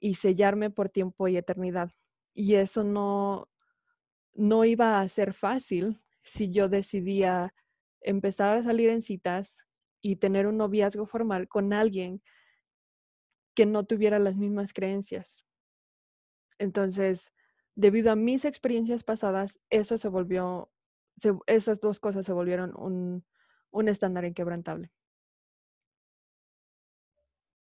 y 0.00 0.14
sellarme 0.14 0.70
por 0.70 0.88
tiempo 0.88 1.28
y 1.28 1.36
eternidad. 1.36 1.92
Y 2.34 2.54
eso 2.56 2.84
no, 2.84 3.48
no 4.34 4.64
iba 4.64 5.00
a 5.00 5.08
ser 5.08 5.34
fácil 5.34 6.00
si 6.22 6.50
yo 6.50 6.68
decidía 6.68 7.54
empezar 8.00 8.56
a 8.56 8.62
salir 8.62 8.90
en 8.90 9.02
citas 9.02 9.64
y 10.00 10.16
tener 10.16 10.46
un 10.46 10.56
noviazgo 10.56 11.06
formal 11.06 11.48
con 11.48 11.72
alguien 11.72 12.22
que 13.54 13.66
no 13.66 13.84
tuviera 13.84 14.18
las 14.18 14.36
mismas 14.36 14.72
creencias. 14.72 15.44
Entonces, 16.58 17.32
debido 17.78 18.10
a 18.10 18.16
mis 18.16 18.44
experiencias 18.44 19.04
pasadas, 19.04 19.60
eso 19.70 19.98
se 19.98 20.08
volvió, 20.08 20.68
esas 21.46 21.78
dos 21.78 22.00
cosas 22.00 22.26
se 22.26 22.32
volvieron 22.32 22.74
un, 22.76 23.24
estándar 23.88 24.24
inquebrantable. 24.24 24.90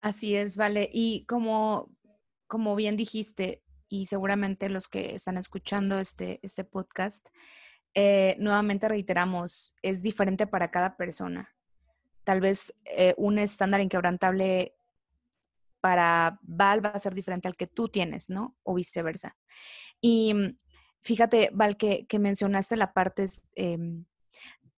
Así 0.02 0.36
es, 0.36 0.56
vale. 0.56 0.88
Y 0.94 1.26
como, 1.26 1.90
como 2.46 2.76
bien 2.76 2.96
dijiste, 2.96 3.64
y 3.88 4.06
seguramente 4.06 4.70
los 4.70 4.88
que 4.88 5.16
están 5.16 5.38
escuchando 5.38 5.98
este, 5.98 6.40
este 6.44 6.64
podcast, 6.64 7.30
eh, 7.96 8.36
nuevamente 8.38 8.88
reiteramos, 8.88 9.74
es 9.82 10.04
diferente 10.04 10.46
para 10.46 10.70
cada 10.70 10.96
persona. 10.96 11.56
Tal 12.24 12.40
vez 12.40 12.76
eh, 12.86 13.16
un 13.18 13.40
estándar 13.40 13.82
inquebrantable 13.82 14.76
para 15.84 16.40
Val 16.44 16.84
va 16.84 16.92
a 16.92 17.00
ser 17.00 17.14
diferente 17.14 17.50
al 17.50 17.58
que 17.58 17.68
tú 17.68 17.90
tienes, 17.90 18.30
¿no? 18.30 18.56
O 18.64 18.74
viceversa. 18.74 19.36
Y 20.00 20.34
mm, 20.34 20.58
fíjate, 21.02 21.50
Val, 21.52 21.76
que, 21.76 22.08
mencionaste 22.20 22.78
la 22.78 22.94
parte, 22.94 23.28
em, 23.56 24.06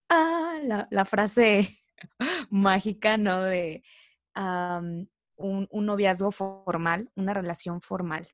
ah, 0.09 0.57
la, 0.89 1.05
frase 1.05 1.69
mágica, 2.49 3.17
¿no? 3.17 3.43
De 3.43 3.83
un, 5.35 5.69
noviazgo 5.71 6.31
formal, 6.31 7.11
una 7.13 7.35
relación 7.35 7.81
formal. 7.81 8.27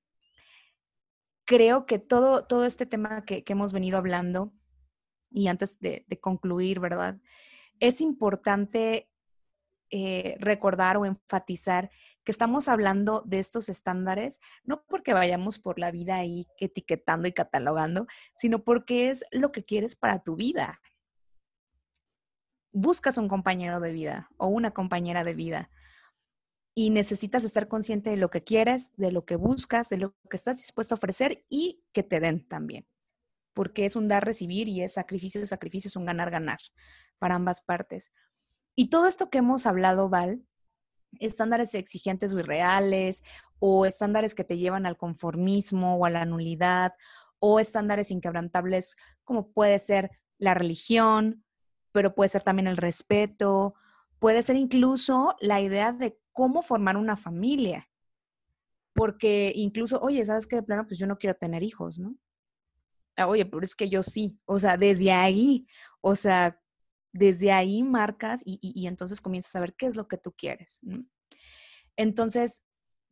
Creo 1.43 1.85
que 1.85 1.99
todo, 1.99 2.45
todo 2.45 2.63
este 2.63 2.85
tema 2.85 3.25
que, 3.25 3.43
hemos 3.47 3.73
venido 3.73 3.97
hablando, 3.97 4.53
y 5.29 5.49
antes 5.49 5.77
de, 5.81 6.05
concluir, 6.21 6.79
¿verdad? 6.79 7.19
Es 7.81 7.99
importante 7.99 9.09
eh, 9.89 10.37
recordar 10.39 10.95
o 10.95 11.05
enfatizar 11.05 11.91
que 12.23 12.31
estamos 12.31 12.67
hablando 12.67 13.23
de 13.25 13.39
estos 13.39 13.69
estándares, 13.69 14.39
no 14.63 14.83
porque 14.87 15.13
vayamos 15.13 15.59
por 15.59 15.79
la 15.79 15.91
vida 15.91 16.15
ahí 16.15 16.45
etiquetando 16.59 17.27
y 17.27 17.31
catalogando, 17.31 18.07
sino 18.33 18.63
porque 18.63 19.09
es 19.09 19.25
lo 19.31 19.51
que 19.51 19.63
quieres 19.63 19.95
para 19.95 20.19
tu 20.23 20.35
vida. 20.35 20.81
Buscas 22.71 23.17
un 23.17 23.27
compañero 23.27 23.79
de 23.79 23.91
vida 23.91 24.29
o 24.37 24.47
una 24.47 24.71
compañera 24.71 25.23
de 25.23 25.33
vida 25.33 25.69
y 26.73 26.89
necesitas 26.89 27.43
estar 27.43 27.67
consciente 27.67 28.11
de 28.11 28.17
lo 28.17 28.29
que 28.29 28.43
quieres, 28.43 28.91
de 28.95 29.11
lo 29.11 29.25
que 29.25 29.35
buscas, 29.35 29.89
de 29.89 29.97
lo 29.97 30.15
que 30.29 30.37
estás 30.37 30.57
dispuesto 30.57 30.95
a 30.95 30.97
ofrecer 30.97 31.43
y 31.49 31.83
que 31.91 32.03
te 32.03 32.19
den 32.19 32.47
también. 32.47 32.87
Porque 33.53 33.83
es 33.83 33.97
un 33.97 34.07
dar, 34.07 34.23
recibir 34.23 34.69
y 34.69 34.81
es 34.81 34.93
sacrificio, 34.93 35.45
sacrificio, 35.45 35.89
es 35.89 35.97
un 35.97 36.05
ganar, 36.05 36.31
ganar 36.31 36.59
para 37.19 37.35
ambas 37.35 37.61
partes. 37.61 38.11
Y 38.75 38.89
todo 38.89 39.07
esto 39.07 39.29
que 39.29 39.39
hemos 39.39 39.65
hablado, 39.65 40.07
Val, 40.07 40.45
estándares 41.19 41.75
exigentes 41.75 42.33
o 42.33 42.39
irreales, 42.39 43.23
o 43.59 43.85
estándares 43.85 44.35
que 44.35 44.43
te 44.43 44.57
llevan 44.57 44.85
al 44.85 44.97
conformismo 44.97 45.97
o 45.97 46.05
a 46.05 46.09
la 46.09 46.25
nulidad, 46.25 46.93
o 47.39 47.59
estándares 47.59 48.11
inquebrantables 48.11 48.95
como 49.23 49.51
puede 49.51 49.79
ser 49.79 50.11
la 50.37 50.53
religión, 50.53 51.43
pero 51.91 52.15
puede 52.15 52.29
ser 52.29 52.43
también 52.43 52.67
el 52.67 52.77
respeto, 52.77 53.75
puede 54.19 54.41
ser 54.41 54.55
incluso 54.55 55.35
la 55.41 55.61
idea 55.61 55.91
de 55.91 56.19
cómo 56.31 56.61
formar 56.61 56.97
una 56.97 57.17
familia. 57.17 57.89
Porque 58.93 59.51
incluso, 59.55 59.99
oye, 60.01 60.23
¿sabes 60.23 60.47
qué? 60.47 60.57
De 60.57 60.63
plano, 60.63 60.85
pues 60.85 60.99
yo 60.99 61.07
no 61.07 61.17
quiero 61.17 61.35
tener 61.35 61.63
hijos, 61.63 61.97
¿no? 61.97 62.15
Ah, 63.15 63.27
oye, 63.27 63.45
pero 63.45 63.63
es 63.63 63.75
que 63.75 63.89
yo 63.89 64.03
sí. 64.03 64.39
O 64.45 64.59
sea, 64.59 64.77
desde 64.77 65.11
ahí, 65.11 65.67
o 66.01 66.15
sea, 66.15 66.60
desde 67.13 67.51
ahí 67.51 67.83
marcas 67.83 68.41
y, 68.45 68.87
entonces 68.87 69.21
comienzas 69.21 69.55
a 69.55 69.59
ver 69.59 69.75
qué 69.75 69.85
es 69.85 69.95
lo 69.95 70.07
que 70.07 70.17
tú 70.17 70.31
quieres. 70.31 70.81
Entonces, 71.95 72.63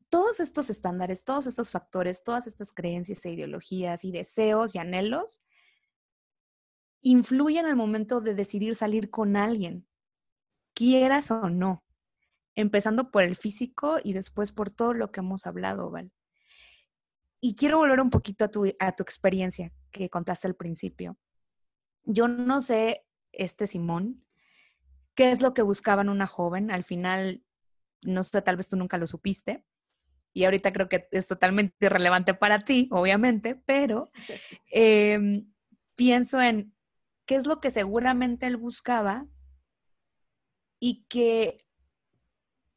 todos 0.10 0.40
estos 0.40 0.70
estándares, 0.70 1.24
todos 1.24 1.48
estos 1.48 1.72
factores, 1.72 2.24
todas 2.24 2.48
estas 2.48 2.72
creencias 2.72 3.24
e 3.26 3.32
ideologías 3.32 4.04
y 4.06 4.12
deseos 4.12 4.76
y 4.76 4.80
anhelos 4.80 5.44
influyen 7.02 7.66
al 7.66 7.76
momento 7.76 8.20
de 8.22 8.36
decidir 8.36 8.76
salir 8.76 9.10
con 9.10 9.36
alguien, 9.36 9.88
quieras 10.74 11.32
o 11.32 11.50
no, 11.50 11.84
empezando 12.56 13.12
por 13.12 13.24
el 13.24 13.36
físico 13.36 13.98
y 14.04 14.14
después 14.14 14.52
por 14.52 14.72
todo 14.72 14.94
lo 14.94 15.12
que 15.12 15.20
hemos 15.22 15.46
hablado, 15.46 15.90
Val. 15.92 16.12
Y 17.42 17.56
quiero 17.56 17.78
volver 17.78 18.02
un 18.02 18.10
poquito 18.10 18.46
a 18.46 18.52
tu, 18.52 18.66
a 18.80 18.92
tu 18.94 19.04
experiencia 19.04 19.72
que 19.92 20.10
contaste 20.10 20.48
al 20.48 20.56
principio. 20.56 21.18
Yo 22.04 22.28
no 22.28 22.60
sé 22.60 23.06
este 23.32 23.68
Simón, 23.68 24.26
qué 25.16 25.32
es 25.32 25.42
lo 25.42 25.54
que 25.54 25.62
buscaban 25.62 26.10
una 26.10 26.28
joven. 26.28 26.72
Al 26.72 26.84
final, 26.84 27.44
no 28.02 28.24
sé, 28.24 28.42
tal 28.42 28.58
vez 28.58 28.70
tú 28.70 28.78
nunca 28.78 28.98
lo 28.98 29.08
supiste. 29.08 29.66
Y 30.34 30.46
ahorita 30.46 30.72
creo 30.72 30.90
que 30.90 31.08
es 31.12 31.28
totalmente 31.28 31.86
irrelevante 31.86 32.34
para 32.34 32.64
ti, 32.64 32.88
obviamente, 32.92 33.56
pero 33.56 34.12
em, 34.72 35.52
pienso 35.96 36.42
en 36.42 36.74
qué 37.26 37.36
es 37.36 37.48
lo 37.48 37.60
que 37.60 37.72
seguramente 37.72 38.48
él 38.48 38.58
buscaba 38.58 39.28
y 40.80 41.06
que 41.10 41.66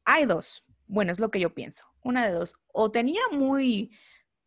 hay 0.05 0.25
dos. 0.25 0.65
Bueno, 0.87 1.11
es 1.11 1.19
lo 1.19 1.31
que 1.31 1.39
yo 1.39 1.53
pienso. 1.53 1.85
Una 2.03 2.25
de 2.25 2.33
dos. 2.33 2.55
O 2.67 2.91
tenía 2.91 3.21
muy 3.31 3.91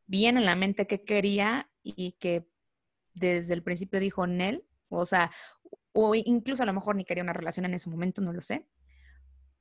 bien 0.07 0.37
en 0.37 0.45
la 0.45 0.57
mente 0.57 0.87
qué 0.87 1.05
quería 1.05 1.71
y 1.83 2.13
que 2.13 2.49
desde 3.15 3.55
el 3.55 3.63
principio 3.63 3.99
dijo 3.99 4.27
Nel, 4.27 4.67
o 4.89 5.05
sea, 5.05 5.31
o 5.99 6.15
incluso 6.15 6.63
a 6.63 6.67
lo 6.67 6.75
mejor 6.75 6.95
ni 6.95 7.05
quería 7.07 7.23
una 7.23 7.33
relación 7.33 7.65
en 7.65 7.73
ese 7.73 7.89
momento, 7.89 8.21
no 8.21 8.35
lo 8.35 8.43
sé. 8.43 8.69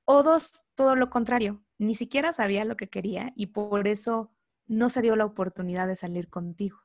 O 0.03 0.21
dos, 0.21 0.65
todo 0.75 0.97
lo 0.97 1.09
contrario, 1.09 1.63
ni 1.77 1.95
siquiera 1.95 2.33
sabía 2.33 2.65
lo 2.65 2.75
que 2.75 2.89
quería 2.89 3.31
y 3.37 3.47
por 3.47 3.87
eso 3.87 4.33
no 4.67 4.89
se 4.89 5.01
dio 5.01 5.15
la 5.15 5.23
oportunidad 5.23 5.87
de 5.87 5.95
salir 5.95 6.29
contigo. 6.29 6.79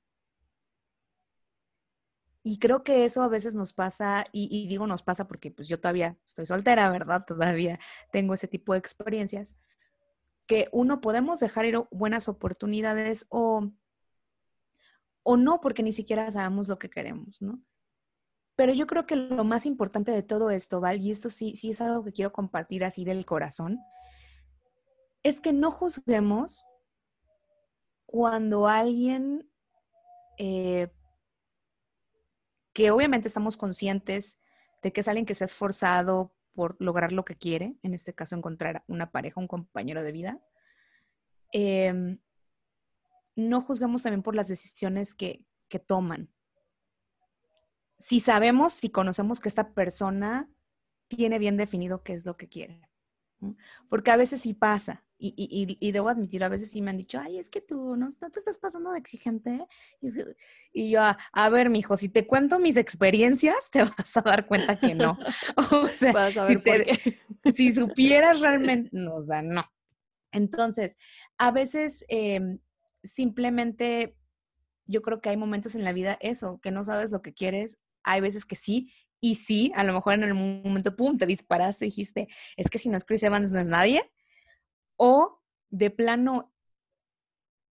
Y 2.45 2.61
creo 2.61 2.85
que 2.85 3.05
eso 3.05 3.23
a 3.23 3.29
veces 3.29 3.57
nos 3.57 3.73
pasa, 3.73 4.25
y, 4.31 4.69
digo 4.69 4.87
nos 4.87 5.03
pasa 5.03 5.27
porque 5.27 5.51
pues 5.51 5.67
yo 5.67 5.81
todavía 5.81 6.17
estoy 6.25 6.47
soltera, 6.47 6.89
¿verdad? 6.89 7.25
Todavía 7.27 7.81
tengo 8.13 8.35
ese 8.35 8.47
tipo 8.47 8.73
de 8.73 8.79
experiencias, 8.79 9.57
que 10.47 10.69
uno 10.71 11.01
podemos 11.01 11.41
dejar 11.41 11.65
ir 11.65 11.77
buenas 11.91 12.29
oportunidades 12.29 13.27
o, 13.31 13.69
o 15.25 15.37
no 15.37 15.61
porque 15.61 15.83
ni 15.83 15.93
siquiera 15.93 16.31
sabemos 16.31 16.69
lo 16.69 16.79
que 16.79 16.89
queremos, 16.89 17.43
¿no? 17.43 17.61
Pero 18.57 18.73
yo 18.75 18.87
creo 18.87 19.07
que 19.07 19.17
lo 19.17 19.45
más 19.45 19.65
importante 19.67 20.13
de 20.13 20.23
todo 20.23 20.51
esto, 20.51 20.81
Val, 20.81 21.01
y 21.01 21.11
esto 21.11 21.31
sí, 21.31 21.55
sí 21.55 21.71
es 21.71 21.81
algo 21.81 22.05
que 22.05 22.13
quiero 22.13 22.33
compartir 22.33 22.85
así 22.85 23.05
del 23.05 23.25
corazón, 23.25 23.79
es 25.23 25.41
que 25.41 25.53
no 25.53 25.71
juzguemos 25.71 26.65
cuando 28.07 28.67
alguien 28.67 29.51
eh, 30.39 30.91
que 32.73 32.91
obviamente 32.91 33.29
estamos 33.29 33.57
conscientes 33.57 34.39
de 34.83 34.93
que 34.93 35.01
es 35.03 35.09
alguien 35.09 35.27
que 35.27 35.35
se 35.35 35.45
ha 35.45 35.47
esforzado 35.47 36.35
por 36.55 36.77
lograr 36.81 37.13
lo 37.13 37.25
que 37.25 37.37
quiere, 37.37 37.77
en 37.83 37.95
este 37.95 38.15
caso 38.15 38.37
encontrar 38.37 38.85
una 38.87 39.11
pareja, 39.11 39.41
un 39.41 39.47
compañero 39.47 40.03
de 40.03 40.13
vida, 40.13 40.41
em, 41.53 42.19
no 43.37 43.61
juzgamos 43.61 44.03
también 44.03 44.23
por 44.23 44.35
las 44.35 44.49
decisiones 44.49 45.15
que, 45.15 45.45
que 45.69 45.79
toman. 45.79 46.31
Si 48.01 48.19
sabemos, 48.19 48.73
si 48.73 48.89
conocemos 48.89 49.39
que 49.41 49.49
esta 49.49 49.73
persona 49.75 50.51
tiene 51.07 51.39
bien 51.39 51.57
definido 51.57 52.03
qué 52.03 52.15
es 52.15 52.25
lo 52.25 52.37
que 52.37 52.49
quiere. 52.49 52.89
Porque 53.89 54.11
a 54.11 54.17
veces 54.17 54.41
sí 54.41 54.55
pasa, 54.55 55.05
y, 55.23 55.93
debo 55.93 56.09
admitir, 56.09 56.43
a 56.43 56.49
veces 56.49 56.71
sí 56.71 56.81
me 56.81 56.91
han 56.91 56.97
dicho, 56.97 57.21
ay, 57.21 57.39
es 57.39 57.51
que 57.51 57.61
tú 57.61 57.95
no, 57.97 58.07
te 58.09 58.39
estás 58.39 58.57
pasando 58.59 58.91
de 58.91 58.99
exigente. 58.99 59.67
Y, 60.73 60.91
yo, 60.91 61.01
a, 61.03 61.49
ver, 61.51 61.69
mijo, 61.69 61.97
si 61.97 62.09
te 62.09 62.27
cuento 62.27 62.59
mis 62.59 62.77
experiencias, 62.77 63.71
te 63.71 63.83
vas 63.99 64.17
a 64.17 64.23
dar 64.23 64.47
cuenta 64.47 64.79
que 64.79 64.95
no. 64.95 65.19
O 65.57 65.89
sea, 65.89 66.31
si, 67.53 67.73
supieras 67.73 68.41
realmente, 68.41 68.91
no, 68.93 69.17
o 69.17 69.21
sea, 69.21 69.43
no. 69.43 69.65
Entonces, 70.33 70.97
a 71.37 71.51
veces 71.51 72.07
em, 72.09 72.61
simplemente 73.03 74.17
yo 74.87 75.03
creo 75.03 75.21
que 75.21 75.29
hay 75.29 75.37
momentos 75.37 75.75
en 75.75 75.85
la 75.85 75.93
vida, 75.93 76.19
eso, 76.21 76.61
que 76.63 76.71
no 76.71 76.85
sabes 76.85 77.11
lo 77.11 77.21
que 77.21 77.35
quieres. 77.35 77.77
Hay 78.03 78.21
veces 78.21 78.45
que 78.45 78.57
sí, 78.57 78.93
y 79.21 79.35
sí, 79.35 79.71
a 79.75 79.85
lo 79.85 79.93
mejor 79.93 80.15
en 80.15 80.25
el 80.25 80.35
momento, 80.35 80.97
pum, 80.97 81.19
te 81.19 81.27
disparaste 81.27 81.85
dijiste, 81.85 82.27
es 82.57 82.71
que 82.71 82.79
si 82.79 82.89
no 82.89 82.97
es 82.97 83.05
Chris 83.05 83.23
Evans, 83.23 83.53
no 83.53 83.61
es 83.61 83.69
nadie. 83.69 84.11
O 84.97 85.43
de 85.69 85.91
plano, 85.91 86.55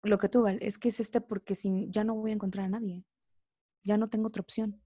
lo 0.03 0.19
que 0.19 0.27
tú, 0.27 0.41
Val, 0.41 0.59
es 0.61 0.77
que 0.77 0.89
es 0.89 0.99
este 0.99 1.21
porque 1.21 1.55
sin, 1.55 1.91
ya 1.91 2.03
no 2.03 2.15
voy 2.15 2.31
a 2.31 2.33
encontrar 2.33 2.65
a 2.65 2.69
nadie. 2.69 3.05
Ya 3.83 3.97
no 3.97 4.09
tengo 4.09 4.27
otra 4.27 4.41
opción. 4.41 4.81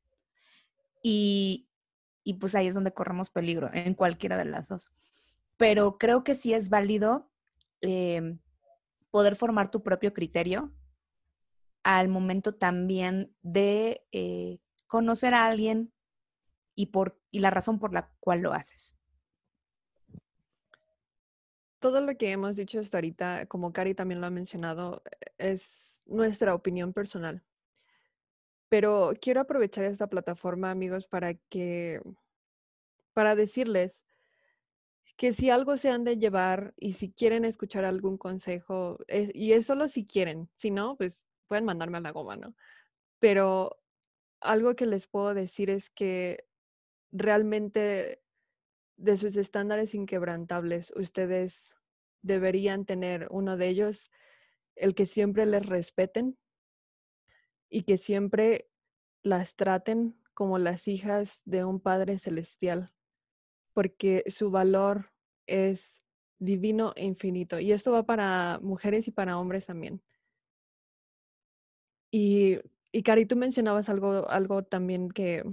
Y, 1.04 1.68
y 2.24 2.36
pues 2.36 2.54
ahí 2.54 2.68
es 2.68 2.76
donde 2.76 2.94
corremos 2.94 3.32
peligro, 3.32 3.72
en 3.74 3.96
cualquiera 3.96 4.38
de 4.38 4.46
las 4.46 4.70
dos. 4.70 4.92
Pero 5.58 5.98
creo 5.98 6.24
que 6.24 6.36
sí 6.36 6.54
es 6.54 6.70
válido 6.70 7.32
em, 7.82 8.40
poder 9.10 9.36
formar 9.36 9.72
tu 9.72 9.82
propio 9.82 10.14
criterio 10.14 10.72
al 11.84 12.08
momento 12.08 12.54
también 12.54 13.36
de 13.42 14.06
eh, 14.12 14.60
conocer 14.92 15.34
a 15.34 15.46
alguien 15.46 15.94
y, 16.76 16.88
por, 16.88 17.18
y 17.32 17.40
la 17.40 17.50
razón 17.50 17.80
por 17.80 17.94
la 17.94 18.12
cual 18.20 18.42
lo 18.42 18.52
haces 18.52 18.98
todo 21.82 22.00
lo 22.00 22.16
que 22.16 22.32
hemos 22.32 22.56
dicho 22.56 22.80
hasta 22.80 23.00
ahorita, 23.00 23.48
como 23.48 23.74
Cari 23.74 23.96
también 23.96 24.22
lo 24.22 24.28
ha 24.28 24.30
mencionado, 24.30 25.02
es 25.40 26.00
nuestra 26.06 26.54
opinión 26.54 26.94
personal. 26.94 27.44
Pero 28.70 29.14
quiero 29.20 29.42
aprovechar 29.42 29.86
esta 29.86 30.06
plataforma, 30.06 30.70
amigos, 30.70 31.08
para 31.08 31.34
que, 31.34 32.00
para 33.14 33.36
decirles 33.36 34.06
que 35.18 35.34
si 35.34 35.50
algo 35.50 35.76
se 35.76 35.90
han 35.90 36.04
de 36.04 36.18
llevar 36.18 36.74
y 36.78 36.94
si 36.94 37.12
quieren 37.12 37.46
escuchar 37.46 37.84
algún 37.84 38.16
consejo, 38.16 39.00
y 39.34 39.54
es 39.54 39.66
solo 39.66 39.88
si 39.88 40.06
quieren, 40.06 40.50
si 40.56 40.70
no, 40.70 40.96
pues 40.98 41.24
pueden 41.48 41.66
mandarme 41.66 41.98
a 41.98 42.02
la 42.02 42.12
goma, 42.12 42.36
¿no? 42.36 42.54
Pero 43.20 43.81
algo 44.42 44.76
que 44.76 44.86
les 44.86 45.08
puedo 45.08 45.34
decir 45.34 45.70
es 45.70 45.90
que 45.90 46.46
realmente 47.12 48.22
de 48.98 49.18
sus 49.18 49.36
estándares 49.36 49.96
inquebrantables, 49.96 50.92
ustedes 50.96 51.74
deberían 52.22 52.86
tener 52.86 53.28
uno 53.32 53.58
de 53.58 53.68
ellos, 53.68 54.12
el 54.76 54.96
que 54.96 55.06
siempre 55.06 55.46
les 55.46 55.66
respeten 55.66 56.38
y 57.70 57.84
que 57.84 57.98
siempre 57.98 58.70
las 59.24 59.56
traten 59.56 60.16
como 60.34 60.60
las 60.60 60.88
hijas 60.88 61.42
de 61.46 61.66
un 61.66 61.80
Padre 61.80 62.20
Celestial, 62.20 62.92
porque 63.74 64.24
su 64.28 64.52
valor 64.52 65.12
es 65.48 66.02
divino 66.40 66.94
e 66.96 67.06
infinito. 67.06 67.60
Y 67.60 67.72
esto 67.72 67.92
va 67.92 68.04
para 68.04 68.60
mujeres 68.62 69.08
y 69.08 69.12
para 69.12 69.38
hombres 69.38 69.66
también. 69.66 70.02
Y, 72.12 72.60
y 72.92 73.04
Cari, 73.04 73.26
tú 73.26 73.36
mencionabas 73.36 73.90
algo, 73.90 74.30
algo 74.30 74.64
también 74.64 75.10
que 75.10 75.44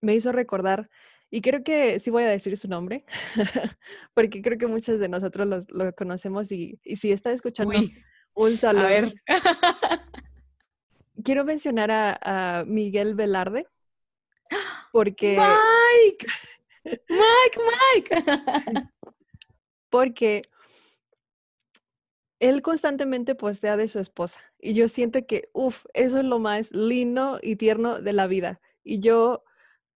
me 0.00 0.14
hizo 0.14 0.32
recordar 0.32 0.88
y 1.30 1.42
creo 1.42 1.62
que 1.62 2.00
sí 2.00 2.10
voy 2.10 2.24
a 2.24 2.28
decir 2.28 2.56
su 2.56 2.66
nombre, 2.66 3.04
porque 4.14 4.42
creo 4.42 4.58
que 4.58 4.66
muchos 4.66 4.98
de 4.98 5.08
nosotros 5.08 5.64
lo, 5.68 5.94
conocemos 5.94 6.50
y, 6.50 6.80
si 6.96 7.12
está 7.12 7.30
escuchando 7.30 7.74
un 8.34 8.56
saludo. 8.56 8.86
A 8.86 8.88
ver. 8.88 9.14
Quiero 11.24 11.44
mencionar 11.44 11.90
a, 11.92 12.64
Miguel 12.66 13.14
Velarde, 13.14 13.66
porque... 14.92 15.38
Mike, 15.38 16.26
Mike, 17.08 17.60
Mike. 17.94 18.88
porque 19.90 20.42
él 22.40 22.62
constantemente 22.62 23.34
postea 23.34 23.76
de 23.76 23.86
su 23.86 23.98
esposa 24.00 24.40
y 24.58 24.74
yo 24.74 24.88
siento 24.88 25.24
que, 25.26 25.50
uff, 25.52 25.84
eso 25.94 26.18
es 26.18 26.24
lo 26.24 26.38
más 26.38 26.72
lindo 26.72 27.38
y 27.42 27.56
tierno 27.56 28.00
de 28.00 28.12
la 28.14 28.26
vida. 28.26 28.60
Y 28.82 28.98
yo 29.00 29.44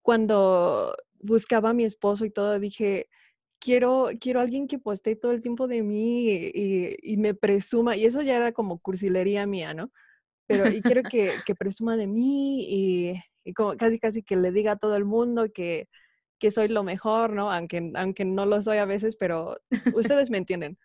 cuando 0.03 0.95
buscaba 1.19 1.71
a 1.71 1.73
mi 1.73 1.85
esposo 1.85 2.23
y 2.23 2.29
todo, 2.29 2.59
dije, 2.59 3.09
quiero, 3.59 4.09
quiero 4.21 4.39
alguien 4.41 4.67
que 4.67 4.79
postee 4.79 5.15
todo 5.15 5.31
el 5.31 5.41
tiempo 5.41 5.67
de 5.67 5.81
mí 5.81 6.51
y, 6.53 7.17
me 7.17 7.33
presuma, 7.33 7.95
y 7.97 8.05
eso 8.05 8.21
ya 8.21 8.37
era 8.37 8.51
como 8.51 8.79
cursilería 8.79 9.47
mía, 9.47 9.73
¿no? 9.73 9.91
Pero 10.47 10.69
y 10.69 10.81
quiero 10.83 11.01
que, 11.03 11.33
que 11.45 11.55
presuma 11.55 11.97
de 11.97 12.07
mí 12.07 12.65
y, 12.69 13.53
como 13.53 13.75
casi 13.77 13.99
casi 13.99 14.23
que 14.23 14.35
le 14.35 14.51
diga 14.51 14.73
a 14.73 14.77
todo 14.77 14.95
el 14.95 15.05
mundo 15.05 15.47
que, 15.51 15.89
que 16.39 16.51
soy 16.51 16.67
lo 16.67 16.83
mejor, 16.83 17.33
¿no? 17.33 17.51
Aunque, 17.51 17.91
aunque 17.95 18.25
no 18.25 18.45
lo 18.45 18.61
soy 18.61 18.77
a 18.77 18.85
veces, 18.85 19.15
pero 19.17 19.57
ustedes 19.95 20.29
me 20.29 20.37
entienden. 20.37 20.77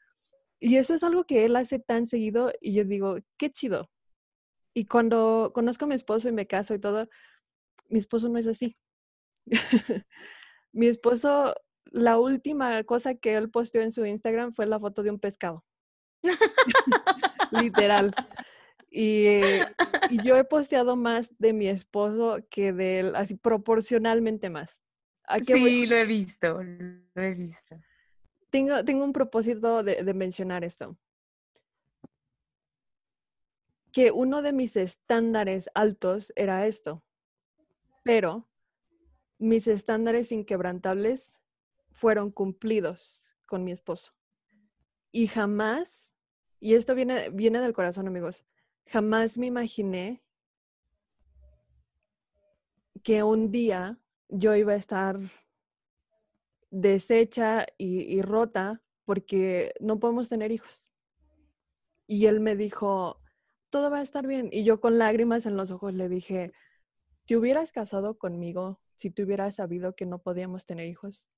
Y 0.60 0.76
eso 0.76 0.94
es 0.94 1.02
algo 1.02 1.24
que 1.24 1.46
él 1.46 1.56
hace 1.56 1.78
tan 1.78 2.06
seguido 2.06 2.52
y 2.60 2.74
yo 2.74 2.84
digo, 2.84 3.16
qué 3.38 3.50
chido. 3.50 3.90
Y 4.74 4.84
cuando 4.84 5.50
conozco 5.54 5.86
a 5.86 5.88
mi 5.88 5.94
esposo 5.94 6.28
y 6.28 6.32
me 6.32 6.46
caso 6.46 6.74
y 6.74 6.78
todo, 6.78 7.08
mi 7.88 7.98
esposo 7.98 8.28
no 8.28 8.38
es 8.38 8.46
así. 8.46 8.76
Mi 10.72 10.86
esposo, 10.86 11.54
la 11.86 12.18
última 12.18 12.84
cosa 12.84 13.16
que 13.16 13.34
él 13.34 13.50
posteó 13.50 13.82
en 13.82 13.90
su 13.90 14.06
Instagram 14.06 14.54
fue 14.54 14.66
la 14.66 14.78
foto 14.78 15.02
de 15.02 15.10
un 15.10 15.18
pescado. 15.18 15.64
Literal. 17.50 18.14
Y, 18.88 19.40
yo 20.24 20.36
he 20.36 20.44
posteado 20.44 20.94
más 20.94 21.32
de 21.38 21.52
mi 21.52 21.66
esposo 21.66 22.38
que 22.50 22.72
de 22.72 23.00
él, 23.00 23.16
así 23.16 23.34
proporcionalmente 23.34 24.50
más. 24.50 24.80
sí, 25.44 25.86
lo 25.86 25.96
he 25.96 26.04
visto, 26.04 26.62
lo 26.62 27.22
he 27.22 27.34
visto. 27.34 27.76
Tengo, 28.50 29.04
un 29.04 29.12
propósito 29.12 29.82
de, 29.82 30.02
de 30.02 30.14
mencionar 30.14 30.64
esto. 30.64 30.96
Que 33.92 34.10
uno 34.10 34.42
de 34.42 34.52
mis 34.52 34.76
estándares 34.76 35.70
altos 35.74 36.32
era 36.36 36.66
esto. 36.66 37.02
Pero 38.02 38.48
mis 39.38 39.66
estándares 39.66 40.32
inquebrantables 40.32 41.38
fueron 41.92 42.30
cumplidos 42.30 43.20
con 43.46 43.64
mi 43.64 43.72
esposo. 43.72 44.12
Y 45.12 45.26
jamás, 45.26 46.14
y 46.60 46.74
esto 46.74 46.94
viene, 46.94 47.30
viene 47.30 47.60
del 47.60 47.72
corazón, 47.72 48.06
amigos, 48.06 48.44
jamás 48.86 49.36
me 49.38 49.46
imaginé 49.46 50.22
que 53.02 53.22
un 53.22 53.50
día 53.50 53.98
yo 54.28 54.54
iba 54.54 54.72
a 54.74 54.76
estar 54.76 55.18
deshecha 56.70 57.66
y, 57.78 58.22
rota 58.22 58.80
porque 59.04 59.74
no 59.80 59.98
podemos 59.98 60.28
tener 60.28 60.52
hijos. 60.52 60.82
Y 62.06 62.26
él 62.26 62.40
me 62.40 62.56
dijo, 62.56 63.20
todo 63.70 63.90
va 63.90 63.98
a 63.98 64.02
estar 64.02 64.26
bien. 64.26 64.48
Y 64.52 64.64
yo 64.64 64.80
con 64.80 64.98
lágrimas 64.98 65.46
en 65.46 65.56
los 65.56 65.70
ojos 65.70 65.94
le 65.94 66.08
dije, 66.08 66.52
¿te 67.26 67.36
hubieras 67.36 67.72
casado 67.72 68.18
conmigo 68.18 68.80
si 68.96 69.10
tú 69.10 69.22
hubieras 69.22 69.56
sabido 69.56 69.94
que 69.94 70.06
no 70.06 70.20
podíamos 70.20 70.66
tener 70.66 70.86
hijos? 70.86 71.28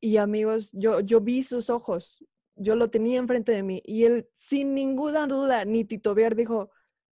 Y 0.00 0.16
amigos, 0.16 0.70
yo, 0.72 1.00
yo 1.00 1.20
vi 1.20 1.42
sus 1.42 1.70
ojos, 1.70 2.24
yo 2.54 2.76
lo 2.76 2.90
tenía 2.90 3.18
enfrente 3.18 3.52
de 3.52 3.62
mí 3.62 3.82
y 3.84 4.04
él 4.04 4.28
sin 4.36 4.74
ninguna 4.74 5.26
duda 5.26 5.64
ni 5.64 5.84
titubear 5.84 6.36
dijo, 6.36 6.70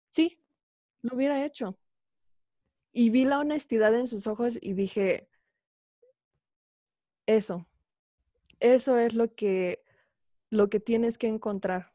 sí, 0.09 0.43
lo 1.03 1.14
hubiera 1.14 1.45
hecho. 1.45 1.79
Y 2.93 3.11
vi 3.11 3.25
la 3.25 3.39
honestidad 3.39 3.95
en 3.95 4.07
sus 4.07 4.27
ojos 4.27 4.59
y 4.61 4.73
dije, 4.73 5.30
eso, 7.37 7.66
eso 8.59 8.99
es 8.99 9.14
lo 9.14 9.35
que, 9.35 9.83
lo 10.51 10.68
que 10.68 10.81
tienes 10.81 11.16
que 11.16 11.28
encontrar. 11.28 11.93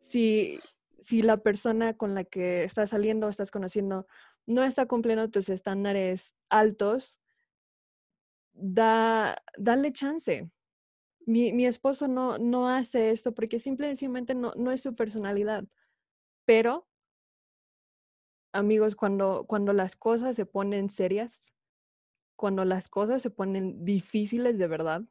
Si, 0.00 0.58
si 1.00 1.22
la 1.22 1.38
persona 1.38 1.96
con 1.96 2.14
la 2.14 2.24
que 2.24 2.64
estás 2.64 2.90
saliendo 2.90 3.26
o 3.26 3.30
estás 3.30 3.50
conociendo 3.50 4.06
no 4.46 4.64
está 4.64 4.86
cumpliendo 4.86 5.28
tus 5.30 5.50
estándares 5.50 6.34
altos, 6.48 7.18
da, 8.54 9.42
dale 9.58 9.92
chance. 9.92 10.50
Mi, 11.26 11.52
mi 11.52 11.66
esposo 11.66 12.08
no, 12.08 12.38
no 12.38 12.70
hace 12.70 13.10
esto 13.10 13.34
porque 13.34 13.60
simplemente 13.60 14.34
no, 14.34 14.52
no 14.56 14.72
es 14.72 14.80
su 14.80 14.94
personalidad. 14.94 15.64
Pero 16.46 16.88
amigos, 18.52 18.96
cuando, 18.96 19.44
cuando 19.46 19.74
las 19.74 19.94
cosas 19.94 20.36
se 20.36 20.46
ponen 20.46 20.88
serias, 20.88 21.52
cuando 22.38 22.64
las 22.64 22.88
cosas 22.88 23.20
se 23.20 23.30
ponen 23.30 23.84
difíciles 23.84 24.58
de 24.58 24.68
verdad, 24.68 25.02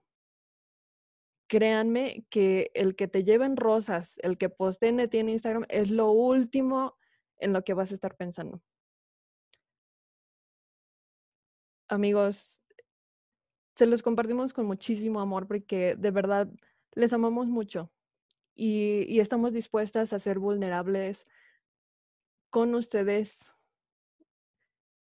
créanme 1.48 2.26
que 2.30 2.72
el 2.74 2.96
que 2.96 3.10
te 3.10 3.26
lleven 3.26 3.58
rosas, 3.58 4.18
el 4.24 4.38
que 4.38 4.48
posteen 4.48 4.96
de 4.96 5.10
ti 5.10 5.18
en 5.18 5.28
Instagram, 5.28 5.66
es 5.68 5.92
lo 5.92 6.10
último 6.10 6.98
en 7.38 7.52
lo 7.52 7.66
que 7.66 7.74
vas 7.74 7.92
a 7.92 7.96
estar 7.96 8.16
pensando. 8.16 8.62
Amigos, 11.90 12.58
se 13.76 13.88
los 13.88 14.04
compartimos 14.04 14.54
con 14.54 14.66
muchísimo 14.66 15.20
amor 15.20 15.48
porque 15.48 15.96
de 15.98 16.12
verdad 16.12 16.48
les 16.94 17.12
amamos 17.12 17.48
mucho 17.48 17.92
y, 18.56 19.04
y 19.10 19.20
estamos 19.20 19.52
dispuestas 19.52 20.14
a 20.14 20.20
ser 20.20 20.40
vulnerables, 20.40 21.28
con 22.50 22.74
ustedes. 22.74 23.54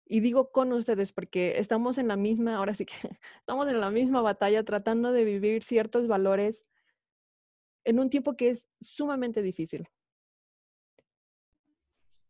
Y 0.08 0.20
digo 0.20 0.52
con 0.52 0.72
ustedes 0.72 1.12
porque 1.12 1.58
estamos 1.58 1.98
en 1.98 2.08
la 2.08 2.16
misma, 2.16 2.58
ahora 2.58 2.76
sí 2.76 2.86
que 2.86 2.94
estamos 3.40 3.68
en 3.68 3.80
la 3.80 3.90
misma 3.90 4.22
batalla 4.22 4.64
tratando 4.64 5.12
de 5.12 5.24
vivir 5.24 5.64
ciertos 5.64 6.08
valores 6.08 6.70
en 7.84 8.00
un 8.00 8.10
tiempo 8.10 8.38
que 8.38 8.50
es 8.50 8.68
sumamente 8.82 9.42
difícil. 9.42 9.88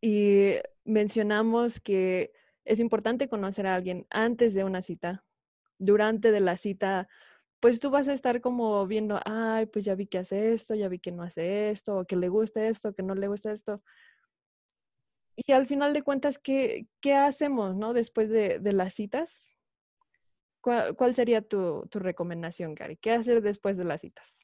Y 0.02 0.56
mencionamos 0.84 1.80
que 1.80 2.32
es 2.64 2.80
importante 2.80 3.28
conocer 3.28 3.68
a 3.68 3.76
alguien 3.76 4.06
antes 4.10 4.54
de 4.54 4.64
una 4.64 4.82
cita. 4.82 5.24
Durante 5.78 6.32
de 6.32 6.40
la 6.40 6.58
cita, 6.58 7.10
pues 7.60 7.80
tú 7.80 7.90
vas 7.90 8.08
a 8.08 8.14
estar 8.14 8.40
como 8.40 8.86
viendo, 8.88 9.20
ay, 9.26 9.66
pues 9.66 9.84
ya 9.84 9.96
vi 9.96 10.08
que 10.08 10.20
hace 10.20 10.54
esto, 10.54 10.76
ya 10.76 10.88
vi 10.88 11.00
que 11.00 11.12
no 11.12 11.24
hace 11.24 11.70
esto, 11.70 12.00
o 12.00 12.06
que 12.06 12.16
le 12.16 12.30
gusta 12.30 12.66
esto, 12.68 12.94
que 12.94 13.04
no 13.04 13.16
le 13.16 13.28
gusta 13.28 13.52
esto 13.52 13.82
y 15.36 15.52
al 15.52 15.68
final 15.68 15.94
de 15.94 16.04
cuentas, 16.04 16.40
¿qué, 16.40 16.88
qué 17.02 17.14
hacemos 17.14 17.76
¿no? 17.76 17.94
después 17.94 18.30
de, 18.30 18.60
de 18.60 18.74
las 18.74 18.94
citas? 18.94 19.58
¿Cuál, 20.62 20.96
¿Cuál, 20.96 21.14
sería 21.14 21.42
tu, 21.42 21.86
tu 21.90 22.00
recomendación, 22.00 22.74
Gary? 22.74 22.98
¿Qué 22.98 23.12
hacer 23.12 23.42
después 23.42 23.78
de 23.78 23.84
las 23.84 24.02
citas? 24.02 24.40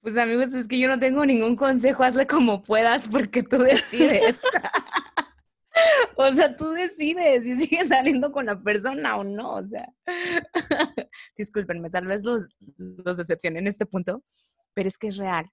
Pues 0.00 0.16
amigos, 0.16 0.52
es 0.54 0.66
que 0.66 0.78
yo 0.78 0.88
no 0.88 0.98
tengo 0.98 1.24
ningún 1.24 1.56
consejo, 1.56 2.02
hazle 2.02 2.26
como 2.26 2.62
puedas 2.62 3.06
porque 3.06 3.42
tú 3.42 3.58
decides. 3.58 4.40
o 6.16 6.32
sea, 6.32 6.56
tú 6.56 6.70
decides 6.70 7.44
si 7.44 7.56
sigues 7.56 7.88
saliendo 7.88 8.32
con 8.32 8.46
la 8.46 8.60
persona 8.60 9.18
o 9.18 9.24
no. 9.24 9.54
O 9.56 9.66
sea, 9.66 9.92
discúlpenme, 11.36 11.90
tal 11.90 12.06
vez 12.06 12.24
los, 12.24 12.58
los 12.76 13.18
decepcioné 13.18 13.58
en 13.58 13.66
este 13.66 13.86
punto, 13.86 14.24
pero 14.74 14.88
es 14.88 14.98
que 14.98 15.08
es 15.08 15.16
real. 15.16 15.50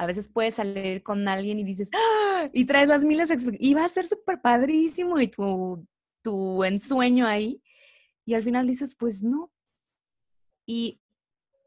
A 0.00 0.06
veces 0.06 0.28
puedes 0.28 0.54
salir 0.54 1.02
con 1.02 1.28
alguien 1.28 1.58
y 1.58 1.62
dices, 1.62 1.90
¡Ah! 1.92 2.48
y 2.54 2.64
traes 2.64 2.88
las 2.88 3.04
miles 3.04 3.30
y 3.58 3.74
va 3.74 3.84
a 3.84 3.88
ser 3.88 4.06
súper 4.06 4.40
padrísimo 4.40 5.20
y 5.20 5.28
tu, 5.28 5.86
tu 6.22 6.64
ensueño 6.64 7.26
ahí. 7.26 7.62
Y 8.24 8.32
al 8.32 8.42
final 8.42 8.66
dices, 8.66 8.94
pues 8.94 9.22
no. 9.22 9.52
Y 10.64 11.02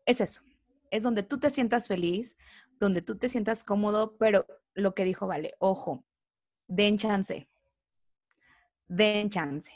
es 0.07 0.19
eso, 0.19 0.41
es 0.89 1.03
donde 1.03 1.21
tú 1.21 1.39
te 1.39 1.51
sientas 1.51 1.87
feliz, 1.87 2.35
donde 2.79 3.03
tú 3.03 3.19
te 3.19 3.29
sientas 3.29 3.63
cómodo, 3.63 4.17
pero 4.17 4.47
lo 4.73 4.95
que 4.95 5.05
dijo, 5.05 5.27
vale, 5.27 5.53
ojo, 5.59 6.03
den 6.65 6.97
chance, 6.97 7.47
den 8.87 9.29
chance. 9.29 9.71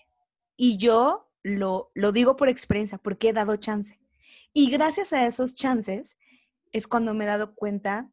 Y 0.56 0.78
yo 0.78 1.30
lo, 1.44 1.92
lo 1.94 2.12
digo 2.12 2.36
por 2.36 2.50
experiencia, 2.50 2.98
porque 2.98 3.30
he 3.30 3.34
dado 3.34 3.56
chance. 3.58 4.00
Y 4.52 4.72
gracias 4.72 5.14
a 5.14 5.28
esos 5.28 5.54
chances 5.54 6.18
es 6.72 6.88
cuando 6.88 7.14
me 7.14 7.26
he 7.26 7.28
dado 7.28 7.54
cuenta 7.54 8.12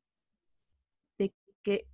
que 1.65 1.89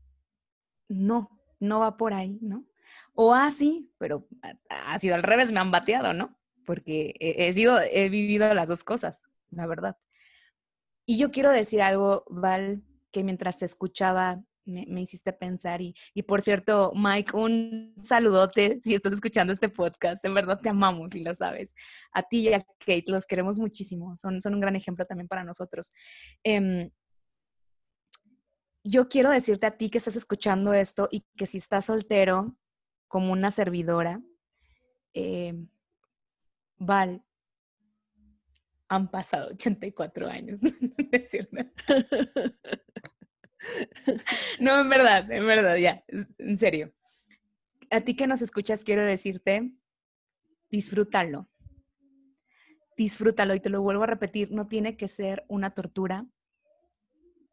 no, 0.88 1.40
no 1.58 1.80
va 1.80 1.96
por 1.96 2.12
ahí, 2.12 2.38
¿no? 2.42 2.66
O 3.14 3.34
así, 3.34 3.90
pero 3.98 4.28
ha 4.68 4.98
sido 4.98 5.14
al 5.14 5.22
revés, 5.22 5.52
me 5.52 5.60
han 5.60 5.70
bateado, 5.70 6.12
¿no? 6.12 6.38
Porque 6.66 7.14
he, 7.18 7.52
sido, 7.52 7.80
he 7.80 8.08
vivido 8.10 8.52
las 8.52 8.68
dos 8.68 8.84
cosas, 8.84 9.24
la 9.50 9.66
verdad. 9.66 9.96
Y 11.06 11.16
yo 11.16 11.30
quiero 11.30 11.50
decir 11.50 11.80
algo, 11.80 12.24
Val, 12.28 12.82
que 13.10 13.24
mientras 13.24 13.58
te 13.58 13.64
escuchaba 13.64 14.42
me, 14.70 15.00
hiciste 15.00 15.32
pensar. 15.32 15.80
Y, 15.80 15.94
y, 16.14 16.22
por 16.22 16.42
cierto, 16.42 16.92
Mike, 16.94 17.36
un 17.36 17.92
saludote 17.96 18.80
si 18.82 18.94
estás 18.94 19.12
escuchando 19.12 19.52
este 19.52 19.68
podcast. 19.68 20.24
En 20.24 20.34
verdad 20.34 20.60
te 20.60 20.68
amamos 20.68 21.14
y 21.14 21.24
lo 21.24 21.34
sabes. 21.34 21.74
A 22.12 22.22
ti 22.22 22.48
y 22.48 22.52
a 22.52 22.64
Kate 22.78 23.04
los 23.08 23.26
queremos 23.26 23.58
muchísimo. 23.58 24.16
Son, 24.16 24.40
son 24.40 24.54
un 24.54 24.60
gran 24.60 24.76
ejemplo 24.76 25.04
también 25.04 25.28
para 25.28 25.44
nosotros. 25.44 25.92
Eh, 26.44 26.90
yo 28.82 29.08
quiero 29.08 29.30
decirte 29.30 29.66
a 29.66 29.76
ti 29.76 29.90
que 29.90 29.98
estás 29.98 30.16
escuchando 30.16 30.72
esto 30.72 31.08
y 31.10 31.24
que 31.36 31.46
si 31.46 31.58
estás 31.58 31.86
soltero 31.86 32.56
como 33.08 33.32
una 33.32 33.50
servidora, 33.50 34.22
eh, 35.14 35.54
Val, 36.78 37.22
han 38.88 39.10
pasado 39.10 39.50
84 39.52 40.28
años, 40.28 40.60
es 41.12 41.30
cierto? 41.30 41.56
no, 44.60 44.80
en 44.80 44.88
verdad, 44.88 45.30
en 45.30 45.46
verdad, 45.46 45.76
ya, 45.76 46.04
en 46.08 46.56
serio. 46.56 46.92
A 47.90 48.00
ti 48.00 48.14
que 48.14 48.26
nos 48.26 48.42
escuchas, 48.42 48.82
quiero 48.82 49.04
decirte, 49.04 49.72
disfrútalo. 50.70 51.48
Disfrútalo 52.96 53.54
y 53.54 53.60
te 53.60 53.70
lo 53.70 53.82
vuelvo 53.82 54.04
a 54.04 54.06
repetir, 54.06 54.52
no 54.52 54.66
tiene 54.66 54.96
que 54.96 55.08
ser 55.08 55.44
una 55.48 55.70
tortura, 55.70 56.26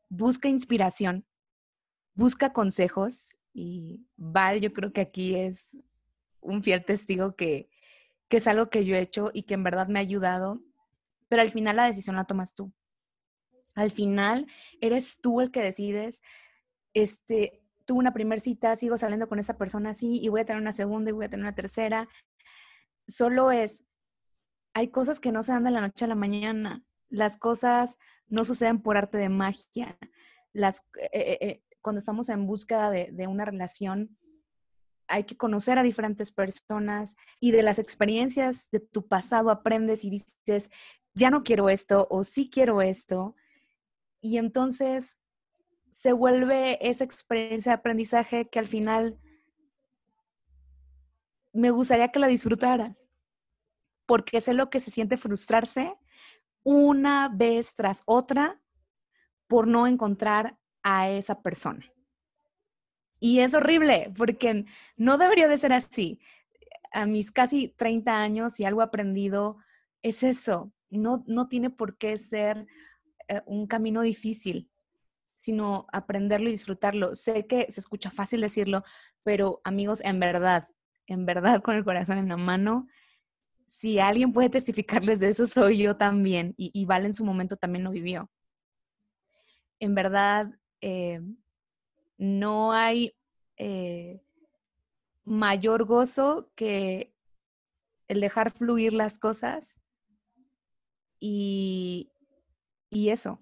busca 0.09 0.47
inspiración, 0.47 1.25
busca 2.13 2.53
consejos 2.53 3.35
y 3.53 4.05
Val, 4.15 4.59
yo 4.59 4.73
creo 4.73 4.93
que 4.93 5.01
aquí 5.01 5.35
es 5.35 5.77
un 6.41 6.63
fiel 6.63 6.85
testigo 6.85 7.35
que, 7.35 7.69
que 8.27 8.37
es 8.37 8.47
algo 8.47 8.69
que 8.69 8.85
yo 8.85 8.95
he 8.95 9.01
hecho 9.01 9.31
y 9.33 9.43
que 9.43 9.55
en 9.55 9.63
verdad 9.63 9.87
me 9.87 9.99
ha 9.99 10.01
ayudado, 10.01 10.61
pero 11.27 11.41
al 11.41 11.49
final 11.49 11.75
la 11.75 11.85
decisión 11.85 12.15
la 12.15 12.25
tomas 12.25 12.55
tú. 12.55 12.71
Al 13.75 13.91
final 13.91 14.47
eres 14.81 15.19
tú 15.21 15.41
el 15.41 15.51
que 15.51 15.61
decides, 15.61 16.21
este, 16.93 17.61
tuve 17.85 17.99
una 17.99 18.13
primera 18.13 18.41
cita, 18.41 18.75
sigo 18.75 18.97
saliendo 18.97 19.29
con 19.29 19.39
esa 19.39 19.57
persona 19.57 19.91
así 19.91 20.19
y 20.21 20.29
voy 20.29 20.41
a 20.41 20.45
tener 20.45 20.61
una 20.61 20.71
segunda 20.71 21.09
y 21.09 21.13
voy 21.13 21.25
a 21.25 21.29
tener 21.29 21.45
una 21.45 21.55
tercera. 21.55 22.09
Solo 23.07 23.51
es, 23.51 23.85
hay 24.73 24.89
cosas 24.89 25.19
que 25.19 25.31
no 25.31 25.43
se 25.43 25.53
dan 25.53 25.63
de 25.63 25.71
la 25.71 25.81
noche 25.81 26.05
a 26.05 26.07
la 26.07 26.15
mañana. 26.15 26.83
Las 27.09 27.37
cosas 27.37 27.97
no 28.27 28.45
suceden 28.45 28.81
por 28.81 28.97
arte 28.97 29.17
de 29.17 29.29
magia. 29.29 29.97
Las, 30.53 30.79
eh, 31.01 31.09
eh, 31.13 31.37
eh, 31.41 31.63
cuando 31.81 31.99
estamos 31.99 32.29
en 32.29 32.45
búsqueda 32.45 32.91
de, 32.91 33.11
de 33.11 33.27
una 33.27 33.45
relación, 33.45 34.15
hay 35.07 35.23
que 35.23 35.37
conocer 35.37 35.79
a 35.79 35.83
diferentes 35.83 36.31
personas 36.31 37.15
y 37.39 37.51
de 37.51 37.63
las 37.63 37.79
experiencias 37.79 38.69
de 38.71 38.79
tu 38.79 39.07
pasado 39.07 39.49
aprendes 39.49 40.03
y 40.03 40.09
dices, 40.09 40.69
ya 41.13 41.29
no 41.29 41.43
quiero 41.43 41.69
esto 41.69 42.07
o 42.09 42.23
sí 42.23 42.49
quiero 42.49 42.81
esto. 42.81 43.35
Y 44.21 44.37
entonces 44.37 45.19
se 45.89 46.11
vuelve 46.11 46.77
esa 46.87 47.03
experiencia 47.03 47.71
de 47.71 47.77
aprendizaje 47.77 48.49
que 48.49 48.59
al 48.59 48.67
final 48.67 49.19
me 51.53 51.71
gustaría 51.71 52.09
que 52.09 52.19
la 52.19 52.27
disfrutaras, 52.27 53.07
porque 54.05 54.41
sé 54.41 54.53
lo 54.53 54.69
que 54.69 54.79
se 54.79 54.91
siente 54.91 55.17
frustrarse 55.17 55.95
una 56.69 57.29
vez 57.29 57.75
tras 57.75 58.03
otra 58.05 58.59
por 59.47 59.67
no 59.67 59.87
encontrar 59.87 60.57
a 60.83 61.09
esa 61.09 61.41
persona. 61.41 61.89
Y 63.21 63.39
es 63.39 63.53
horrible 63.53 64.11
porque 64.17 64.65
no 64.97 65.17
debería 65.17 65.47
de 65.47 65.57
ser 65.57 65.71
así. 65.71 66.19
A 66.91 67.05
mis 67.05 67.31
casi 67.31 67.69
30 67.69 68.13
años 68.13 68.59
y 68.59 68.65
algo 68.65 68.81
aprendido 68.81 69.59
es 70.01 70.23
eso. 70.23 70.73
No, 70.89 71.23
no 71.25 71.47
tiene 71.47 71.69
por 71.69 71.97
qué 71.97 72.17
ser 72.17 72.67
eh, 73.29 73.41
un 73.45 73.65
camino 73.67 74.01
difícil. 74.01 74.69
sino 75.35 75.87
aprenderlo 75.93 76.49
y 76.49 76.51
disfrutarlo. 76.51 77.15
Sé 77.15 77.47
que 77.47 77.71
se 77.71 77.79
escucha 77.79 78.11
fácil 78.11 78.41
decirlo, 78.41 78.83
pero 79.23 79.61
amigos, 79.63 80.01
en 80.03 80.19
verdad, 80.19 80.67
en 81.05 81.25
verdad, 81.25 81.61
con 81.61 81.75
el 81.75 81.85
corazón 81.85 82.17
en 82.17 82.27
la 82.27 82.37
mano, 82.37 82.87
si 83.67 83.99
alguien 83.99 84.33
puede 84.33 84.49
testificarles 84.49 85.19
de 85.19 85.29
eso, 85.29 85.45
soy 85.45 85.77
yo 85.77 85.95
también. 85.95 86.55
Y, 86.57 86.85
Val 86.85 87.05
en 87.05 87.13
su 87.13 87.23
momento 87.23 87.55
también 87.55 87.83
lo 87.83 87.91
vivió. 87.91 88.31
En 89.79 89.93
verdad, 89.93 90.51
eh, 90.81 91.21
no 92.17 92.71
hay 92.71 93.13
eh, 93.57 94.21
mayor 95.23 95.85
gozo 95.85 96.49
que 96.55 97.13
el 98.07 98.21
dejar 98.21 98.49
fluir 98.49 98.93
las 98.93 99.19
cosas 99.19 99.79
y, 101.19 102.09
y 102.89 103.09
eso, 103.09 103.39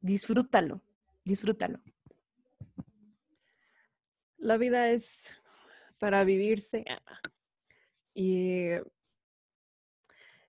disfrútalo 0.00 0.80
disfrútalo. 1.24 1.80
La 4.38 4.56
vida 4.56 4.90
es 4.90 5.36
para 5.98 6.24
vivirse. 6.24 6.84
Y, 8.14 8.70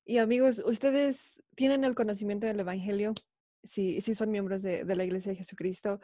y 0.05 0.17
amigos, 0.17 0.61
ustedes 0.65 1.41
tienen 1.55 1.83
el 1.83 1.95
conocimiento 1.95 2.47
del 2.47 2.59
Evangelio, 2.59 3.13
si, 3.63 4.01
si 4.01 4.15
son 4.15 4.31
miembros 4.31 4.61
de, 4.61 4.83
la 4.83 5.03
Iglesia 5.03 5.31
de 5.31 5.37
Jesucristo, 5.37 5.99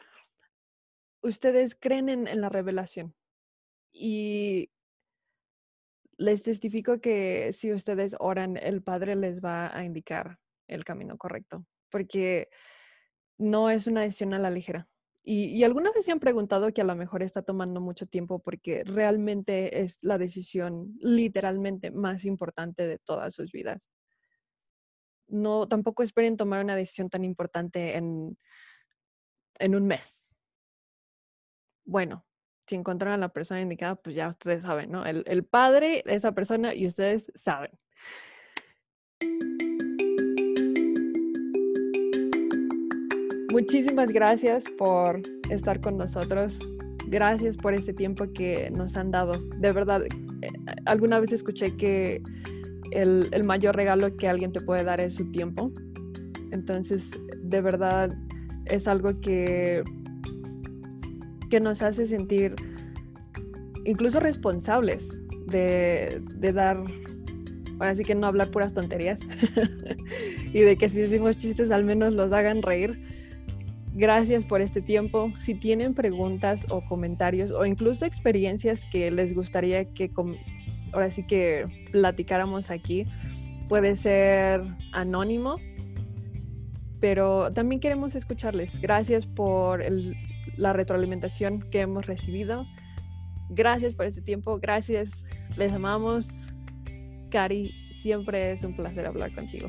ustedes 1.22 1.74
creen 1.74 2.08
en, 2.08 2.26
en 2.26 2.40
la 2.40 2.48
revelación. 2.48 3.14
Y 3.92 4.70
les 6.16 6.42
testifico 6.42 7.00
que 7.00 7.52
si 7.52 7.72
ustedes 7.72 8.16
oran, 8.18 8.56
el 8.56 8.82
Padre 8.82 9.16
les 9.16 9.40
va 9.40 9.76
a 9.76 9.84
indicar 9.84 10.38
el 10.68 10.84
camino 10.84 11.18
correcto, 11.18 11.66
porque 11.90 12.48
no 13.38 13.70
es 13.70 13.86
una 13.86 14.02
decisión 14.02 14.34
a 14.34 14.38
la 14.38 14.50
ligera. 14.50 14.88
Y, 15.32 15.44
y 15.44 15.62
alguna 15.62 15.92
vez 15.92 16.04
se 16.04 16.10
han 16.10 16.18
preguntado 16.18 16.72
que 16.72 16.80
a 16.80 16.84
lo 16.84 16.96
mejor 16.96 17.22
está 17.22 17.40
tomando 17.42 17.80
mucho 17.80 18.04
tiempo 18.04 18.40
porque 18.40 18.82
realmente 18.82 19.80
es 19.80 19.96
la 20.00 20.18
decisión 20.18 20.98
literalmente 20.98 21.92
más 21.92 22.24
importante 22.24 22.88
de 22.88 22.98
todas 22.98 23.32
sus 23.32 23.52
vidas. 23.52 23.88
No, 25.28 25.68
tampoco 25.68 26.02
esperen 26.02 26.36
tomar 26.36 26.64
una 26.64 26.74
decisión 26.74 27.10
tan 27.10 27.22
importante 27.22 27.96
en, 27.96 28.36
en 29.60 29.76
un 29.76 29.86
mes. 29.86 30.34
Bueno, 31.84 32.26
si 32.66 32.74
encontraron 32.74 33.14
a 33.14 33.26
la 33.26 33.32
persona 33.32 33.60
indicada, 33.60 33.94
pues 33.94 34.16
ya 34.16 34.30
ustedes 34.30 34.62
saben, 34.62 34.90
¿no? 34.90 35.06
El, 35.06 35.22
el 35.28 35.44
padre, 35.44 36.02
esa 36.06 36.32
persona 36.32 36.74
y 36.74 36.88
ustedes 36.88 37.30
saben. 37.36 37.70
Muchísimas 43.52 44.12
gracias 44.12 44.64
por 44.78 45.20
estar 45.50 45.80
con 45.80 45.96
nosotros. 45.96 46.58
Gracias 47.08 47.56
por 47.56 47.74
este 47.74 47.92
tiempo 47.92 48.26
que 48.32 48.70
nos 48.70 48.96
han 48.96 49.10
dado. 49.10 49.32
De 49.58 49.72
verdad, 49.72 50.04
eh, 50.04 50.48
alguna 50.86 51.18
vez 51.18 51.32
escuché 51.32 51.76
que 51.76 52.22
el, 52.92 53.28
el, 53.32 53.42
mayor 53.42 53.74
regalo 53.74 54.16
que 54.16 54.28
alguien 54.28 54.52
te 54.52 54.60
puede 54.60 54.84
dar 54.84 55.00
es 55.00 55.14
su 55.14 55.28
tiempo. 55.32 55.72
Entonces, 56.52 57.10
de 57.42 57.60
verdad, 57.60 58.16
es 58.66 58.86
algo 58.86 59.20
que, 59.20 59.82
que 61.50 61.58
nos 61.58 61.82
hace 61.82 62.06
sentir 62.06 62.54
incluso 63.84 64.20
responsables 64.20 65.08
de, 65.46 66.22
de 66.36 66.52
dar, 66.52 66.84
ahora 67.80 67.96
sí 67.96 68.04
que 68.04 68.14
no 68.14 68.28
hablar 68.28 68.52
puras 68.52 68.74
tonterías 68.74 69.18
y 70.52 70.60
de 70.60 70.76
que 70.76 70.88
si 70.88 70.98
decimos 70.98 71.38
chistes 71.38 71.72
al 71.72 71.82
menos 71.82 72.12
los 72.12 72.32
hagan 72.32 72.62
reír 72.62 73.09
Gracias 73.94 74.44
por 74.44 74.60
este 74.60 74.80
tiempo. 74.80 75.32
Si 75.40 75.54
tienen 75.54 75.94
preguntas 75.94 76.64
o 76.70 76.82
comentarios 76.82 77.50
o 77.50 77.66
incluso 77.66 78.06
experiencias 78.06 78.84
que 78.90 79.10
les 79.10 79.34
gustaría 79.34 79.84
que 79.92 80.10
ahora 80.92 81.10
sí 81.10 81.26
que 81.26 81.66
platicáramos 81.90 82.70
aquí, 82.70 83.06
puede 83.68 83.96
ser 83.96 84.62
anónimo, 84.92 85.56
pero 87.00 87.52
también 87.52 87.80
queremos 87.80 88.14
escucharles. 88.14 88.80
Gracias 88.80 89.26
por 89.26 89.82
la 90.56 90.72
retroalimentación 90.72 91.60
que 91.70 91.80
hemos 91.80 92.06
recibido. 92.06 92.66
Gracias 93.48 93.94
por 93.94 94.06
este 94.06 94.22
tiempo. 94.22 94.58
Gracias. 94.60 95.10
Les 95.56 95.72
amamos. 95.72 96.52
Cari, 97.30 97.72
siempre 97.94 98.52
es 98.52 98.62
un 98.62 98.76
placer 98.76 99.06
hablar 99.06 99.34
contigo. 99.34 99.68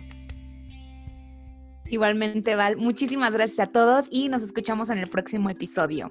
Igualmente, 1.92 2.56
Val, 2.56 2.78
muchísimas 2.78 3.34
gracias 3.34 3.60
a 3.60 3.70
todos 3.70 4.08
y 4.10 4.30
nos 4.30 4.44
escuchamos 4.44 4.90
en 4.90 4.98
el 4.98 5.10
próximo 5.10 5.50
episodio. 5.50 6.10